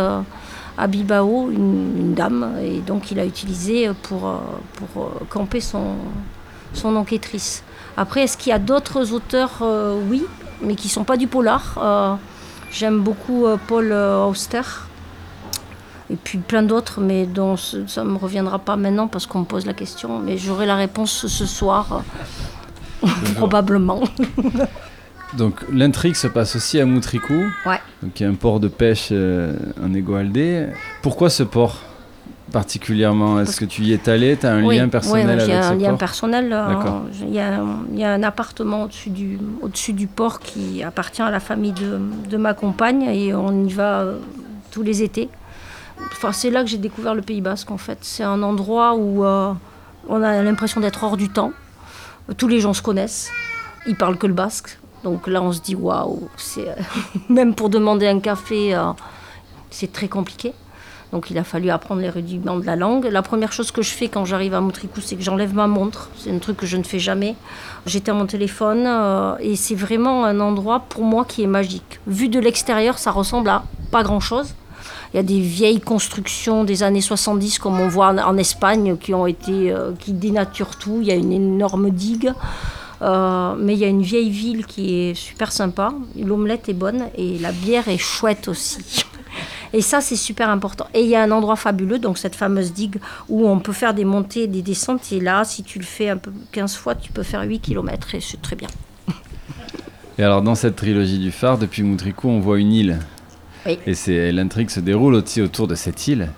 à 0.80 0.86
Bilbao 0.86 1.50
une, 1.50 2.14
dame 2.14 2.54
et 2.62 2.80
donc 2.80 3.10
il 3.10 3.20
a 3.20 3.26
utilisé 3.26 3.90
pour, 4.02 4.26
euh, 4.26 4.36
pour 4.74 5.04
euh, 5.04 5.08
camper 5.28 5.60
son, 5.60 5.94
son 6.72 6.96
enquêtrice. 6.96 7.62
Après, 7.96 8.22
est-ce 8.22 8.38
qu'il 8.38 8.50
y 8.50 8.54
a 8.54 8.58
d'autres 8.58 9.12
auteurs 9.12 9.58
euh, 9.60 10.00
Oui, 10.08 10.24
mais 10.62 10.74
qui 10.74 10.88
ne 10.88 10.92
sont 10.92 11.04
pas 11.04 11.18
du 11.18 11.26
polar. 11.26 12.18
J'aime 12.72 13.00
beaucoup 13.00 13.46
Paul 13.66 13.92
Auster 13.92 14.62
et 16.08 16.16
puis 16.16 16.38
plein 16.38 16.62
d'autres, 16.62 17.00
mais 17.00 17.26
dont 17.26 17.56
ça 17.56 18.04
ne 18.04 18.10
me 18.10 18.16
reviendra 18.16 18.58
pas 18.60 18.76
maintenant 18.76 19.08
parce 19.08 19.26
qu'on 19.26 19.40
me 19.40 19.44
pose 19.44 19.66
la 19.66 19.74
question, 19.74 20.18
mais 20.20 20.38
j'aurai 20.38 20.66
la 20.66 20.76
réponse 20.76 21.26
ce 21.26 21.46
soir, 21.46 22.02
probablement. 23.36 24.02
Donc 25.36 25.54
l'intrigue 25.72 26.16
se 26.16 26.26
passe 26.26 26.56
aussi 26.56 26.80
à 26.80 26.86
Moutricou, 26.86 27.44
ouais. 27.66 27.80
donc 28.02 28.18
il 28.18 28.22
y 28.24 28.26
a 28.26 28.28
un 28.28 28.34
port 28.34 28.58
de 28.58 28.68
pêche 28.68 29.08
euh, 29.12 29.54
en 29.82 29.94
Égoaldé. 29.94 30.66
Pourquoi 31.02 31.30
ce 31.30 31.44
port 31.44 31.78
particulièrement? 32.50 33.40
Est-ce 33.40 33.60
que 33.60 33.64
tu 33.64 33.82
y 33.82 33.92
es 33.92 34.08
allé? 34.08 34.36
Tu 34.36 34.46
as 34.46 34.52
un 34.52 34.60
lien 34.60 34.88
personnel 34.88 35.26
oui, 35.26 35.32
avec 35.32 35.42
ce 35.42 35.46
port 35.46 35.76
Oui, 35.76 35.84
un 35.84 35.88
lien 35.90 35.96
personnel. 35.96 36.52
Euh, 36.52 37.00
il 37.22 37.30
y, 37.30 38.00
y, 38.00 38.04
a 38.04 38.12
un 38.12 38.22
appartement 38.24 38.84
au-dessus 38.84 39.10
du, 39.10 39.38
au 39.62 39.68
du 39.68 40.06
port 40.08 40.40
qui 40.40 40.82
appartient 40.82 41.22
à 41.22 41.30
la 41.30 41.38
famille 41.38 41.72
de, 41.72 42.00
de 42.28 42.36
ma 42.36 42.54
compagne 42.54 43.02
et 43.02 43.32
on 43.32 43.64
y 43.64 43.72
va 43.72 44.00
euh, 44.00 44.18
tous 44.72 44.82
les 44.82 45.04
étés. 45.04 45.28
Enfin, 46.10 46.32
c'est 46.32 46.50
là 46.50 46.64
que 46.64 46.68
j'ai 46.70 46.78
découvert 46.78 47.14
le 47.14 47.22
Pays 47.22 47.40
Basque 47.40 47.70
en 47.70 47.78
fait. 47.78 47.98
C'est 48.00 48.24
un 48.24 48.42
endroit 48.42 48.96
où 48.96 49.24
on 49.24 50.22
a 50.22 50.42
l'impression 50.42 50.80
d'être 50.80 51.04
hors 51.04 51.16
du 51.16 51.28
temps. 51.28 51.52
Tous 52.36 52.48
les 52.48 52.58
gens 52.58 52.72
se 52.72 52.82
connaissent. 52.82 53.30
Ils 53.86 53.96
parlent 53.96 54.18
que 54.18 54.26
le 54.26 54.32
basque. 54.32 54.79
Donc 55.04 55.26
là, 55.26 55.42
on 55.42 55.52
se 55.52 55.60
dit 55.60 55.74
waouh, 55.74 56.28
euh, 56.58 56.74
même 57.28 57.54
pour 57.54 57.70
demander 57.70 58.06
un 58.06 58.20
café, 58.20 58.74
euh, 58.74 58.92
c'est 59.70 59.92
très 59.92 60.08
compliqué. 60.08 60.52
Donc 61.12 61.28
il 61.30 61.38
a 61.38 61.44
fallu 61.44 61.70
apprendre 61.70 62.00
les 62.02 62.10
rudiments 62.10 62.58
de 62.58 62.66
la 62.66 62.76
langue. 62.76 63.06
La 63.06 63.22
première 63.22 63.50
chose 63.52 63.72
que 63.72 63.82
je 63.82 63.90
fais 63.90 64.08
quand 64.08 64.24
j'arrive 64.24 64.54
à 64.54 64.60
Moutricou, 64.60 65.00
c'est 65.00 65.16
que 65.16 65.22
j'enlève 65.22 65.54
ma 65.54 65.66
montre. 65.66 66.08
C'est 66.16 66.30
un 66.30 66.38
truc 66.38 66.58
que 66.58 66.66
je 66.66 66.76
ne 66.76 66.84
fais 66.84 67.00
jamais. 67.00 67.34
J'éteins 67.86 68.14
mon 68.14 68.26
téléphone 68.26 68.84
euh, 68.86 69.34
et 69.40 69.56
c'est 69.56 69.74
vraiment 69.74 70.24
un 70.24 70.38
endroit 70.38 70.84
pour 70.88 71.02
moi 71.02 71.24
qui 71.24 71.42
est 71.42 71.48
magique. 71.48 71.98
Vu 72.06 72.28
de 72.28 72.38
l'extérieur, 72.38 72.98
ça 72.98 73.10
ressemble 73.10 73.48
à 73.48 73.64
pas 73.90 74.04
grand-chose. 74.04 74.54
Il 75.12 75.16
y 75.16 75.20
a 75.20 75.24
des 75.24 75.40
vieilles 75.40 75.80
constructions 75.80 76.62
des 76.62 76.84
années 76.84 77.00
70 77.00 77.58
comme 77.58 77.80
on 77.80 77.88
voit 77.88 78.10
en, 78.10 78.36
Espagne 78.36 78.96
qui 78.96 79.12
ont 79.12 79.26
été 79.26 79.74
qui 79.98 80.12
dénaturent 80.12 80.76
tout. 80.76 80.98
Il 81.00 81.08
y 81.08 81.10
a 81.10 81.16
une 81.16 81.32
énorme 81.32 81.90
digue. 81.90 82.32
Euh, 83.02 83.54
mais 83.58 83.74
il 83.74 83.78
y 83.78 83.84
a 83.84 83.88
une 83.88 84.02
vieille 84.02 84.30
ville 84.30 84.66
qui 84.66 84.94
est 84.94 85.14
super 85.14 85.52
sympa. 85.52 85.92
L'omelette 86.18 86.68
est 86.68 86.74
bonne 86.74 87.06
et 87.16 87.38
la 87.38 87.52
bière 87.52 87.88
est 87.88 87.98
chouette 87.98 88.48
aussi. 88.48 89.04
Et 89.72 89.82
ça, 89.82 90.00
c'est 90.00 90.16
super 90.16 90.50
important. 90.50 90.86
Et 90.94 91.02
il 91.02 91.08
y 91.08 91.14
a 91.14 91.22
un 91.22 91.30
endroit 91.30 91.54
fabuleux, 91.54 92.00
donc 92.00 92.18
cette 92.18 92.34
fameuse 92.34 92.72
digue, 92.72 92.96
où 93.28 93.48
on 93.48 93.60
peut 93.60 93.72
faire 93.72 93.94
des 93.94 94.04
montées 94.04 94.42
et 94.42 94.46
des 94.48 94.62
descentes. 94.62 95.12
Et 95.12 95.20
là, 95.20 95.44
si 95.44 95.62
tu 95.62 95.78
le 95.78 95.84
fais 95.84 96.08
un 96.08 96.16
peu 96.16 96.32
15 96.50 96.74
fois, 96.74 96.96
tu 96.96 97.12
peux 97.12 97.22
faire 97.22 97.42
8 97.42 97.60
km 97.60 98.16
et 98.16 98.20
c'est 98.20 98.42
très 98.42 98.56
bien. 98.56 98.68
Et 100.18 100.24
alors, 100.24 100.42
dans 100.42 100.56
cette 100.56 100.74
trilogie 100.74 101.20
du 101.20 101.30
phare, 101.30 101.56
depuis 101.56 101.84
Moutricou, 101.84 102.28
on 102.28 102.40
voit 102.40 102.58
une 102.58 102.72
île. 102.72 102.98
Oui. 103.64 103.78
Et 103.86 104.32
l'intrigue 104.32 104.70
se 104.70 104.80
déroule 104.80 105.14
aussi 105.14 105.40
autour 105.40 105.68
de 105.68 105.76
cette 105.76 106.08
île. 106.08 106.30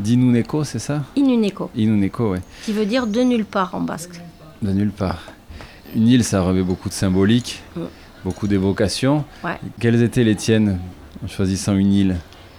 Dinuneko, 0.00 0.64
c'est 0.64 0.78
ça? 0.78 1.04
Inuneko. 1.14 1.70
Inuneko, 1.76 2.32
oui. 2.32 2.38
Qui 2.64 2.72
veut 2.72 2.86
dire 2.86 3.06
de 3.06 3.20
nulle 3.20 3.44
part 3.44 3.74
en 3.74 3.80
basque. 3.80 4.20
De 4.62 4.72
nulle 4.72 4.90
part. 4.90 5.22
Une 5.94 6.08
île, 6.08 6.24
ça 6.24 6.42
revêt 6.42 6.62
beaucoup 6.62 6.88
de 6.88 6.94
symbolique, 6.94 7.62
beaucoup 8.24 8.46
d'évocations. 8.46 9.24
Quelles 9.80 10.02
étaient 10.02 10.24
les 10.24 10.36
tiennes 10.36 10.78
en 11.24 11.28
choisissant 11.28 11.74
une 11.74 11.92
île 11.92 12.16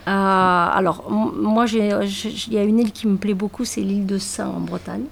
euh, 0.07 0.11
Alors, 0.11 1.09
moi, 1.09 1.65
il 1.71 2.53
y 2.53 2.57
a 2.57 2.63
une 2.63 2.79
île 2.79 2.91
qui 2.91 3.07
me 3.07 3.17
plaît 3.17 3.33
beaucoup, 3.33 3.65
c'est 3.65 3.81
l'île 3.81 4.05
de 4.05 4.17
Saint 4.17 4.47
en 4.47 4.59
Bretagne. 4.59 5.05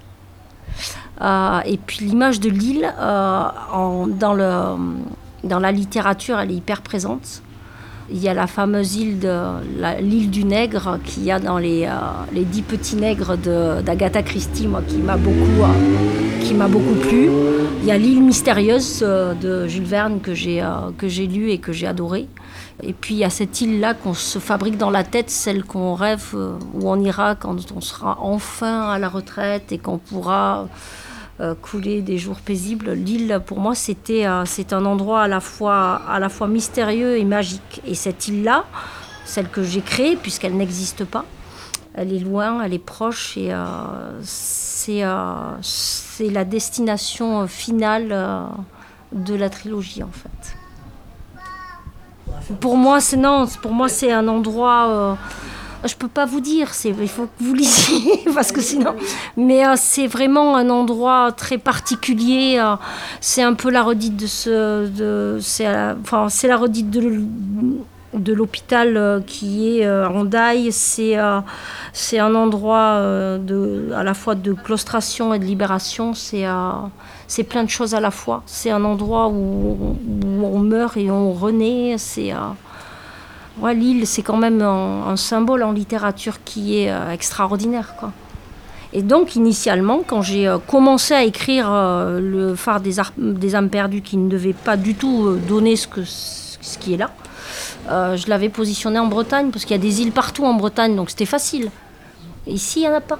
Euh, 1.21 1.59
et 1.65 1.77
puis 1.77 2.05
l'image 2.05 2.39
de 2.39 2.49
l'île, 2.49 2.93
euh, 2.99 3.47
dans, 4.07 4.79
dans 5.43 5.59
la 5.59 5.71
littérature, 5.71 6.39
elle 6.39 6.51
est 6.51 6.55
hyper 6.55 6.81
présente. 6.81 7.41
Il 8.11 8.19
y 8.19 8.27
a 8.27 8.33
la 8.33 8.47
fameuse 8.47 8.95
île 8.95 9.19
de 9.19 9.37
l'île 10.01 10.31
du 10.31 10.43
Nègre 10.43 10.97
qu'il 11.05 11.23
y 11.23 11.31
a 11.31 11.39
dans 11.39 11.59
les, 11.59 11.85
euh, 11.85 11.91
les 12.33 12.43
dix 12.43 12.63
petits 12.63 12.95
nègres 12.95 13.37
d'Agatha 13.37 14.23
Christie, 14.23 14.67
moi, 14.67 14.81
qui 14.87 14.97
m'a 14.97 15.15
beaucoup, 15.15 15.61
euh, 15.61 16.67
beaucoup 16.67 16.95
plu. 16.95 17.29
Il 17.81 17.87
y 17.87 17.91
a 17.91 17.97
l'île 17.99 18.23
mystérieuse 18.23 19.01
euh, 19.03 19.35
de 19.35 19.67
Jules 19.67 19.83
Verne 19.83 20.21
que 20.21 20.33
j'ai 20.33 20.63
que 20.97 21.07
j'ai 21.07 21.27
lu 21.27 21.51
et 21.51 21.59
que 21.59 21.71
j'ai 21.71 21.85
adoré. 21.85 22.27
Et 22.81 22.93
puis 22.93 23.13
il 23.13 23.17
y 23.19 23.23
a 23.23 23.29
cette 23.29 23.61
île-là 23.61 23.93
qu'on 23.93 24.15
se 24.15 24.39
fabrique 24.39 24.77
dans 24.77 24.89
la 24.89 25.03
tête, 25.03 25.29
celle 25.29 25.63
qu'on 25.63 25.93
rêve, 25.93 26.33
où 26.33 26.89
on 26.89 26.99
ira 26.99 27.35
quand 27.35 27.57
on 27.75 27.81
sera 27.81 28.17
enfin 28.21 28.89
à 28.89 28.97
la 28.97 29.09
retraite 29.09 29.71
et 29.71 29.77
qu'on 29.77 29.99
pourra 29.99 30.67
couler 31.61 32.01
des 32.01 32.17
jours 32.17 32.39
paisibles. 32.39 32.91
L'île, 32.91 33.41
pour 33.45 33.59
moi, 33.59 33.75
c'était 33.75 34.25
euh, 34.25 34.43
c'est 34.45 34.73
un 34.73 34.85
endroit 34.85 35.21
à 35.21 35.27
la, 35.27 35.39
fois, 35.39 36.01
à 36.07 36.19
la 36.19 36.29
fois 36.29 36.47
mystérieux 36.47 37.17
et 37.17 37.23
magique. 37.23 37.81
Et 37.85 37.95
cette 37.95 38.27
île-là, 38.27 38.65
celle 39.25 39.49
que 39.49 39.63
j'ai 39.63 39.81
créée, 39.81 40.17
puisqu'elle 40.17 40.57
n'existe 40.57 41.05
pas, 41.05 41.23
elle 41.93 42.13
est 42.13 42.19
loin, 42.19 42.61
elle 42.61 42.73
est 42.73 42.77
proche 42.77 43.37
et 43.37 43.53
euh, 43.53 43.63
c'est 44.21 45.03
c'est 45.61 46.29
la 46.29 46.43
destination 46.43 47.47
finale 47.47 48.09
de 49.13 49.35
la 49.35 49.49
trilogie, 49.49 50.03
en 50.03 50.11
fait. 50.11 50.57
Pour 52.59 52.75
moi, 52.75 52.99
c'est 52.99 53.17
non, 53.17 53.47
pour 53.61 53.71
moi, 53.71 53.87
c'est 53.87 54.11
un 54.11 54.27
endroit 54.27 55.17
je 55.85 55.95
peux 55.95 56.07
pas 56.07 56.25
vous 56.25 56.41
dire, 56.41 56.69
il 56.85 57.07
faut 57.07 57.25
que 57.25 57.43
vous 57.43 57.53
lisiez 57.55 58.21
parce 58.33 58.51
que 58.51 58.61
sinon. 58.61 58.95
Mais 59.37 59.65
euh, 59.65 59.73
c'est 59.77 60.07
vraiment 60.07 60.55
un 60.55 60.69
endroit 60.69 61.31
très 61.31 61.57
particulier. 61.57 62.57
Euh, 62.59 62.75
c'est 63.21 63.43
un 63.43 63.53
peu 63.53 63.69
la 63.69 63.83
redite 63.83 64.17
de 64.17 64.27
ce, 64.27 64.87
de, 64.87 65.39
c'est, 65.41 65.67
c'est 66.29 66.47
la 66.47 66.57
redite 66.57 66.89
de, 66.89 68.33
l'hôpital 68.33 68.97
euh, 68.97 69.21
qui 69.25 69.79
est 69.79 69.89
en 69.89 70.25
Daille. 70.25 70.71
C'est, 70.71 71.15
c'est 71.93 72.19
un 72.19 72.35
endroit 72.35 72.95
à 73.95 74.03
la 74.03 74.13
fois 74.13 74.35
de 74.35 74.53
claustration 74.53 75.33
et 75.33 75.39
de 75.39 75.45
libération. 75.45 76.13
C'est, 76.13 76.45
c'est 77.27 77.43
plein 77.43 77.63
de 77.63 77.69
choses 77.69 77.95
à 77.95 77.99
la 77.99 78.11
fois. 78.11 78.43
C'est 78.45 78.71
un 78.71 78.83
endroit 78.83 79.29
où, 79.29 79.95
où 79.95 80.45
on 80.45 80.59
meurt 80.59 80.97
et 80.97 81.09
on 81.09 81.31
renaît. 81.31 81.95
C'est 81.97 82.33
L'île, 83.67 84.07
c'est 84.07 84.21
quand 84.21 84.37
même 84.37 84.61
un, 84.61 85.15
symbole 85.15 85.63
en 85.63 85.71
littérature 85.71 86.43
qui 86.43 86.79
est 86.79 86.91
euh, 86.91 87.11
extraordinaire. 87.11 87.93
Et 88.93 89.01
donc, 89.01 89.35
initialement, 89.35 90.01
quand 90.05 90.21
j'ai 90.21 90.47
euh, 90.47 90.57
commencé 90.57 91.13
à 91.13 91.23
écrire 91.23 91.67
euh, 91.69 92.19
le 92.19 92.55
phare 92.55 92.79
des, 92.81 92.99
âmes 93.55 93.69
perdues, 93.69 94.01
qui 94.01 94.17
ne 94.17 94.29
devait 94.29 94.53
pas 94.53 94.77
du 94.77 94.95
tout 94.95 95.35
donner 95.47 95.75
ce, 95.75 95.87
qui 96.79 96.93
est 96.93 96.97
là, 96.97 97.11
je 98.15 98.29
l'avais 98.29 98.49
positionné 98.49 98.99
en 98.99 99.07
Bretagne, 99.07 99.51
parce 99.51 99.65
qu'il 99.65 99.75
y 99.75 99.79
a 99.79 99.81
des 99.81 100.01
îles 100.01 100.11
partout 100.11 100.45
en 100.45 100.53
Bretagne, 100.53 100.95
donc 100.95 101.09
c'était 101.09 101.25
facile. 101.25 101.69
Ici, 102.47 102.79
il 102.79 102.83
n'y 102.83 102.89
en 102.89 102.93
a 102.93 103.01
pas. 103.01 103.19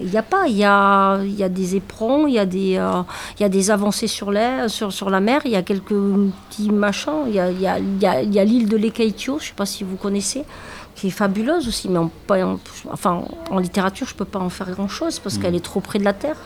Il 0.00 0.10
n'y 0.10 0.16
a 0.16 0.22
pas, 0.22 0.46
il 0.46 0.56
y 0.56 0.64
a, 0.64 1.18
il 1.22 1.34
y 1.34 1.42
a 1.42 1.48
des 1.48 1.76
éperons, 1.76 2.26
il 2.26 2.34
y 2.34 2.38
a 2.38 2.46
des, 2.46 2.76
euh, 2.76 3.02
il 3.38 3.42
y 3.42 3.44
a 3.44 3.48
des 3.48 3.70
avancées 3.70 4.06
sur, 4.06 4.30
l'air, 4.30 4.70
sur, 4.70 4.92
sur 4.92 5.10
la 5.10 5.20
mer, 5.20 5.42
il 5.44 5.50
y 5.50 5.56
a 5.56 5.62
quelques 5.62 5.94
petits 6.50 6.70
machins, 6.70 7.24
il 7.26 7.34
y 7.34 7.40
a, 7.40 7.50
il 7.50 7.60
y 7.60 7.66
a, 7.66 7.78
il 8.22 8.34
y 8.34 8.38
a, 8.38 8.44
l'île 8.44 8.68
de 8.68 8.76
l'Ekaitio, 8.76 9.38
je 9.38 9.44
ne 9.44 9.48
sais 9.48 9.54
pas 9.54 9.66
si 9.66 9.84
vous 9.84 9.96
connaissez, 9.96 10.44
qui 10.94 11.08
est 11.08 11.10
fabuleuse 11.10 11.66
aussi, 11.68 11.88
mais 11.88 11.98
en, 11.98 12.10
enfin, 12.90 13.24
en 13.50 13.58
littérature, 13.58 14.06
je 14.06 14.14
ne 14.14 14.18
peux 14.18 14.24
pas 14.24 14.38
en 14.38 14.50
faire 14.50 14.70
grand-chose 14.70 15.18
parce 15.18 15.36
mmh. 15.36 15.42
qu'elle 15.42 15.54
est 15.54 15.64
trop 15.64 15.80
près 15.80 15.98
de 15.98 16.04
la 16.04 16.12
terre. 16.12 16.36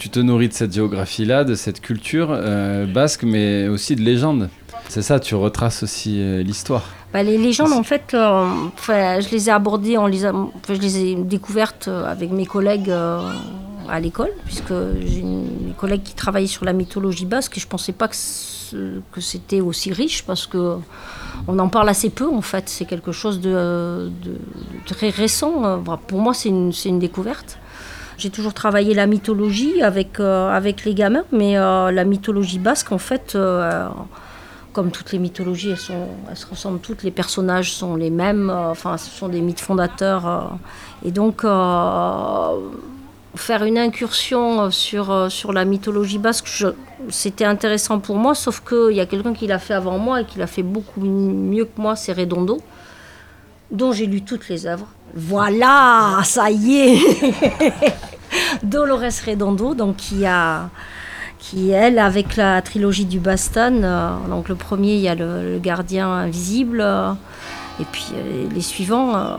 Tu 0.00 0.10
te 0.10 0.18
nourris 0.18 0.48
de 0.48 0.54
cette 0.54 0.72
géographie-là, 0.72 1.44
de 1.44 1.54
cette 1.54 1.80
culture 1.80 2.30
euh, 2.32 2.86
basque, 2.86 3.22
mais 3.22 3.68
aussi 3.68 3.94
de 3.94 4.00
légendes. 4.00 4.48
C'est 4.88 5.02
ça, 5.02 5.20
tu 5.20 5.36
retraces 5.36 5.84
aussi 5.84 6.20
l'histoire. 6.42 6.82
Bah, 7.12 7.22
les 7.22 7.38
légendes, 7.38 7.72
en 7.72 7.84
fait, 7.84 8.08
je 8.12 9.30
les 9.30 9.48
ai 9.48 9.52
abordées, 9.52 9.96
en 9.96 10.08
les 10.08 10.18
je 10.20 10.72
les 10.72 10.98
ai 10.98 11.14
découvertes 11.14 11.86
avec 11.86 12.32
mes 12.32 12.46
collègues 12.46 12.90
à 12.90 14.00
l'école, 14.00 14.30
puisque 14.46 14.72
j'ai 15.04 15.20
une 15.20 15.74
collègue 15.76 16.02
qui 16.02 16.14
travaillait 16.14 16.48
sur 16.48 16.64
la 16.64 16.72
mythologie 16.72 17.26
basque 17.26 17.56
et 17.56 17.60
je 17.60 17.66
ne 17.66 17.70
pensais 17.70 17.92
pas 17.92 18.08
que 18.08 18.16
que 19.12 19.20
c'était 19.20 19.60
aussi 19.60 19.92
riche 19.92 20.22
parce 20.22 20.46
que 20.46 20.76
on 21.48 21.58
en 21.58 21.68
parle 21.68 21.88
assez 21.88 22.10
peu 22.10 22.28
en 22.28 22.42
fait. 22.42 22.68
C'est 22.68 22.84
quelque 22.84 23.12
chose 23.12 23.40
de, 23.40 24.10
très 24.86 25.10
récent. 25.10 25.82
Pour 26.06 26.20
moi, 26.20 26.34
c'est 26.34 26.48
une, 26.48 26.72
une, 26.84 26.98
découverte. 26.98 27.58
J'ai 28.20 28.28
toujours 28.28 28.52
travaillé 28.52 28.92
la 28.92 29.06
mythologie 29.06 29.80
avec, 29.80 30.20
euh, 30.20 30.50
avec 30.50 30.84
les 30.84 30.92
gamins, 30.92 31.24
mais 31.32 31.56
euh, 31.56 31.90
la 31.90 32.04
mythologie 32.04 32.58
basque, 32.58 32.92
en 32.92 32.98
fait, 32.98 33.32
euh, 33.34 33.88
comme 34.74 34.90
toutes 34.90 35.12
les 35.12 35.18
mythologies, 35.18 35.70
elles, 35.70 36.36
se 36.36 36.46
ressemblent 36.46 36.80
toutes. 36.80 37.02
Les 37.02 37.12
personnages 37.12 37.72
sont 37.72 37.96
les 37.96 38.10
mêmes. 38.10 38.50
enfin, 38.50 38.98
ce 38.98 39.08
sont 39.08 39.28
des 39.28 39.40
mythes 39.40 39.60
fondateurs. 39.60 40.50
et 41.02 41.12
donc 41.12 41.46
faire 43.36 43.64
une 43.64 43.78
incursion 43.78 44.70
sur, 44.70 45.32
sur 45.32 45.54
la 45.54 45.64
mythologie 45.64 46.18
basque, 46.18 46.66
c'était 47.08 47.46
intéressant 47.46 48.00
pour 48.00 48.16
moi, 48.16 48.34
sauf 48.34 48.60
qu'il 48.60 48.94
y 48.96 49.00
a 49.00 49.06
quelqu'un 49.06 49.32
qui 49.32 49.46
l'a 49.46 49.58
fait 49.58 49.72
avant 49.72 49.98
moi 49.98 50.20
et 50.20 50.24
qui 50.26 50.38
l'a 50.38 50.46
fait 50.46 50.62
beaucoup 50.62 51.00
mieux 51.00 51.64
que 51.64 51.80
moi, 51.80 51.96
c'est 51.96 52.12
Redondo, 52.12 52.60
dont 53.70 53.92
j'ai 53.92 54.04
lu 54.04 54.20
toutes 54.20 54.50
les 54.50 54.66
œuvres. 54.66 54.88
Voilà, 55.14 56.20
ça 56.24 56.50
y 56.50 56.76
est. 56.76 56.98
Dolores 58.62 59.24
Redondo, 59.26 59.74
donc 59.74 59.96
qui 59.96 60.26
a 60.26 60.70
qui 61.38 61.70
elle 61.70 61.98
avec 61.98 62.36
la 62.36 62.60
trilogie 62.60 63.06
du 63.06 63.18
Bastan 63.18 63.82
euh, 63.82 64.10
donc 64.28 64.50
le 64.50 64.54
premier 64.54 64.96
il 64.96 65.00
y 65.00 65.08
a 65.08 65.14
le, 65.14 65.58
gardien 65.58 66.06
invisible 66.06 66.84
et 67.80 67.84
puis 67.90 68.08
les 68.54 68.60
suivants 68.60 69.38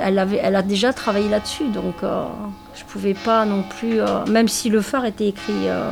elle, 0.00 0.18
avait, 0.18 0.40
elle 0.42 0.56
a 0.56 0.62
déjà 0.62 0.92
travaillé 0.92 1.28
là-dessus, 1.28 1.68
donc 1.68 2.02
euh, 2.02 2.24
je 2.74 2.84
pouvais 2.84 3.14
pas 3.14 3.44
non 3.44 3.62
plus, 3.62 4.00
euh, 4.00 4.24
même 4.26 4.48
si 4.48 4.68
le 4.68 4.80
phare 4.80 5.04
était 5.04 5.28
écrit, 5.28 5.68
euh, 5.68 5.90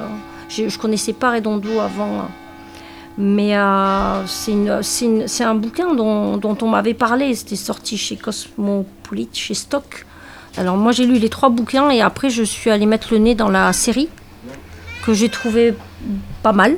je, 0.48 0.62
ne 0.64 0.70
connaissais 0.70 1.12
pas 1.12 1.32
Redondo 1.32 1.80
avant, 1.80 2.28
mais 3.16 3.54
c'est 4.26 5.44
un 5.44 5.54
bouquin 5.54 5.94
dont, 5.94 6.58
on 6.60 6.68
m'avait 6.68 6.94
parlé, 6.94 7.34
c'était 7.34 7.56
sorti 7.56 7.96
chez 7.96 8.16
Cosmopolite, 8.16 9.36
chez 9.36 9.54
Stock. 9.54 10.06
Alors 10.56 10.76
moi 10.76 10.92
j'ai 10.92 11.06
lu 11.06 11.18
les 11.18 11.28
trois 11.28 11.48
bouquins 11.48 11.90
et 11.90 12.00
après 12.00 12.30
je 12.30 12.42
suis 12.42 12.70
allée 12.70 12.86
mettre 12.86 13.08
le 13.12 13.18
nez 13.18 13.34
dans 13.34 13.48
la 13.48 13.72
série 13.72 14.08
que 15.04 15.12
j'ai 15.12 15.28
trouvé 15.28 15.74
pas 16.44 16.52
mal 16.52 16.76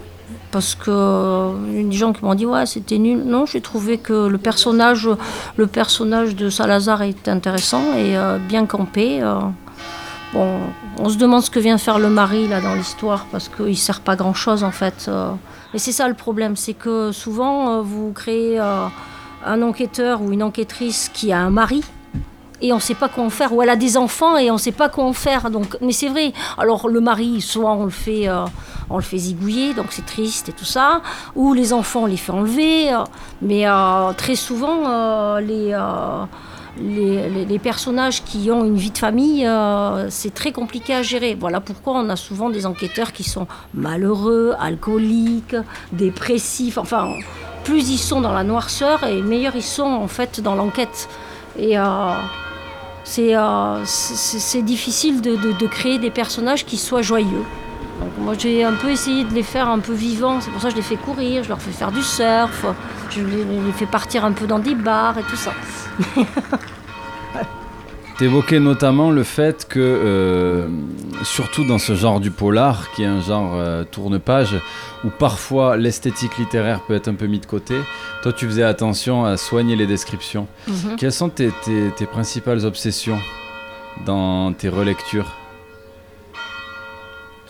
parce 0.51 0.75
que 0.75 0.91
a 0.91 1.83
des 1.83 1.93
gens 1.93 2.15
qui 2.15 2.25
m'ont 2.25 2.35
dit 2.35 2.47
ouais 2.47 2.65
c'était 2.65 2.99
nul. 2.99 3.23
Non, 3.25 3.45
j'ai 3.45 3.61
trouvé 3.61 3.99
que 3.99 4.27
le 4.27 4.39
personnage, 4.39 5.09
le 5.57 5.67
personnage 5.67 6.35
de 6.35 6.49
Salazar 6.49 7.03
est 7.03 7.29
intéressant 7.29 7.95
et 7.97 8.17
euh, 8.17 8.39
bien 8.39 8.65
campé. 8.65 9.23
Euh. 10.35 10.39
bon, 10.39 10.61
on 10.99 11.09
se 11.09 11.17
demande 11.17 11.43
ce 11.43 11.51
que 11.51 11.61
vient 11.61 11.79
faire 11.79 11.99
le 11.99 12.11
mari 12.11 12.49
là 12.49 12.61
dans 12.61 12.75
l'histoire 12.75 13.27
parce 13.31 13.49
qu'il 13.49 13.77
sert 13.77 14.01
pas 14.01 14.17
grand 14.17 14.35
chose 14.35 14.65
en 14.65 14.73
fait. 14.73 15.07
Euh. 15.09 15.33
Et 15.75 15.79
c'est 15.79 15.93
ça 15.93 16.09
le 16.09 16.15
problème, 16.15 16.57
c'est 16.57 16.75
que 16.75 17.13
souvent 17.13 17.83
vous 17.83 18.13
créez 18.13 18.59
un 18.59 19.63
enquêteur 19.63 20.23
ou 20.23 20.33
une 20.33 20.43
enquêtrice 20.43 21.11
qui 21.13 21.33
a 21.33 21.39
un 21.41 21.51
mari 21.51 21.83
et 22.63 22.73
on 22.73 22.77
ne 22.77 22.81
sait 22.81 22.95
pas 22.95 23.09
quoi 23.09 23.25
en 23.25 23.31
faire, 23.31 23.53
ou 23.53 23.63
elle 23.63 23.71
a 23.71 23.77
des 23.77 23.97
enfants 23.97 24.37
et 24.37 24.51
on 24.51 24.55
ne 24.55 24.59
sait 24.59 24.73
pas 24.73 24.89
quoi 24.89 25.05
en 25.05 25.13
faire. 25.13 25.51
Donc, 25.51 25.77
mais 25.81 25.93
c'est 25.93 26.09
vrai. 26.09 26.33
Alors 26.57 26.89
le 26.89 27.01
mari, 27.01 27.41
soit 27.41 27.73
on 27.73 27.85
le 27.85 27.91
fait, 27.91 28.29
euh, 28.29 28.45
on 28.89 28.97
le 28.97 29.03
fait 29.03 29.19
zigouiller, 29.19 29.75
donc 29.75 29.87
c'est 29.91 30.07
triste 30.07 30.49
et 30.49 30.53
tout 30.53 30.65
ça, 30.65 31.03
ou 31.35 31.53
les 31.53 31.73
enfants 31.73 32.05
on 32.05 32.07
les 32.07 32.17
fait 32.17 32.33
enlever. 32.33 32.93
Euh, 32.93 33.05
mais 33.43 33.67
euh, 33.67 34.13
très 34.17 34.37
souvent, 34.37 35.37
les, 35.39 35.77
les, 36.81 37.59
personnages 37.59 38.23
qui 38.23 38.51
ont 38.51 38.65
une 38.65 38.77
vie 38.77 38.91
de 38.91 38.99
famille, 38.99 39.49
c'est 40.09 40.35
très 40.35 40.53
compliqué 40.53 40.95
à 40.95 41.03
gérer. 41.03 41.37
Voilà 41.39 41.61
pourquoi 41.61 41.95
on 41.95 42.09
a 42.09 42.17
souvent 42.17 42.51
des 42.51 42.67
enquêteurs 42.67 43.13
qui 43.13 43.25
sont 43.25 43.47
malheureux, 43.75 44.55
alcooliques, 44.59 45.57
dépressifs. 45.93 46.79
Enfin, 46.79 47.15
plus 47.65 47.91
ils 47.91 47.99
sont 47.99 48.21
dans 48.21 48.33
la 48.33 48.45
noirceur 48.45 49.03
et 49.05 49.21
meilleurs 49.23 49.57
ils 49.57 49.63
sont 49.63 49.83
en 49.83 50.07
fait 50.07 50.41
dans 50.41 50.55
l'enquête. 50.55 51.09
Et 51.59 51.77
euh, 51.79 52.13
c'est 53.05 54.63
difficile 54.63 55.21
de, 55.21 55.67
créer 55.67 55.99
des 55.99 56.11
personnages 56.11 56.65
qui 56.65 56.77
soient 56.77 57.03
joyeux. 57.03 57.45
Moi 58.19 58.35
j'ai 58.39 58.65
un 58.65 58.75
peu 58.75 58.91
essayé 58.91 59.25
de 59.25 59.33
les 59.33 59.43
faire 59.43 59.69
un 59.69 59.79
peu 59.79 59.93
vivants, 59.93 60.41
c'est 60.41 60.51
pour 60.51 60.61
ça 60.61 60.69
que 60.69 60.73
je 60.73 60.77
les 60.77 60.83
fais 60.83 60.97
courir, 60.97 61.43
je 61.43 61.49
leur 61.49 61.61
fais 61.61 61.71
faire 61.71 61.93
du 61.93 62.03
surf, 62.03 62.67
je 63.11 63.21
les, 63.21 63.45
les 63.45 63.73
fais 63.73 63.87
partir 63.87 64.25
un 64.25 64.33
peu 64.33 64.47
dans 64.47 64.59
des 64.59 64.75
bars 64.75 65.19
et 65.19 65.23
tout 65.23 65.37
ça. 65.37 65.53
T'évoquais 68.19 68.61
notamment 68.61 69.11
le 69.11 69.25
fait 69.25 69.69
que, 69.69 69.79
euh, 69.79 70.69
surtout 71.23 71.65
dans 71.65 71.77
ce 71.77 71.95
genre 71.95 72.19
du 72.19 72.31
polar, 72.31 72.91
qui 72.93 73.03
est 73.03 73.07
un 73.07 73.21
genre 73.21 73.53
euh, 73.55 73.85
tourne-page, 73.85 74.57
où 75.05 75.11
parfois 75.11 75.77
l'esthétique 75.77 76.39
littéraire 76.39 76.81
peut 76.81 76.95
être 76.95 77.09
un 77.09 77.15
peu 77.15 77.27
mis 77.27 77.41
de 77.41 77.47
côté, 77.47 77.75
toi 78.23 78.33
tu 78.33 78.47
faisais 78.47 78.63
attention 78.63 79.27
à 79.27 79.37
soigner 79.37 79.77
les 79.77 79.87
descriptions. 79.87 80.49
Mhm. 80.67 80.97
Quelles 80.97 81.13
sont 81.13 81.29
tes, 81.29 81.53
principales 82.11 82.65
obsessions 82.65 83.19
dans 84.07 84.55
tes 84.55 84.71
relectures? 84.71 85.31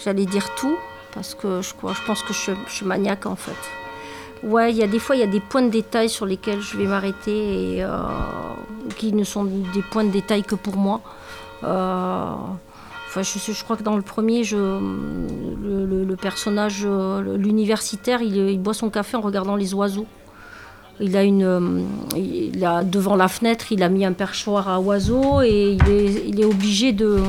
J'allais 0.03 0.27
dire 0.27 0.55
tout, 0.57 0.77
parce 1.15 1.35
que 1.35 1.63
je, 1.63 1.71
je 1.71 2.07
pense 2.07 2.23
que 2.23 2.33
je 2.33 2.53
suis 2.69 2.87
maniaque 2.87 3.27
en 3.27 3.37
fait. 3.37 3.57
Ouais, 4.43 4.71
il 4.71 4.77
y 4.77 4.83
a 4.83 4.87
des 4.87 4.99
fois, 4.99 5.17
il 5.17 5.21
y 5.21 5.23
a 5.23 5.27
des 5.27 5.41
points 5.41 5.63
de 5.63 5.71
détail 5.71 6.09
sur 6.09 6.27
lesquels 6.27 6.61
je 6.61 6.77
vais 6.77 6.85
m'arrêter 6.85 7.77
et 7.77 7.83
euh, 7.83 7.89
qui 8.97 9.13
ne 9.13 9.25
sont 9.25 9.45
des 9.45 9.83
points 9.91 10.05
de 10.05 10.11
détail 10.11 10.43
que 10.43 10.55
pour 10.55 10.77
moi. 10.77 11.01
Euh, 11.65 12.33
enfin, 13.09 13.23
je, 13.23 13.65
crois 13.65 13.77
que 13.77 13.83
dans 13.83 13.97
le 13.97 14.03
premier, 14.03 14.43
le, 14.45 16.15
personnage, 16.21 16.87
l'universitaire, 16.87 18.21
il, 18.21 18.61
boit 18.61 18.75
son 18.75 18.91
café 18.91 19.17
en 19.17 19.23
regardant 19.23 19.57
les 19.57 19.73
oiseaux. 19.75 20.07
Il 21.01 21.17
a 21.17 21.25
une, 21.25 21.87
il 22.15 22.65
a, 22.65 22.85
devant 22.85 23.17
la 23.17 23.29
fenêtre, 23.29 23.73
il 23.73 23.83
a 23.83 23.89
mis 23.89 24.05
un 24.05 24.13
perchoir 24.13 24.69
à 24.69 24.81
oiseaux 24.81 25.43
et 25.43 25.77
il 26.27 26.41
est 26.41 26.45
obligé 26.45 26.93
de 26.93 27.21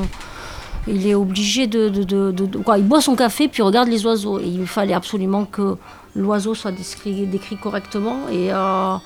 il 0.86 1.06
est 1.06 1.14
obligé 1.14 1.66
de, 1.66 1.88
de, 1.88 2.30
de, 2.30 2.58
quoi, 2.58 2.78
il 2.78 2.84
boit 2.84 3.00
son 3.00 3.16
café 3.16 3.48
puis 3.48 3.60
il 3.60 3.62
regarde 3.62 3.88
les 3.88 4.04
oiseaux 4.06 4.38
et 4.38 4.46
il 4.46 4.66
fallait 4.66 4.94
absolument 4.94 5.44
que 5.44 5.76
l'oiseau 6.14 6.54
soit 6.54 6.72
décrit, 6.72 7.26
décrit, 7.26 7.56
correctement. 7.56 8.16
Et 8.30 8.52
euh, 8.52 8.96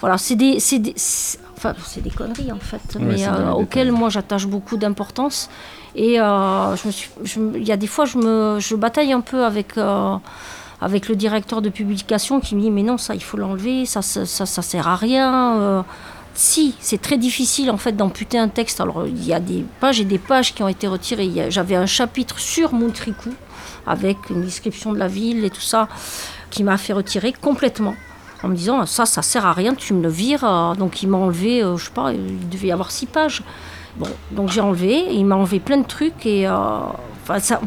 voilà, 0.00 0.18
c'est 0.18 0.36
des, 0.36 0.58
des, 0.78 0.94
enfin, 1.56 1.74
des 1.98 2.10
conneries 2.10 2.52
en 2.52 2.58
fait, 2.58 2.96
mais 2.98 3.26
euh, 3.26 3.52
auxquelles 3.52 3.92
moi 3.92 4.08
j'attache 4.08 4.46
beaucoup 4.46 4.76
d'importance. 4.76 5.48
Et 5.94 6.20
euh, 6.20 6.76
je 6.76 6.86
me 6.86 6.92
suis, 6.92 7.10
il 7.54 7.64
y 7.64 7.72
a 7.72 7.76
des 7.76 7.86
fois, 7.86 8.04
je, 8.04 8.18
me, 8.18 8.58
je 8.60 8.74
bataille 8.74 9.12
un 9.12 9.20
peu 9.20 9.44
avec 9.44 9.74
avec 10.80 11.08
le 11.08 11.14
directeur 11.14 11.62
de 11.62 11.68
publication 11.68 12.40
qui 12.40 12.56
me 12.56 12.60
dit 12.60 12.70
mais 12.72 12.82
non 12.82 12.98
ça 12.98 13.14
il 13.14 13.22
faut 13.22 13.36
l'enlever 13.36 13.86
ça 13.86 14.02
ça, 14.02 14.26
ça 14.26 14.46
ça, 14.46 14.62
sert 14.62 14.88
à 14.88 14.96
rien 14.96 15.84
si 16.34 16.74
c'est 16.80 17.00
très 17.00 17.18
difficile 17.18 17.70
en 17.70 17.76
fait 17.76 17.92
d'amputer 17.92 18.38
un 18.38 18.48
texte 18.48 18.80
alors 18.80 19.06
il 19.06 19.24
y 19.24 19.34
a 19.34 19.40
des 19.40 19.64
pages 19.80 20.00
et 20.00 20.04
des 20.04 20.18
pages 20.18 20.54
qui 20.54 20.62
ont 20.62 20.68
été 20.68 20.86
retirées 20.86 21.50
j'avais 21.50 21.74
un 21.74 21.86
chapitre 21.86 22.38
sur 22.38 22.72
Montricou 22.72 23.30
avec 23.86 24.16
une 24.30 24.42
description 24.42 24.92
de 24.92 24.98
la 24.98 25.08
ville 25.08 25.44
et 25.44 25.50
tout 25.50 25.60
ça 25.60 25.88
qui 26.50 26.64
m'a 26.64 26.78
fait 26.78 26.92
retirer 26.92 27.32
complètement 27.32 27.94
en 28.42 28.48
me 28.48 28.56
disant 28.56 28.84
ça, 28.86 29.06
ça 29.06 29.22
sert 29.22 29.46
à 29.46 29.52
rien, 29.52 29.74
tu 29.74 29.94
me 29.94 30.02
le 30.02 30.08
vires. 30.08 30.44
Euh, 30.44 30.74
donc 30.74 31.02
il 31.02 31.08
m'a 31.08 31.18
enlevé, 31.18 31.62
euh, 31.62 31.76
je 31.76 31.86
sais 31.86 31.92
pas, 31.92 32.12
il 32.12 32.48
devait 32.48 32.68
y 32.68 32.72
avoir 32.72 32.90
six 32.90 33.06
pages. 33.06 33.42
Bon, 33.96 34.08
donc 34.30 34.48
j'ai 34.48 34.60
enlevé, 34.60 35.06
il 35.12 35.26
m'a 35.26 35.36
enlevé 35.36 35.60
plein 35.60 35.76
de 35.76 35.86
trucs 35.86 36.24
et 36.24 36.46
euh, 36.46 36.78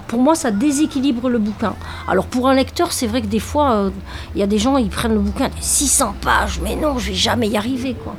pour 0.08 0.20
moi 0.20 0.34
ça 0.34 0.52
déséquilibre 0.52 1.30
le 1.30 1.38
bouquin. 1.38 1.76
Alors 2.08 2.26
pour 2.26 2.50
un 2.50 2.56
lecteur, 2.56 2.92
c'est 2.92 3.08
vrai 3.08 3.22
que 3.22 3.28
des 3.28 3.40
fois, 3.40 3.92
il 4.34 4.40
y 4.40 4.44
a 4.44 4.48
des 4.48 4.58
gens, 4.58 4.78
ils 4.78 4.90
prennent 4.90 5.14
le 5.14 5.20
bouquin, 5.20 5.50
600 5.60 6.16
pages, 6.22 6.60
mais 6.64 6.76
non, 6.76 6.98
je 6.98 7.10
vais 7.10 7.16
jamais 7.16 7.48
y 7.48 7.58
arriver 7.58 7.96
quoi. 8.04 8.16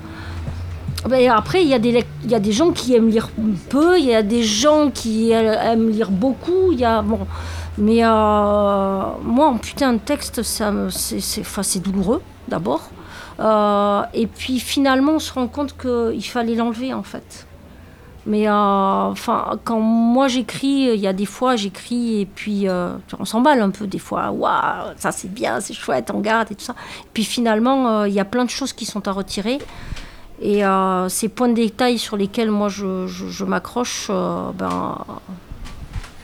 Ben, 1.08 1.30
après, 1.30 1.62
il 1.62 1.68
y, 1.68 1.74
a 1.74 1.78
des, 1.78 2.04
y 2.26 2.34
a 2.34 2.40
des 2.40 2.52
gens 2.52 2.72
qui 2.72 2.94
aiment 2.94 3.08
lire 3.08 3.30
peu, 3.68 3.98
il 3.98 4.06
y 4.06 4.14
a 4.14 4.22
des 4.22 4.42
gens 4.42 4.90
qui 4.90 5.30
aiment 5.30 5.90
lire 5.90 6.10
beaucoup, 6.10 6.72
il 6.72 6.80
y 6.80 6.84
a, 6.84 7.02
bon, 7.02 7.20
mais 7.78 8.04
euh, 8.04 9.02
moi, 9.22 9.54
putain 9.60 9.94
de 9.94 9.98
texte, 9.98 10.42
c'est 10.42 11.80
douloureux, 11.80 12.22
d'abord. 12.48 12.90
Euh, 13.38 14.02
et 14.14 14.26
puis 14.26 14.60
finalement, 14.60 15.12
on 15.12 15.18
se 15.18 15.32
rend 15.32 15.46
compte 15.46 15.76
qu'il 15.76 16.24
fallait 16.24 16.54
l'enlever, 16.54 16.94
en 16.94 17.02
fait. 17.02 17.46
Mais 18.24 18.48
euh, 18.48 19.14
quand 19.62 19.78
moi 19.78 20.26
j'écris, 20.26 20.90
il 20.94 21.00
y 21.00 21.06
a 21.06 21.12
des 21.12 21.26
fois 21.26 21.54
j'écris 21.54 22.22
et 22.22 22.26
puis 22.26 22.66
on 23.20 23.24
s'emballe 23.24 23.60
un 23.60 23.70
peu 23.70 23.86
des 23.86 24.00
fois. 24.00 24.32
Waouh, 24.32 24.94
ça 24.96 25.12
c'est 25.12 25.32
bien, 25.32 25.60
c'est 25.60 25.74
chouette, 25.74 26.10
on 26.12 26.18
garde 26.18 26.50
et 26.50 26.56
tout 26.56 26.64
ça. 26.64 26.74
Et 27.04 27.08
puis 27.12 27.22
finalement, 27.22 28.04
il 28.04 28.12
y 28.12 28.18
a 28.18 28.24
plein 28.24 28.44
de 28.44 28.50
choses 28.50 28.72
qui 28.72 28.84
sont 28.84 29.06
à 29.06 29.12
retirer. 29.12 29.58
Et 30.40 30.62
ces 31.08 31.28
points 31.28 31.48
de 31.48 31.54
détail 31.54 31.98
sur 31.98 32.16
lesquels 32.16 32.50
moi 32.50 32.68
je, 32.68 33.06
je 33.06 33.44
m'accroche, 33.44 34.08
ben, 34.08 34.98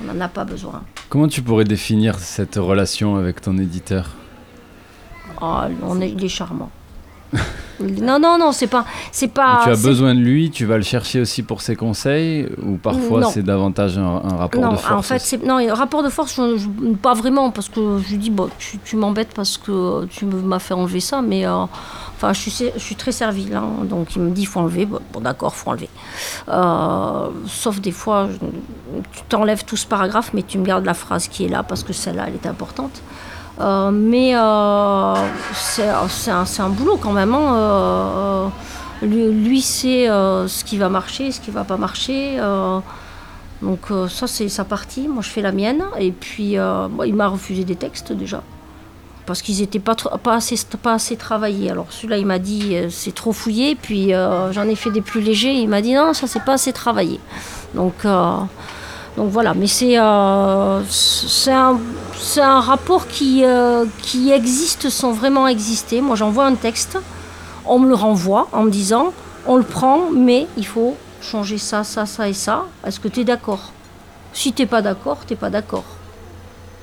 on 0.01 0.05
n'en 0.13 0.21
a 0.21 0.29
pas 0.29 0.45
besoin. 0.45 0.83
Comment 1.09 1.29
tu 1.29 1.43
pourrais 1.43 1.65
définir 1.65 2.19
cette 2.19 2.57
relation 2.57 3.17
avec 3.17 3.41
ton 3.41 3.57
éditeur? 3.59 4.11
Ah, 5.41 5.69
on 5.83 6.01
est, 6.01 6.11
il 6.11 6.25
est 6.25 6.29
charmant. 6.29 6.71
non, 7.81 8.18
non, 8.18 8.39
non, 8.39 8.53
c'est 8.53 8.66
pas, 8.66 8.85
c'est 9.11 9.29
pas. 9.29 9.61
tu 9.64 9.70
as 9.70 9.77
besoin 9.77 10.14
de 10.14 10.20
lui, 10.20 10.51
tu 10.51 10.66
vas 10.66 10.77
le 10.77 10.83
chercher 10.83 11.20
aussi 11.20 11.43
pour 11.43 11.61
ses 11.62 11.75
conseils, 11.77 12.49
ou 12.64 12.77
parfois 12.77 13.25
c'est 13.25 13.43
davantage 13.43 13.99
un, 13.99 14.03
un 14.25 14.37
rapport 14.37 14.61
Non, 14.61 14.73
de 14.73 14.77
force 14.77 14.93
en 14.93 15.03
fait, 15.03 15.18
c'est 15.20 15.43
non, 15.45 15.57
un 15.59 15.75
rapport 15.75 16.03
de 16.03 16.09
force, 16.11 16.37
je- 16.37 16.57
je- 16.59 16.95
pas 16.95 17.14
vraiment, 17.14 17.51
parce 17.51 17.68
que 17.68 17.99
je 18.05 18.11
lui 18.11 18.18
dis, 18.18 18.31
bon, 18.31 18.49
tu, 18.59 18.79
tu 18.79 18.97
m'embêtes 18.97 19.33
parce 19.35 19.57
que 19.59 20.05
tu 20.07 20.25
m'as 20.27 20.59
fait 20.59 20.75
enlever 20.75 21.01
ça, 21.01 21.23
mais 21.23 21.47
euh, 21.47 21.64
enfin, 22.16 22.33
je 22.33 22.41
suis, 22.41 22.51
sé- 22.51 22.73
je 22.75 22.81
suis 22.81 22.97
très 22.97 23.12
servile, 23.12 23.55
hein, 23.55 23.85
donc 23.85 24.14
il 24.16 24.23
me 24.23 24.31
dit, 24.31 24.43
il 24.43 24.47
faut 24.47 24.61
enlever, 24.61 24.87
bon, 24.87 25.01
bon, 25.12 25.20
d'accord, 25.20 25.55
faut 25.55 25.70
enlever. 25.70 25.89
Euh, 26.49 27.29
sauf 27.47 27.81
des 27.81 27.93
fois, 27.93 28.29
tu 29.12 29.23
t'enlèves 29.29 29.64
tout 29.64 29.77
ce 29.77 29.87
paragraphe, 29.87 30.31
mais 30.35 30.43
tu 30.43 30.59
me 30.59 30.64
gardes 30.64 30.85
la 30.85 30.95
phrase 30.95 31.29
qui 31.29 31.45
est 31.45 31.49
là 31.49 31.62
parce 31.62 31.83
que 31.83 31.93
celle-là, 31.93 32.27
elle 32.29 32.35
est 32.35 32.47
importante. 32.47 33.03
Euh, 33.61 33.90
mais 33.90 34.34
euh, 34.34 35.14
c'est 35.53 35.88
c'est 36.09 36.62
un, 36.62 36.68
boulot 36.68 36.98
quand 37.00 37.12
même. 37.12 37.34
hein, 37.34 37.55
euh, 37.55 38.48
lui, 39.03 39.61
sait 39.61 40.09
euh, 40.09 40.48
ce 40.48 40.64
qui 40.64 40.78
va 40.78 40.88
marcher, 40.88 41.32
ce 41.32 41.40
qui 41.40 41.50
va 41.50 41.64
pas 41.64 41.76
marcher. 41.76 42.38
euh, 42.38 42.78
donc 43.61 43.92
euh, 43.92 44.09
ça 44.09 44.26
c'est 44.26 44.48
sa 44.48 44.64
partie, 44.64 45.07
moi 45.07 45.22
je 45.22 45.28
fais 45.28 45.42
la 45.42 45.53
mienne. 45.53 45.84
Et 45.98 46.12
puis 46.12 46.59
euh, 46.59 46.88
il 47.07 47.14
m'a 47.14 47.28
refusé 47.28 47.64
des 47.64 47.76
textes 47.76 48.12
déjà. 48.12 48.42
Parce 49.24 49.40
qu'ils 49.40 49.61
n'étaient 49.61 49.78
pas, 49.78 49.94
assez, 50.26 51.16
travaillés. 51.16 51.70
Alors 51.70 51.86
celui-là 51.90 52.18
il 52.18 52.26
m'a 52.26 52.40
dit 52.40 52.74
euh, 52.74 52.90
c'est 52.90 53.14
trop 53.14 53.32
fouillé. 53.32 53.76
Puis 53.76 54.14
euh, 54.14 54.53
j'en 54.53 54.64
ai 54.64 54.74
fait 54.74 54.90
des 54.90 55.00
plus 55.03 55.20
légers. 55.20 55.55
Il 55.55 55.68
m'a 55.68 55.80
dit 55.80 55.94
non 55.94 56.12
ça 56.12 56.26
c'est 56.26 56.44
pas 56.44 56.55
assez 56.55 56.72
travaillé. 56.72 57.20
Donc, 57.74 57.94
euh, 58.05 58.36
donc 59.17 59.31
voilà, 59.31 59.53
mais 59.53 59.67
c'est 59.67 59.99
euh, 59.99 60.81
un, 61.59 62.61
rapport 62.61 63.07
qui, 63.09 63.45
euh, 63.45 63.85
qui 64.01 64.31
existe 64.31 64.89
sans 64.89 65.13
vraiment 65.13 65.47
exister. 65.47 66.01
Moi 66.01 66.17
j'envoie 66.17 66.47
un 66.47 66.55
texte, 66.55 66.99
on 67.67 67.79
me 67.79 67.89
le 67.89 67.95
renvoie 67.95 68.49
en 68.53 68.63
me 68.63 68.71
disant 68.71 69.13
on 69.47 69.57
le 69.57 69.65
prend 69.65 70.11
mais 70.11 70.47
il 70.57 70.67
faut 70.67 70.97
changer 71.21 71.59
ça, 71.59 71.85
ça, 71.85 72.07
ça 72.07 72.29
et 72.29 72.33
ça. 72.33 72.65
Est-ce 72.87 73.01
que 73.01 73.09
tu 73.09 73.21
es 73.21 73.25
d'accord? 73.25 73.73
Si 74.33 74.55
t'es 74.55 74.67
pas 74.67 74.81
d'accord, 74.81 75.19
t'es 75.27 75.37
pas 75.37 75.51
d'accord. 75.51 75.85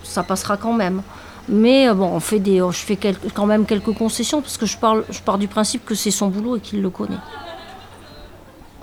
Ça 0.04 0.22
passera 0.22 0.56
quand 0.56 0.74
même. 0.74 1.02
Mais 1.48 1.90
euh, 1.90 1.96
bon, 1.96 2.12
on 2.14 2.20
fait 2.20 2.40
des, 2.40 2.60
je 2.60 2.78
fais 2.78 2.98
quand 3.34 3.48
même 3.48 3.66
quelques 3.66 3.94
concessions 3.94 4.42
parce 4.42 4.58
que 4.58 4.68
je, 4.68 4.78
parle, 4.78 5.04
je 5.10 5.20
pars 5.20 5.40
du 5.40 5.48
principe 5.48 5.84
que 5.84 5.96
c'est 5.96 6.12
son 6.12 6.28
boulot 6.28 6.58
et 6.58 6.60
qu'il 6.60 6.84
le 6.84 6.92
connaît. 6.92 7.18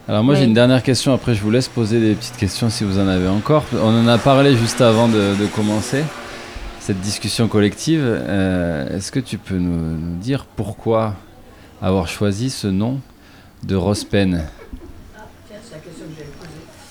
Alors 0.08 0.22
moi 0.22 0.36
j'ai 0.36 0.44
une 0.44 0.54
dernière 0.54 0.84
question, 0.84 1.12
après 1.12 1.34
je 1.34 1.42
vous 1.42 1.50
laisse 1.50 1.66
poser 1.66 2.00
des 2.00 2.14
petites 2.14 2.36
questions 2.36 2.70
si 2.70 2.84
vous 2.84 3.00
en 3.00 3.08
avez 3.08 3.26
encore. 3.26 3.64
On 3.74 3.88
en 3.88 4.06
a 4.06 4.18
parlé 4.18 4.56
juste 4.56 4.80
avant 4.80 5.08
de, 5.08 5.34
de 5.34 5.46
commencer 5.46 6.04
cette 6.78 7.00
discussion 7.00 7.48
collective. 7.48 8.02
Euh, 8.04 8.96
Est-ce 8.96 9.10
que 9.10 9.18
tu 9.18 9.36
peux 9.36 9.56
nous, 9.56 9.96
nous 9.98 10.16
dire 10.18 10.44
pourquoi 10.44 11.16
avoir 11.82 12.06
choisi 12.06 12.50
ce 12.50 12.68
nom 12.68 13.00
de 13.64 13.74
Rospen 13.74 14.44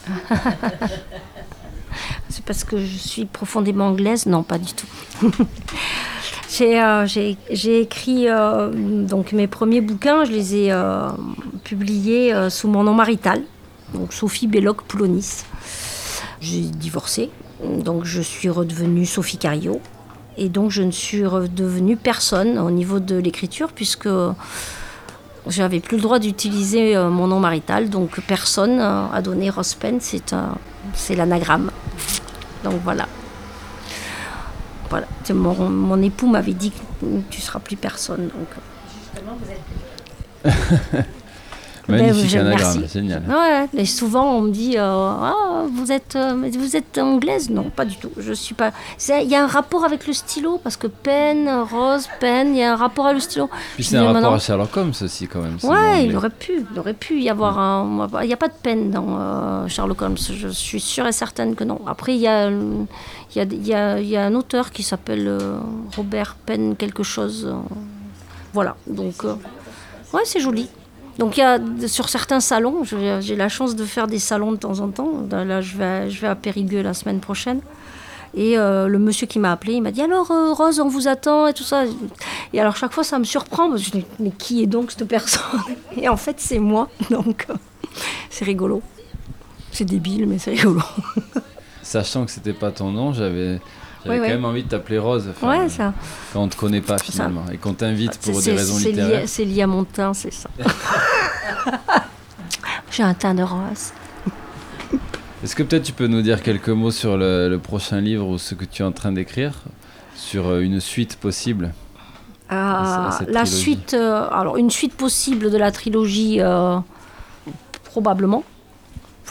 C'est 2.30 2.44
parce 2.44 2.66
que 2.66 2.78
je 2.78 2.98
suis 2.98 3.24
profondément 3.26 3.88
anglaise? 3.88 4.26
Non, 4.26 4.44
pas 4.44 4.58
du 4.58 4.74
tout. 4.74 4.88
j'ai 6.58 6.82
euh, 6.82 7.06
j'ai- 7.06 7.82
écrit 7.82 8.30
euh, 8.30 8.72
donc 9.06 9.32
mes 9.34 9.48
premiers 9.48 9.82
bouquins, 9.82 10.26
je 10.26 10.32
les 10.32 10.56
ai 10.56 10.72
euh, 10.72 11.10
publiés 11.64 12.34
sous 12.50 12.68
mon 12.68 12.84
nom 12.84 12.94
marital, 12.94 13.42
donc 13.94 14.14
Sophie 14.14 14.48
Belloc 14.48 14.82
Poulonis. 14.84 15.44
J'ai 16.40 16.62
divorcé, 16.62 17.30
donc 17.64 18.06
je 18.06 18.22
suis 18.22 18.50
redevenue 18.50 19.06
Sophie 19.06 19.38
Cario. 19.38 19.80
Et 20.38 20.50
donc 20.50 20.70
je 20.70 20.82
ne 20.84 20.92
suis 20.92 21.26
redevenue 21.26 21.96
personne 21.96 22.60
au 22.60 22.70
niveau 22.70 23.00
de 23.00 23.16
l'écriture 23.16 23.70
puisque 23.72 24.10
j'avais 25.48 25.80
plus 25.80 25.96
le 25.98 26.04
droit 26.04 26.20
d'utiliser 26.20 26.98
mon 26.98 27.28
nom 27.28 27.40
marital, 27.40 27.90
donc 27.90 28.20
personne 28.22 28.80
a 28.82 29.22
donné 29.22 29.50
Rospen, 29.50 30.00
c'est 30.02 31.16
l'anagramme. 31.16 31.72
Donc 32.66 32.82
voilà. 32.84 33.08
Voilà. 34.90 35.08
Mon, 35.34 35.70
mon 35.70 36.02
époux 36.02 36.28
m'avait 36.28 36.54
dit 36.54 36.72
que 36.72 37.06
tu 37.30 37.42
seras 37.42 37.60
plus 37.60 37.76
personne. 37.76 38.30
Donc. 38.30 38.48
Magnifique 41.88 42.32
je- 42.32 42.40
anagramme, 42.40 42.80
merci. 42.80 42.94
génial. 42.98 43.22
Ouais, 43.30 43.68
et 43.80 43.86
souvent 43.86 44.38
on 44.38 44.42
me 44.42 44.50
dit 44.50 44.74
euh, 44.76 44.82
ah 44.84 45.66
vous 45.72 45.92
êtes 45.92 46.16
euh, 46.16 46.34
mais 46.34 46.50
vous 46.50 46.76
êtes 46.76 46.98
anglaise? 46.98 47.52
Non 47.52 47.70
pas 47.70 47.86
du 47.86 47.96
tout 47.98 48.10
je 48.18 48.34
suis 48.34 48.56
pas 48.56 48.72
il 49.22 49.30
y 49.30 49.36
a 49.36 49.44
un 49.44 49.48
rapport 49.48 49.86
avec 49.86 50.08
le 50.08 50.14
stylo 50.14 50.60
parce 50.64 50.78
que 50.78 50.88
pen 50.88 51.48
rose 51.72 52.08
pen 52.20 52.56
il 52.56 52.58
y 52.58 52.64
a 52.64 52.74
un 52.74 52.76
rapport 52.76 53.06
avec 53.06 53.18
le 53.18 53.22
stylo 53.22 53.52
Puis 53.76 53.84
c'est 53.84 53.98
un 53.98 54.06
rapport 54.06 54.14
maintenant- 54.16 54.34
à 54.34 54.40
Sherlock 54.40 54.76
Holmes 54.76 54.94
aussi 55.00 55.28
quand 55.28 55.42
même. 55.44 55.58
Ouais, 55.62 56.08
il 56.08 56.18
aurait 56.18 56.32
pu, 56.32 56.66
il 56.74 56.80
aurait 56.80 56.96
pu 56.96 57.22
y 57.22 57.30
avoir 57.30 57.60
un. 57.60 58.08
Il 58.24 58.28
n'y 58.28 58.34
a 58.34 58.38
pas 58.38 58.48
de 58.48 58.54
peine 58.64 58.90
dans 58.90 59.06
euh, 59.20 59.68
Sherlock 59.68 60.02
Holmes. 60.02 60.18
Je 60.18 60.48
suis 60.48 60.80
sûre 60.80 61.06
et 61.06 61.12
certaine 61.12 61.54
que 61.54 61.64
non. 61.64 61.82
Après, 61.86 62.16
il 62.16 62.22
y 62.22 62.28
a, 62.28 62.48
euh, 62.48 62.84
il 63.36 63.68
y 63.68 63.74
a, 63.74 64.26
un 64.26 64.36
auteur 64.36 64.72
qui 64.72 64.84
s'appelle 64.84 65.28
euh, 65.28 65.60
Robert 65.96 66.36
Penn 66.46 66.76
quelque 66.76 67.04
chose. 67.04 67.46
euh, 67.46 67.76
voilà. 68.54 68.78
Donc, 68.88 69.26
euh, 69.26 69.36
ouais, 70.14 70.22
c'est 70.24 70.40
joli. 70.40 70.70
Donc, 71.20 71.38
il 71.38 71.42
y 71.42 71.44
a 71.44 71.60
sur 71.88 72.10
certains 72.10 72.40
salons, 72.40 72.84
j'ai 72.84 73.36
la 73.36 73.50
chance 73.50 73.76
de 73.76 73.86
faire 73.86 74.08
des 74.08 74.20
salons 74.20 74.52
de 74.52 74.58
temps 74.58 74.80
en 74.80 74.90
temps. 74.90 75.26
Là, 75.32 75.62
je 75.62 75.78
vais, 75.78 76.28
à 76.28 76.36
Périgueux 76.36 76.82
la 76.82 76.94
semaine 76.94 77.20
prochaine. 77.20 77.62
Et 78.34 78.58
le 78.58 78.98
monsieur 78.98 79.26
qui 79.26 79.40
m'a 79.40 79.54
appelé, 79.54 79.76
il 79.76 79.82
m'a 79.82 79.92
dit 79.92 80.02
alors 80.02 80.28
Rose, 80.28 80.82
on 80.82 80.90
vous 80.90 81.08
attend 81.08 81.48
et 81.48 81.54
tout 81.54 81.64
ça. 81.64 81.86
Et 82.52 82.60
alors 82.60 82.76
chaque 82.76 82.92
fois 82.92 83.06
ça 83.06 83.18
me 83.18 83.24
surprend 83.24 83.70
dis 83.76 84.06
mais 84.20 84.32
qui 84.32 84.62
est 84.62 84.66
donc 84.66 84.92
cette 84.92 85.08
personne? 85.08 85.62
Et 85.96 86.10
en 86.10 86.18
fait 86.18 86.36
c'est 86.40 86.60
moi, 86.60 86.90
donc 87.10 87.48
c'est 88.30 88.44
rigolo. 88.44 88.82
C'est 89.72 89.86
débile 89.86 90.28
mais 90.28 90.38
c'est 90.38 90.52
rigolo. 90.52 90.82
Sachant 91.86 92.26
que 92.26 92.32
c'était 92.32 92.54
pas 92.54 92.72
ton 92.72 92.90
nom, 92.90 93.14
j'avais 93.14 93.62
quand 94.04 94.12
même 94.18 94.44
envie 94.44 94.64
de 94.64 94.70
t'appeler 94.70 94.98
Rose. 94.98 95.28
enfin, 95.30 95.50
Ouais 95.50 95.70
ça. 95.70 95.94
Quand 96.34 96.42
on 96.42 96.48
te 96.48 96.56
connaît 96.58 96.82
pas 96.82 96.98
finalement 96.98 97.46
et 97.54 97.58
qu'on 97.58 97.76
t'invite 97.76 98.18
pour 98.18 98.42
des 98.42 98.54
raisons 98.54 98.80
littéraires. 98.80 99.24
c'est 99.28 99.46
lié 99.46 99.62
à 99.62 99.68
mon 99.68 99.84
teint, 99.84 100.16
c'est 100.16 100.34
ça. 100.34 100.50
J'ai 102.92 103.04
un 103.04 103.14
teint 103.14 103.36
de 103.36 103.44
rose. 103.44 103.92
Est-ce 105.44 105.56
que 105.56 105.62
peut-être 105.62 105.84
tu 105.84 105.92
peux 105.92 106.08
nous 106.08 106.24
dire 106.24 106.42
quelques 106.42 106.70
mots 106.70 106.90
sur 106.90 107.18
le, 107.18 107.50
le 107.50 107.60
prochain 107.60 108.02
livre 108.02 108.28
ou 108.28 108.40
ce 108.40 108.56
que 108.56 108.66
tu 108.66 108.82
es 108.82 108.86
en 108.86 108.92
train 108.92 109.12
d'écrire 109.12 109.54
Sur 110.16 110.48
euh, 110.48 110.62
une 110.62 110.80
suite 110.80 111.18
possible 111.18 111.72
Ah, 112.50 113.20
à 113.20 113.24
la 113.30 113.46
suite, 113.46 113.94
euh, 113.94 114.28
alors 114.32 114.58
une 114.58 114.72
suite 114.72 114.96
possible 114.96 115.52
de 115.52 115.58
la 115.58 115.72
trilogie, 115.72 116.38
euh, 116.42 116.78
probablement. 117.84 118.44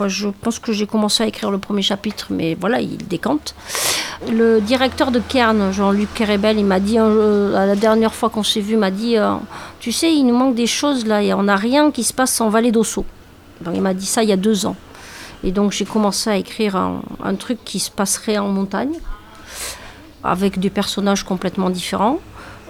Je 0.07 0.29
pense 0.29 0.59
que 0.59 0.73
j'ai 0.73 0.87
commencé 0.87 1.23
à 1.23 1.27
écrire 1.27 1.51
le 1.51 1.59
premier 1.59 1.83
chapitre, 1.83 2.27
mais 2.31 2.57
voilà, 2.59 2.81
il 2.81 2.97
décante. 2.97 3.55
Le 4.29 4.61
directeur 4.61 5.11
de 5.11 5.21
Cairn, 5.21 5.73
Jean-Luc 5.73 6.13
Kerebel, 6.15 6.59
il 6.59 6.65
m'a 6.65 6.81
dit, 6.81 6.99
euh, 6.99 7.67
la 7.67 7.77
dernière 7.77 8.15
fois 8.15 8.29
qu'on 8.29 8.43
s'est 8.43 8.61
vu, 8.61 8.77
m'a 8.77 8.91
dit, 8.91 9.17
euh, 9.17 9.35
tu 9.79 9.93
sais, 9.93 10.13
il 10.13 10.25
nous 10.25 10.37
manque 10.37 10.55
des 10.55 10.67
choses 10.67 11.07
là, 11.07 11.23
et 11.23 11.33
on 11.33 11.45
n'a 11.45 11.57
rien 11.57 11.91
qui 11.91 12.03
se 12.03 12.13
passe 12.13 12.41
en 12.41 12.49
Vallée 12.49 12.73
d'Osso. 12.73 13.05
Il 13.73 13.81
m'a 13.81 13.95
dit 13.95 14.07
ça 14.07 14.23
il 14.23 14.29
y 14.29 14.33
a 14.33 14.37
deux 14.37 14.67
ans. 14.67 14.77
Et 15.45 15.53
donc 15.53 15.73
j'ai 15.73 15.85
commencé 15.85 16.29
à 16.29 16.37
écrire 16.37 16.77
un, 16.77 17.35
truc 17.37 17.59
qui 17.65 17.79
se 17.79 17.91
passerait 17.91 18.39
en 18.39 18.49
montagne, 18.49 18.95
avec 20.23 20.59
des 20.59 20.71
personnages 20.71 21.23
complètement 21.23 21.71
différents. 21.71 22.19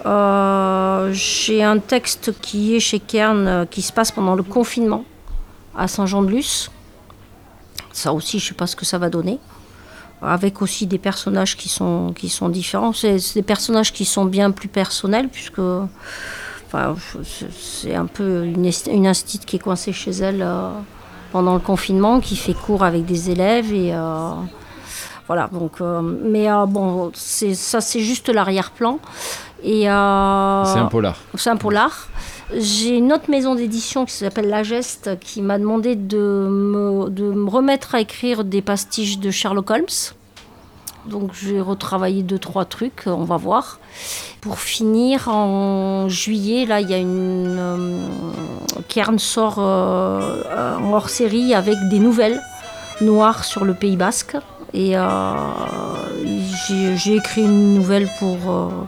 Euh, 0.05 1.09
j'ai 1.11 1.63
un 1.63 1.79
texte 1.79 2.33
qui 2.41 2.75
est 2.75 2.79
chez 2.79 2.99
Kern, 2.99 3.65
qui 3.71 3.81
se 3.81 3.91
passe 3.91 4.11
pendant 4.11 4.35
le 4.35 4.43
confinement 4.43 5.05
à 5.75 5.87
Saint-Jean-de-Luz. 5.87 6.69
Ça 7.95 8.11
aussi, 8.13 8.39
je 8.39 8.45
ne 8.45 8.47
sais 8.49 8.55
pas 8.55 8.67
ce 8.67 8.75
que 8.75 8.83
ça 8.85 8.97
va 8.97 9.09
donner. 9.09 9.39
Avec 10.21 10.61
aussi 10.61 10.85
des 10.85 10.97
personnages 10.97 11.55
qui 11.55 11.69
sont, 11.69 12.11
qui 12.13 12.27
sont 12.29 12.49
différents. 12.49 12.91
C'est 12.93 13.17
des 13.35 13.41
personnages 13.41 13.93
qui 13.93 14.03
sont 14.03 14.25
bien 14.25 14.51
plus 14.51 14.67
personnels, 14.67 15.29
puisque 15.29 15.59
enfin, 16.67 16.95
c'est- 17.57 17.95
un 17.95 18.05
peu 18.05 18.43
une, 18.45 18.69
une 18.87 19.11
qui 19.45 19.55
est 19.55 19.59
coincée 19.59 19.93
chez 19.93 20.11
elle 20.11 20.41
euh, 20.41 20.69
pendant 21.31 21.53
le 21.53 21.59
confinement, 21.61 22.19
qui 22.19 22.35
fait 22.35 22.53
cours 22.53 22.83
avec 22.83 23.05
des 23.05 23.29
élèves. 23.29 23.71
Et, 23.73 23.93
euh, 23.93 24.31
voilà, 25.27 25.47
donc, 25.53 25.79
euh, 25.79 26.01
mais 26.01 26.47
bon, 26.67 27.11
ça 27.13 27.79
c'est 27.81 28.01
juste 28.01 28.27
l'arrière-plan. 28.29 28.99
Et 29.63 29.89
euh, 29.89 30.63
C'est 30.65 30.79
un 30.79 30.85
polar. 30.85 31.17
c'est 31.35 31.49
un 31.49 31.57
polar. 31.57 32.07
J'ai 32.55 32.97
une 32.97 33.11
autre 33.11 33.29
maison 33.29 33.55
d'édition 33.55 34.05
qui 34.05 34.13
s'appelle 34.13 34.49
La 34.49 34.61
Geste 34.63 35.17
qui 35.19 35.41
m'a 35.41 35.57
demandé 35.57 35.95
de 35.95 36.17
me, 36.17 37.09
de 37.09 37.23
me 37.31 37.49
remettre 37.49 37.95
à 37.95 38.01
écrire 38.01 38.43
des 38.43 38.61
pastiches 38.61 39.17
de 39.17 39.31
Sherlock 39.31 39.71
Holmes. 39.71 39.85
Donc 41.07 41.31
j'ai 41.33 41.59
retravaillé 41.61 42.23
deux, 42.23 42.39
trois 42.39 42.65
trucs, 42.65 43.03
on 43.05 43.23
va 43.23 43.37
voir. 43.37 43.79
Pour 44.41 44.59
finir, 44.59 45.27
en 45.29 46.07
juillet, 46.09 46.65
là, 46.65 46.81
il 46.81 46.89
y 46.89 46.93
a 46.93 46.97
une... 46.97 47.55
euh, 47.59 47.99
Kern 48.87 49.17
sort 49.19 49.55
euh, 49.59 50.77
en 50.79 50.93
hors-série 50.93 51.53
avec 51.55 51.77
des 51.89 51.99
nouvelles 51.99 52.41
noires 53.01 53.43
sur 53.43 53.65
le 53.65 53.73
Pays 53.73 53.97
Basque. 53.97 54.37
Et 54.75 54.95
j'ai 56.97 57.15
écrit 57.15 57.41
une 57.41 57.75
nouvelle 57.75 58.09
pour, 58.19 58.37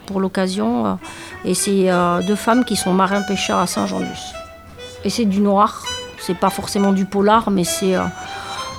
pour 0.05 0.19
l'occasion. 0.19 0.99
et 1.45 1.53
c'est 1.53 1.87
deux 2.27 2.35
femmes 2.35 2.65
qui 2.65 2.75
sont 2.75 2.93
marins-pêcheurs 2.93 3.59
à 3.59 3.67
Saint-Jean-Luz. 3.67 4.33
Et 5.05 5.09
c'est 5.09 5.25
du 5.25 5.39
noir. 5.39 5.83
C'est 6.19 6.37
pas 6.37 6.49
forcément 6.49 6.91
du 6.91 7.05
polar, 7.05 7.51
mais 7.51 7.63
c'est 7.63 7.95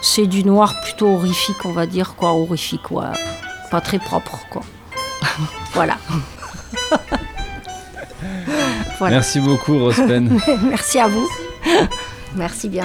c'est 0.02 0.26
du 0.26 0.44
noir 0.44 0.80
plutôt 0.82 1.09
horrifique, 1.09 1.64
on 1.64 1.72
va 1.72 1.86
dire, 1.86 2.14
quoi, 2.14 2.32
horrifique, 2.32 2.90
ouais. 2.90 3.06
Pas 3.70 3.80
très 3.80 3.98
propre, 3.98 4.38
quoi. 4.50 4.62
voilà. 5.74 5.96
Merci 9.16 9.40
beaucoup, 9.40 9.78
Rospen. 9.78 10.40
Merci 10.62 10.98
à 10.98 11.09
vous. 11.09 11.28
Merci 12.34 12.68
bien. 12.68 12.84